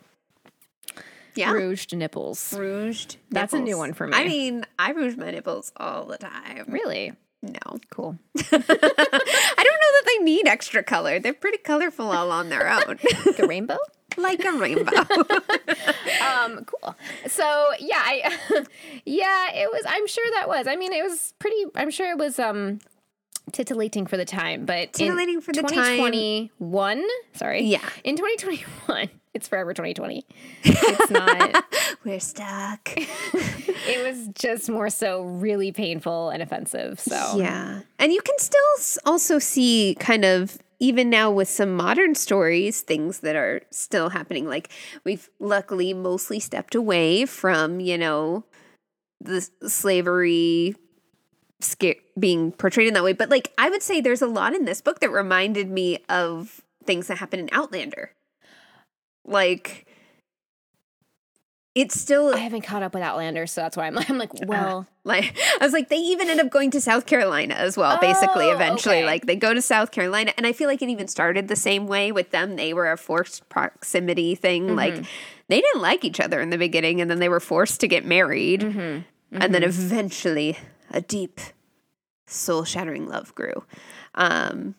[1.34, 1.52] yeah.
[1.52, 2.52] Rouged nipples.
[2.52, 3.16] Rouged.
[3.30, 4.12] That's a new one for me.
[4.14, 6.66] I mean, I rouge my nipples all the time.
[6.68, 7.58] Really No.
[7.90, 8.18] cool.
[8.36, 11.18] I don't know that they need extra color.
[11.18, 12.98] They're pretty colorful all on their own.
[13.26, 13.78] Like a rainbow.
[14.18, 14.92] like a rainbow.
[16.22, 16.94] Um, cool.
[17.28, 18.66] So yeah, I
[19.06, 19.82] yeah, it was.
[19.88, 20.66] I'm sure that was.
[20.66, 21.64] I mean, it was pretty.
[21.74, 22.80] I'm sure it was um
[23.50, 25.70] titillating for the time, but in Titillating for the time.
[25.70, 27.04] 2021.
[27.34, 27.62] Sorry.
[27.64, 27.80] Yeah.
[28.04, 30.24] In 2021, it's forever 2020.
[30.64, 31.64] It's not.
[32.04, 32.92] We're stuck.
[32.96, 37.00] it was just more so really painful and offensive.
[37.00, 37.80] So Yeah.
[37.98, 43.20] And you can still also see kind of even now with some modern stories things
[43.20, 44.68] that are still happening like
[45.04, 48.44] we've luckily mostly stepped away from, you know,
[49.20, 50.74] the slavery
[51.62, 54.64] sca- being portrayed in that way, but like I would say there's a lot in
[54.64, 58.12] this book that reminded me of things that happen in Outlander.
[59.24, 59.86] Like
[61.74, 64.32] it's still I haven't caught up with Outlander, so that's why I'm like, I'm like,
[64.46, 67.98] well, like I was like they even end up going to South Carolina as well
[68.00, 69.06] basically Oh, eventually okay.
[69.06, 71.86] like they go to South Carolina and I feel like it even started the same
[71.86, 74.74] way with them they were a forced proximity thing Mm-hmm.
[74.76, 75.04] like
[75.48, 78.04] they didn't like each other in the beginning and then they were forced to get
[78.04, 79.42] married Mm-hmm.
[79.42, 80.58] and then eventually
[80.92, 81.40] a deep
[82.26, 83.64] soul shattering love grew
[84.14, 84.74] um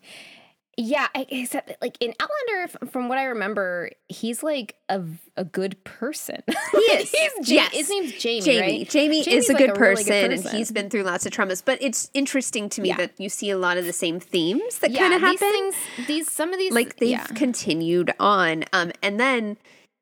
[0.76, 1.06] yeah.
[1.14, 5.02] I- Except like in Outlander, from what I remember, he's like a
[5.36, 6.42] a good person.
[6.72, 7.12] He is.
[7.12, 7.72] he's Ja- Yes.
[7.72, 8.40] His name's Jamie.
[8.40, 8.60] Jamie.
[8.78, 8.88] right?
[8.90, 11.32] Jamie Jamie's is a like good, a really person, and he's been through lots of
[11.32, 11.62] traumas.
[11.64, 12.96] But it's interesting to me Yeah.
[12.96, 15.36] that you see a lot of the same themes that yeah, kind of happen.
[15.40, 17.26] these things, these some of these like they've yeah.
[17.36, 19.56] continued on um and then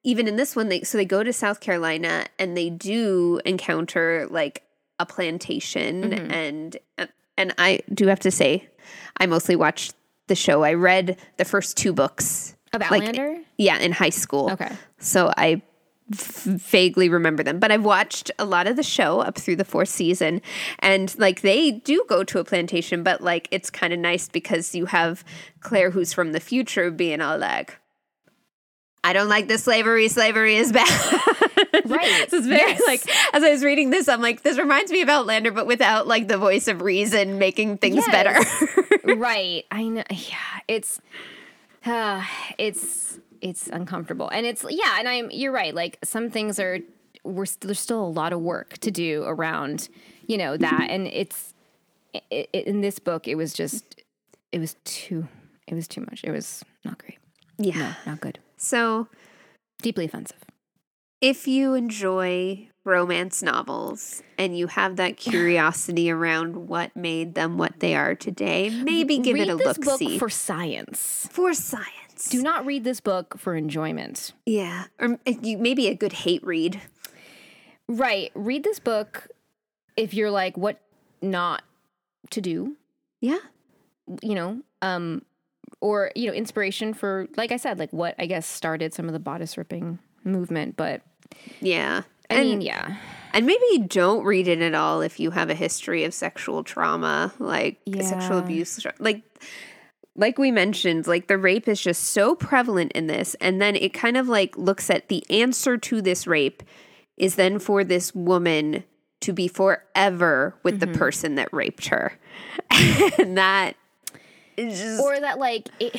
[0.04, 4.26] even in this one they so they go to south carolina and they do encounter
[4.30, 4.62] like
[5.02, 6.30] a plantation Mm-hmm.
[6.30, 6.76] and
[7.36, 8.68] and i do have to say
[9.18, 9.94] i mostly watched
[10.28, 13.16] the show i read the first two books of like,
[13.58, 14.72] yeah in high school Okay.
[14.98, 15.60] so i
[16.08, 19.88] vaguely remember them but i've watched a lot of the show up through the fourth
[19.88, 20.40] season
[20.80, 24.74] and like they do go to a plantation but like it's kind of nice because
[24.74, 25.24] you have
[25.60, 27.78] claire who's from the future being all like
[29.04, 30.06] I don't like this slavery.
[30.06, 30.86] Slavery is bad.
[31.90, 32.30] Right.
[32.30, 32.82] so it's very Yes.
[32.86, 33.02] like
[33.34, 36.28] as I was reading this, I'm like, this reminds me of Outlander, but without like
[36.28, 38.38] the voice of reason making things better.
[39.16, 39.64] right.
[39.70, 40.02] I know.
[40.10, 40.36] Yeah.
[40.68, 41.00] It's,
[41.84, 42.22] uh,
[42.58, 46.78] it's, it's uncomfortable and it's yeah and i'm you're right like some things are
[47.24, 49.88] we're st- there's still a lot of work to do around
[50.28, 51.52] you know that and it's
[52.14, 54.00] it, it, in this book it was just
[54.52, 55.26] it was too
[55.66, 57.18] it was too much it was not great
[57.58, 57.78] Yeah.
[58.06, 59.08] no not good So
[59.82, 60.38] deeply offensive
[61.22, 67.78] if you enjoy romance novels and you have that curiosity around what made them what
[67.80, 70.18] they are today, maybe give read it a this look book see.
[70.18, 72.28] for science for science.
[72.28, 74.84] do not read this book for enjoyment yeah.
[74.98, 76.80] Or maybe a good hate read.
[77.88, 79.28] right read this book
[79.96, 80.80] if you're like what
[81.22, 81.62] not
[82.30, 82.76] to do
[83.20, 83.38] Yeah.
[84.22, 85.22] you know um
[85.80, 89.12] or you know inspiration for like i said like what i guess started some of
[89.12, 91.02] the bodice ripping movement but
[91.60, 92.02] Yeah.
[92.30, 92.96] i and, mean yeah
[93.34, 97.32] and maybe don't read it at all if you have a history of sexual trauma,
[97.38, 98.84] like sexual abuse.
[98.98, 99.22] Like,
[100.14, 103.34] like we mentioned, like the rape is just so prevalent in this.
[103.40, 106.62] And then it kind of like looks at the answer to this rape
[107.16, 108.84] is then for this woman
[109.20, 110.92] to be forever with Mm-hmm.
[110.92, 112.18] the person that raped her.
[113.18, 113.76] and that
[114.58, 115.02] is just.
[115.02, 115.96] or that like it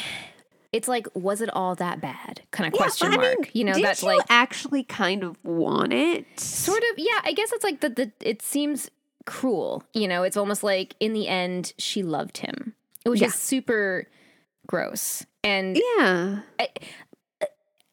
[0.74, 3.52] it's like was it all that bad kind of Yeah, question but I mark mean,
[3.54, 6.26] you know that's you like actually kind of want it.
[6.40, 8.90] sort of yeah i guess it's like the, the it seems
[9.26, 12.74] cruel you know it's almost like in the end she loved him
[13.06, 13.28] which Yeah.
[13.28, 14.08] is super
[14.68, 16.40] gross and Yeah.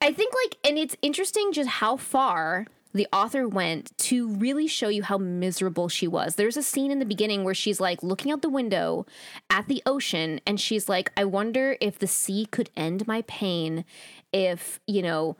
[0.02, 4.88] I think like, and it's interesting just how far the author went to really show
[4.88, 6.34] you how miserable she was.
[6.34, 9.06] There's a scene in the beginning where she's like looking out the window
[9.48, 13.84] at the ocean and she's like, I wonder if the sea could end my pain
[14.32, 15.36] if, you know,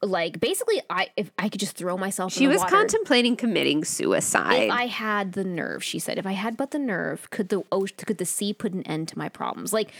[0.00, 2.58] like basically I if I could just throw myself She in the water.
[2.60, 2.76] She was water.
[2.88, 4.62] contemplating committing suicide.
[4.62, 7.62] if I had the nerve, she said, if I had but the nerve, could the
[7.70, 9.74] ocean, could the sea put an end to my problems?
[9.74, 9.90] Like,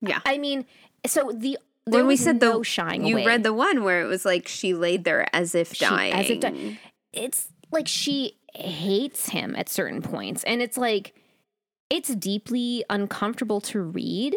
[0.00, 0.20] Yeah.
[0.24, 0.64] I mean,
[1.04, 3.26] so the there when we said no the shying you away.
[3.26, 6.12] read the one where it was like she laid there as if She- dying.
[6.12, 6.78] as if dying.
[7.12, 11.14] It's like she hates him at certain points, and it's like
[11.90, 14.34] it's deeply uncomfortable to read,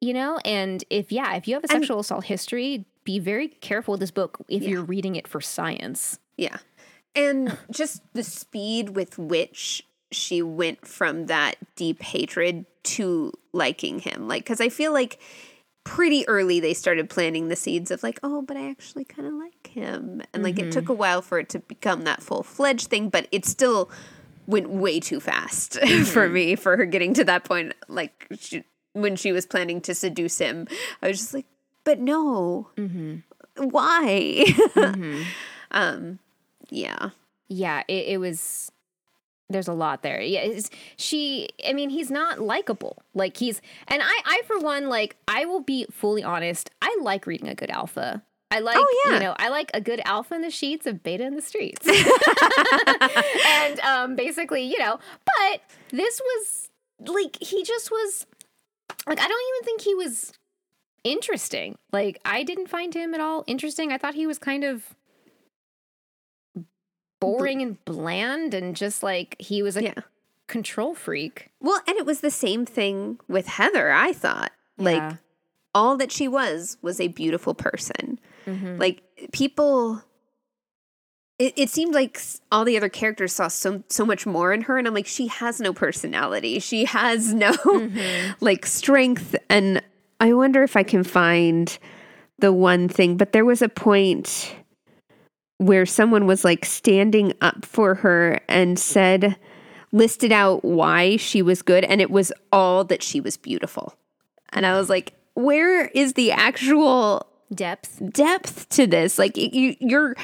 [0.00, 0.38] you know.
[0.44, 4.10] And if yeah, if you have a sexual assault history, be very careful with this
[4.12, 6.18] book if you're reading it for science.
[6.36, 6.58] Yeah.
[7.14, 14.28] And just the speed with which she went from that deep hatred to liking him.
[14.28, 15.18] Like, because I feel like
[15.84, 19.34] pretty early they started planting the seeds of, like, oh, but I actually kind of
[19.34, 20.22] like him.
[20.32, 20.92] And like, it took mm-hmm.
[20.92, 23.90] a while for it to become that full fledged thing, but it still
[24.46, 26.04] went way too fast mm-hmm.
[26.04, 27.74] for me for her getting to that point.
[27.88, 30.68] Like, she, when she was planning to seduce him,
[31.02, 31.46] I was just like,
[31.84, 32.68] but no.
[32.76, 33.16] Mm-hmm.
[33.68, 34.44] Why?
[35.70, 36.18] um,
[36.68, 37.10] yeah.
[37.48, 38.70] Yeah, it, it was.
[39.52, 40.20] There's a lot there.
[40.20, 40.58] Yeah,
[40.96, 41.48] she.
[41.66, 43.02] I mean, he's not likable.
[43.14, 46.70] Like he's, and I, I for one, like I will be fully honest.
[46.80, 48.22] I like reading a good alpha.
[48.50, 49.14] I like, Oh, yeah.
[49.14, 51.86] you know, I like a good alpha in the sheets, a beta in the streets,
[53.46, 54.98] and um, basically, you know.
[55.24, 56.68] But this was
[57.06, 58.26] like he just was
[59.06, 60.32] like I don't even think he was
[61.04, 61.76] interesting.
[61.92, 63.90] Like I didn't find him at all interesting.
[63.92, 64.84] I thought he was kind of
[67.22, 69.94] boring and bland and just like he was a Yeah.
[70.48, 71.50] control freak.
[71.60, 74.52] Well, and it was the same thing with Heather, I thought.
[74.76, 74.84] Yeah.
[74.84, 75.16] Like
[75.74, 78.18] all that she was was a beautiful person.
[78.46, 78.78] Mm-hmm.
[78.78, 80.02] Like people
[81.38, 82.20] it, it seemed like
[82.52, 85.28] all the other characters saw so so much more in her and I'm like she
[85.28, 86.58] has no personality.
[86.58, 88.32] She has no Mm-hmm.
[88.44, 89.82] like strength and
[90.20, 91.76] I wonder if I can find
[92.38, 94.54] the one thing, but there was a point
[95.66, 99.36] where someone was like standing up for her and said
[99.92, 103.94] listed out why she was good and it was all that she was beautiful.
[104.52, 108.00] And I was like, where is the actual Depth.
[108.12, 109.18] depth to this?
[109.18, 110.14] Like it- you you're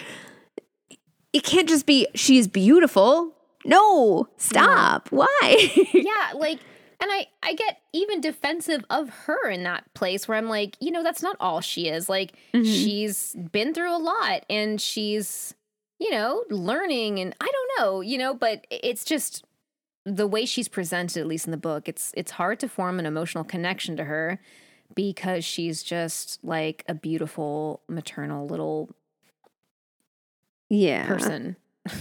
[1.32, 3.34] it can't just be she's beautiful.
[3.64, 5.08] No, stop.
[5.10, 5.28] Why?
[5.92, 6.58] Yeah, like
[7.00, 10.90] and I I get even defensive of her in that place where I'm like, you
[10.90, 12.08] know, that's not all she is.
[12.08, 12.64] Like mm-hmm.
[12.64, 15.54] she's been through a lot and she's
[15.98, 19.44] you know, learning and I don't know, you know, but it's just
[20.04, 21.88] the way she's presented at least in the book.
[21.88, 24.40] It's it's hard to form an emotional connection to her
[24.94, 28.90] because she's just like a beautiful maternal little
[30.68, 31.06] yeah.
[31.06, 31.56] person.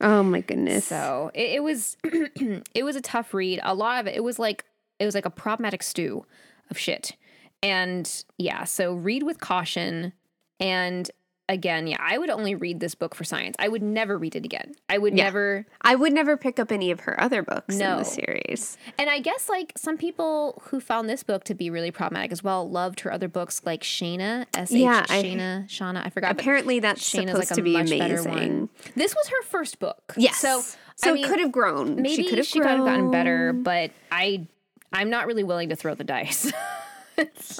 [0.00, 0.84] Oh my goodness.
[0.84, 3.60] So it, it was it was a tough read.
[3.62, 4.64] A lot of it, it was like
[4.98, 6.24] it was like a problematic stew
[6.70, 7.16] of shit.
[7.62, 10.12] And yeah, so read with caution.
[10.60, 11.10] And
[11.48, 13.56] again, yeah, I would only read this book for science.
[13.58, 14.74] I would never read it again.
[14.88, 15.66] I would never.
[15.82, 18.76] I would never pick up any of her other books in the series.
[18.98, 22.42] And I guess like some people who found this book to be really problematic as
[22.42, 26.04] well loved her other books like Shanna, S H Yeah, I- Shayna, Shauna.
[26.04, 26.32] I forgot.
[26.32, 28.32] Apparently, that's Shanna's supposed like a to be much better amazing.
[28.60, 28.68] one.
[28.94, 30.14] This was her first book.
[30.16, 30.36] Yes.
[30.38, 30.62] So
[30.96, 31.96] so I it mean, could have grown.
[32.02, 34.46] maybe she could have she could have gotten better, but I
[34.92, 36.52] I'm not really willing to throw the dice.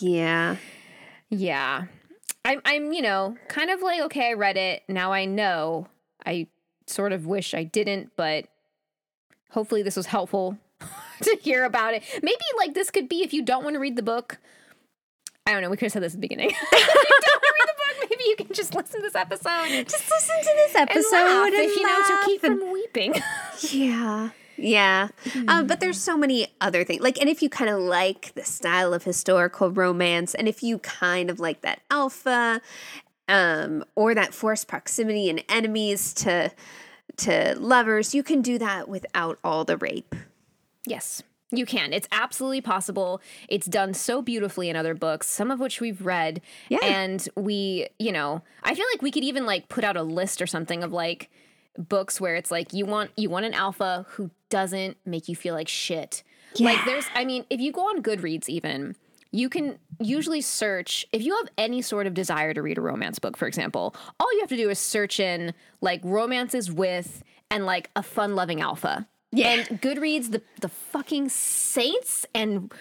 [0.00, 0.56] Yeah.
[1.30, 1.84] yeah.
[2.46, 4.82] I'm I'm, you know, kind of like, okay, I read it.
[4.88, 5.88] Now I know.
[6.24, 6.46] I
[6.86, 8.46] sort of wish I didn't, but
[9.50, 10.56] hopefully this was helpful
[11.22, 12.02] to hear about it.
[12.22, 14.38] Maybe like this could be if you don't want to read the book.
[15.46, 15.70] I don't know.
[15.70, 16.50] We could have said this at the beginning.
[16.72, 16.78] if you
[17.20, 19.88] don't want to read the book, maybe you can just listen to this episode.
[19.88, 22.72] Just listen to this and episode laugh and if you know to keep and- from
[22.72, 23.14] weeping.
[23.70, 24.30] Yeah.
[24.58, 25.08] Yeah.
[25.48, 25.80] Um, but Mm.
[25.80, 27.00] there's so many other things.
[27.02, 30.78] Like, and if you kind of like the style of historical romance, and if you
[30.78, 32.60] kind of like that alpha,
[33.28, 36.52] um, or that forced proximity and enemies to
[37.18, 40.14] to lovers, you can do that without all the rape.
[40.86, 41.92] Yes, you can.
[41.94, 43.22] It's absolutely possible.
[43.48, 46.42] It's done so beautifully in other books, some of which we've read.
[46.68, 46.80] Yeah.
[46.82, 50.42] And we, you know, I feel like we could even like put out a list
[50.42, 51.30] or something of like
[51.78, 55.54] books where it's like you want you want an alpha who doesn't make you feel
[55.54, 56.22] like shit.
[56.58, 58.96] Like there's I mean, if you go on Goodreads even,
[59.30, 63.18] you can usually search if you have any sort of desire to read a romance
[63.18, 67.66] book, for example, all you have to do is search in like romances with and
[67.66, 69.06] like a fun loving alpha.
[69.32, 69.48] Yeah.
[69.48, 72.72] And Goodreads, the the fucking saints and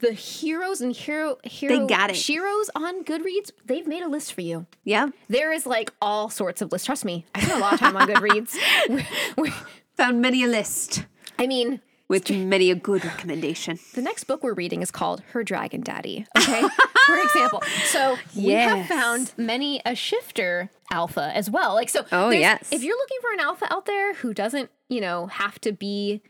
[0.00, 2.14] the heroes and hero hero got it.
[2.16, 4.66] Sheroes on Goodreads, they've made a list for you.
[4.84, 5.08] Yeah.
[5.28, 6.86] There is like all sorts of lists.
[6.86, 8.56] Trust me, I spent a lot of time on Goodreads.
[9.36, 9.52] We- we-
[9.96, 11.04] Found many a list
[11.40, 13.80] I mean, with many a good recommendation.
[13.94, 16.24] the next book we're reading is called Her Dragon Daddy.
[16.38, 16.62] Okay,
[17.04, 17.62] for example.
[17.86, 21.74] So we have found many a shifter alpha as well.
[21.74, 22.04] Like so.
[22.12, 22.68] Oh, yes.
[22.70, 26.22] If you're looking for an alpha out there who doesn't, you know, have to be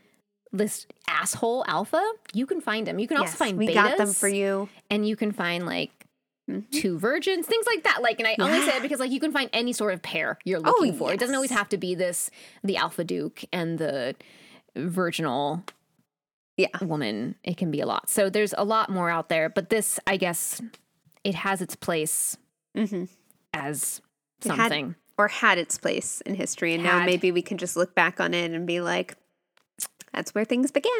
[0.51, 2.01] this asshole alpha,
[2.33, 2.99] you can find them.
[2.99, 4.69] You can also find we betas, got them for you.
[4.89, 5.91] and you can find like.
[6.49, 6.79] Mm-hmm.
[6.79, 8.01] Two virgins, things like that.
[8.01, 10.39] Like, and I only say it because like you can find any sort of pair
[10.45, 11.13] you're oh, looking for.
[11.13, 12.31] It doesn't always Oh, have to be this
[12.63, 14.15] the alpha duke and the
[14.75, 15.63] virginal
[16.57, 16.69] Yeah.
[16.81, 19.99] woman it can be a lot so there's a lot more out there but this
[20.07, 20.61] i guess
[21.23, 22.35] it has its place
[22.75, 23.05] mm-hmm.
[23.53, 24.01] as
[24.43, 26.73] It had- something or had its place in history.
[26.73, 29.15] And now maybe we can just look back on it and be like,
[30.19, 30.91] that's where things began.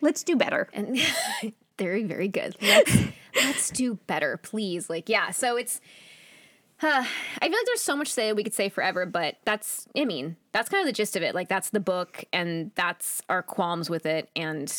[0.00, 0.68] Let's do better.
[0.72, 0.98] and
[1.78, 2.96] very very good let's
[3.36, 5.78] let's do better please like yeah so it's
[6.82, 7.04] uh,
[7.40, 10.04] I feel like there's so much to say we could say forever, but that's I
[10.04, 11.34] mean that's kind of the gist of it.
[11.34, 14.28] Like that's the book, and that's our qualms with it.
[14.36, 14.70] And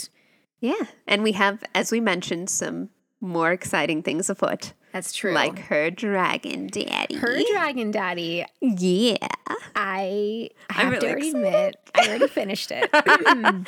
[0.60, 0.84] Yeah.
[1.08, 4.74] And we have, as we mentioned, some more exciting things afoot.
[4.98, 5.32] That's true.
[5.32, 7.16] Like her dragon daddy.
[7.16, 9.18] her dragon daddy, Yeah.
[9.76, 11.46] I have really to already excited.
[11.48, 12.90] admit I already finished it.
[12.94, 13.64] I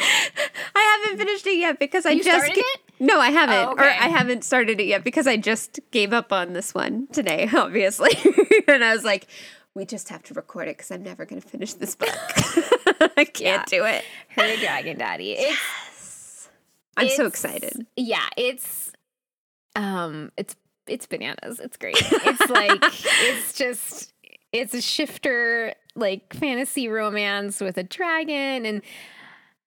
[0.75, 2.79] haven't finished it yet because I You just it?
[2.99, 3.55] No, I haven't.
[3.55, 3.83] Oh, Or.
[3.83, 8.11] I haven't started it yet because I just gave up on this one today, obviously.
[8.67, 9.27] and I was like,
[9.75, 12.09] we just have to record it because I'm never going to finish this book.
[13.15, 14.03] I can't do it.
[14.29, 15.35] Her dragon daddy.
[15.37, 16.49] It's
[16.97, 17.85] I'm so excited.
[17.95, 18.91] yeah, it's
[19.75, 20.55] um it's
[20.89, 21.59] it's bananas.
[21.59, 21.95] It's great.
[22.01, 24.13] It's like it's just
[24.51, 28.81] it's a shifter like fantasy romance with a dragon and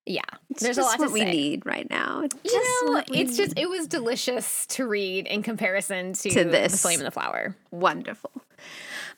[0.05, 2.23] yeah, It's there's a lot what to we need right now.
[2.25, 6.13] It's You just know, what we it's just it was delicious to read in comparison
[6.15, 6.83] to, To the this.
[6.83, 7.55] flame and the flower.
[7.71, 8.33] wonderful.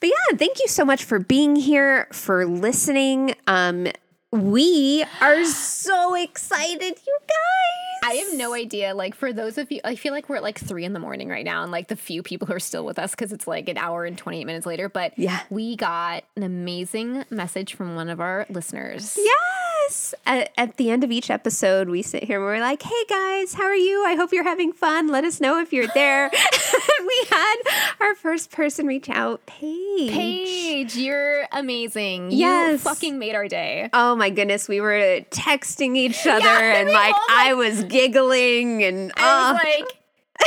[0.00, 3.34] But yeah, thank you so much for being here, for listening.
[3.46, 3.86] Um,
[4.34, 8.10] we are so excited, you guys.
[8.10, 8.94] I have no idea.
[8.94, 11.28] Like for those of you, I feel like we're at like three in the morning
[11.28, 13.68] right now, and like the few people who are still with us because it's like
[13.68, 14.88] an hour and twenty eight minutes later.
[14.88, 15.40] But Yeah.
[15.50, 19.16] we got an amazing message from one of our listeners.
[20.26, 23.54] At, at the end of each episode, we sit here and we're like, hey guys,
[23.54, 24.04] how are you?
[24.06, 25.08] I hope you're having fun.
[25.08, 26.30] Let us know if you're there.
[27.06, 27.54] we had
[28.00, 30.10] our first person reach out, Paige.
[30.10, 32.30] Paige, you're amazing.
[32.30, 32.82] You Yes.
[32.82, 33.90] fucking made our day.
[33.92, 38.82] Oh my goodness, we were texting each other Yeah, and like all, I was giggling
[38.82, 39.64] and I oh, was uh.
[39.64, 40.00] like,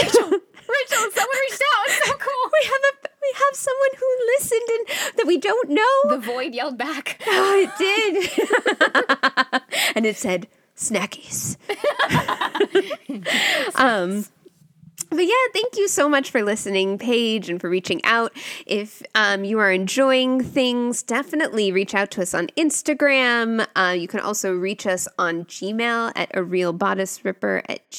[0.04, 1.86] Rachel, Rachel, someone reached out.
[1.88, 2.52] It's so cool.
[2.62, 4.06] we have a we have someone who
[4.38, 6.18] listened and that we don't know.
[6.18, 7.22] The void yelled back.
[7.30, 9.62] Oh, it did.
[9.96, 11.58] and it said snackies.
[13.76, 14.26] um
[15.10, 18.34] but yeah, thank you so much for listening, Paige, and for reaching out.
[18.66, 23.66] If um, you are enjoying things, definitely reach out to us on Instagram.
[23.76, 27.90] Uh, you can also reach us on Gmail at a real bodice ripper at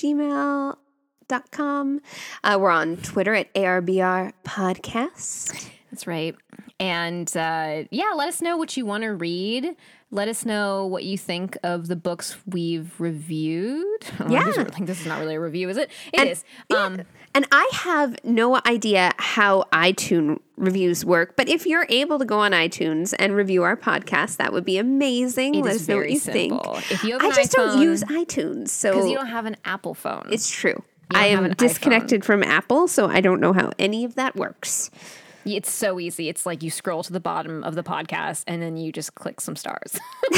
[1.28, 2.00] gmail.com.
[2.44, 5.68] Uh, we're on Twitter at ARBR Podcast.
[5.90, 6.34] That's right.
[6.80, 9.74] And uh, yeah, let us know what you want to read.
[10.10, 13.84] Let us know what you think of the books we've reviewed.
[14.28, 14.52] Yeah.
[14.56, 15.90] I think this is not really a review, is it?
[16.12, 16.44] It is.
[16.74, 17.02] Um,
[17.34, 22.38] And I have no idea how iTunes reviews work, but if you're able to go
[22.40, 25.54] on iTunes and review our podcast, that would be amazing.
[25.54, 26.74] It Let us know what you simple.
[26.74, 26.90] think.
[26.92, 29.94] If you have I just don't use iTunes, so because you don't have an Apple
[29.94, 30.28] phone.
[30.30, 30.82] it's true.
[31.14, 31.56] I am an iPhone.
[31.56, 34.90] disconnected from Apple, so I don't know how any of that works.
[35.44, 36.28] It's so easy.
[36.28, 39.40] It's like you scroll to the bottom of the podcast and then you just click
[39.40, 39.98] some stars.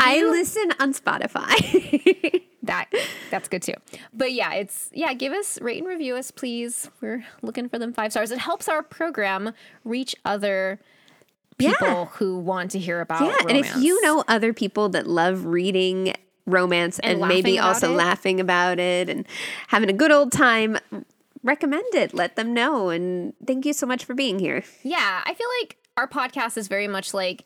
[0.00, 2.42] I listen on Spotify.
[2.64, 2.86] that
[3.30, 3.74] that's good too.
[4.12, 6.90] But yeah, it's yeah, give us rate and review us please.
[7.00, 8.32] We're looking for them 5 stars.
[8.32, 9.52] It helps our program
[9.84, 10.80] reach other
[11.58, 12.04] people Yeah.
[12.06, 16.14] who want to hear about yeah, and if you know other people that love reading
[16.46, 17.96] romance and, And maybe also it.
[17.96, 19.26] laughing about it and
[19.68, 20.78] having a good old time,
[21.42, 22.14] recommend it.
[22.14, 22.88] Let them know.
[22.90, 24.62] And thank you so much for being here.
[24.82, 27.44] Yeah, I feel like our podcast is very much like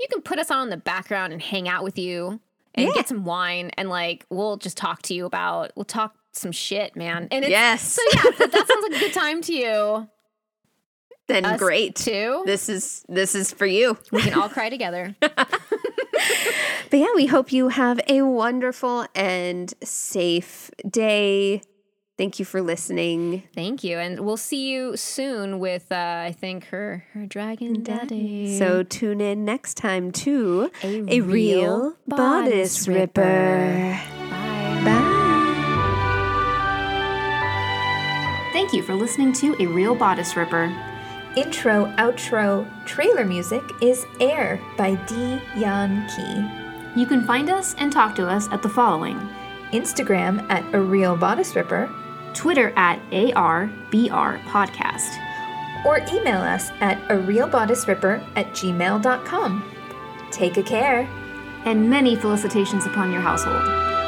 [0.00, 2.40] you can put us on in the background and hang out with you
[2.74, 2.94] and Yeah.
[2.94, 6.96] get some wine and like we'll just talk to you about we'll talk some shit,
[6.96, 7.28] man.
[7.30, 7.82] And it's, Yes.
[7.92, 10.08] So yeah, if that sounds like a good time to you.
[11.28, 11.94] Then Us great.
[11.94, 12.42] too.
[12.46, 13.96] This is this is for you.
[14.10, 15.14] We can all cry together.
[16.90, 21.62] But yeah, we hope you have a wonderful and safe day.
[22.18, 23.44] Thank you for listening.
[23.54, 28.58] Thank you, and we'll see you soon with uh, I think her her dragon daddy.
[28.58, 33.22] So tune in next time to A Real Real Bodice Bodice Ripper.
[33.22, 34.00] Ripper.
[34.84, 35.18] Bye.
[38.52, 40.91] Thank you for listening to A Real Bodice Ripper.
[41.36, 45.40] Intro, outro, trailer music is Air by D.
[45.56, 47.00] Yan Key.
[47.00, 49.18] You can find us and talk to us at the following
[49.72, 51.88] Instagram at A Real Bodice Ripper,
[52.34, 55.18] Twitter at ARBR Podcast.
[55.84, 59.64] or email us at a real bodice ripper at gmail.com.
[60.30, 61.08] Take a care.
[61.64, 64.01] And many felicitations upon your household.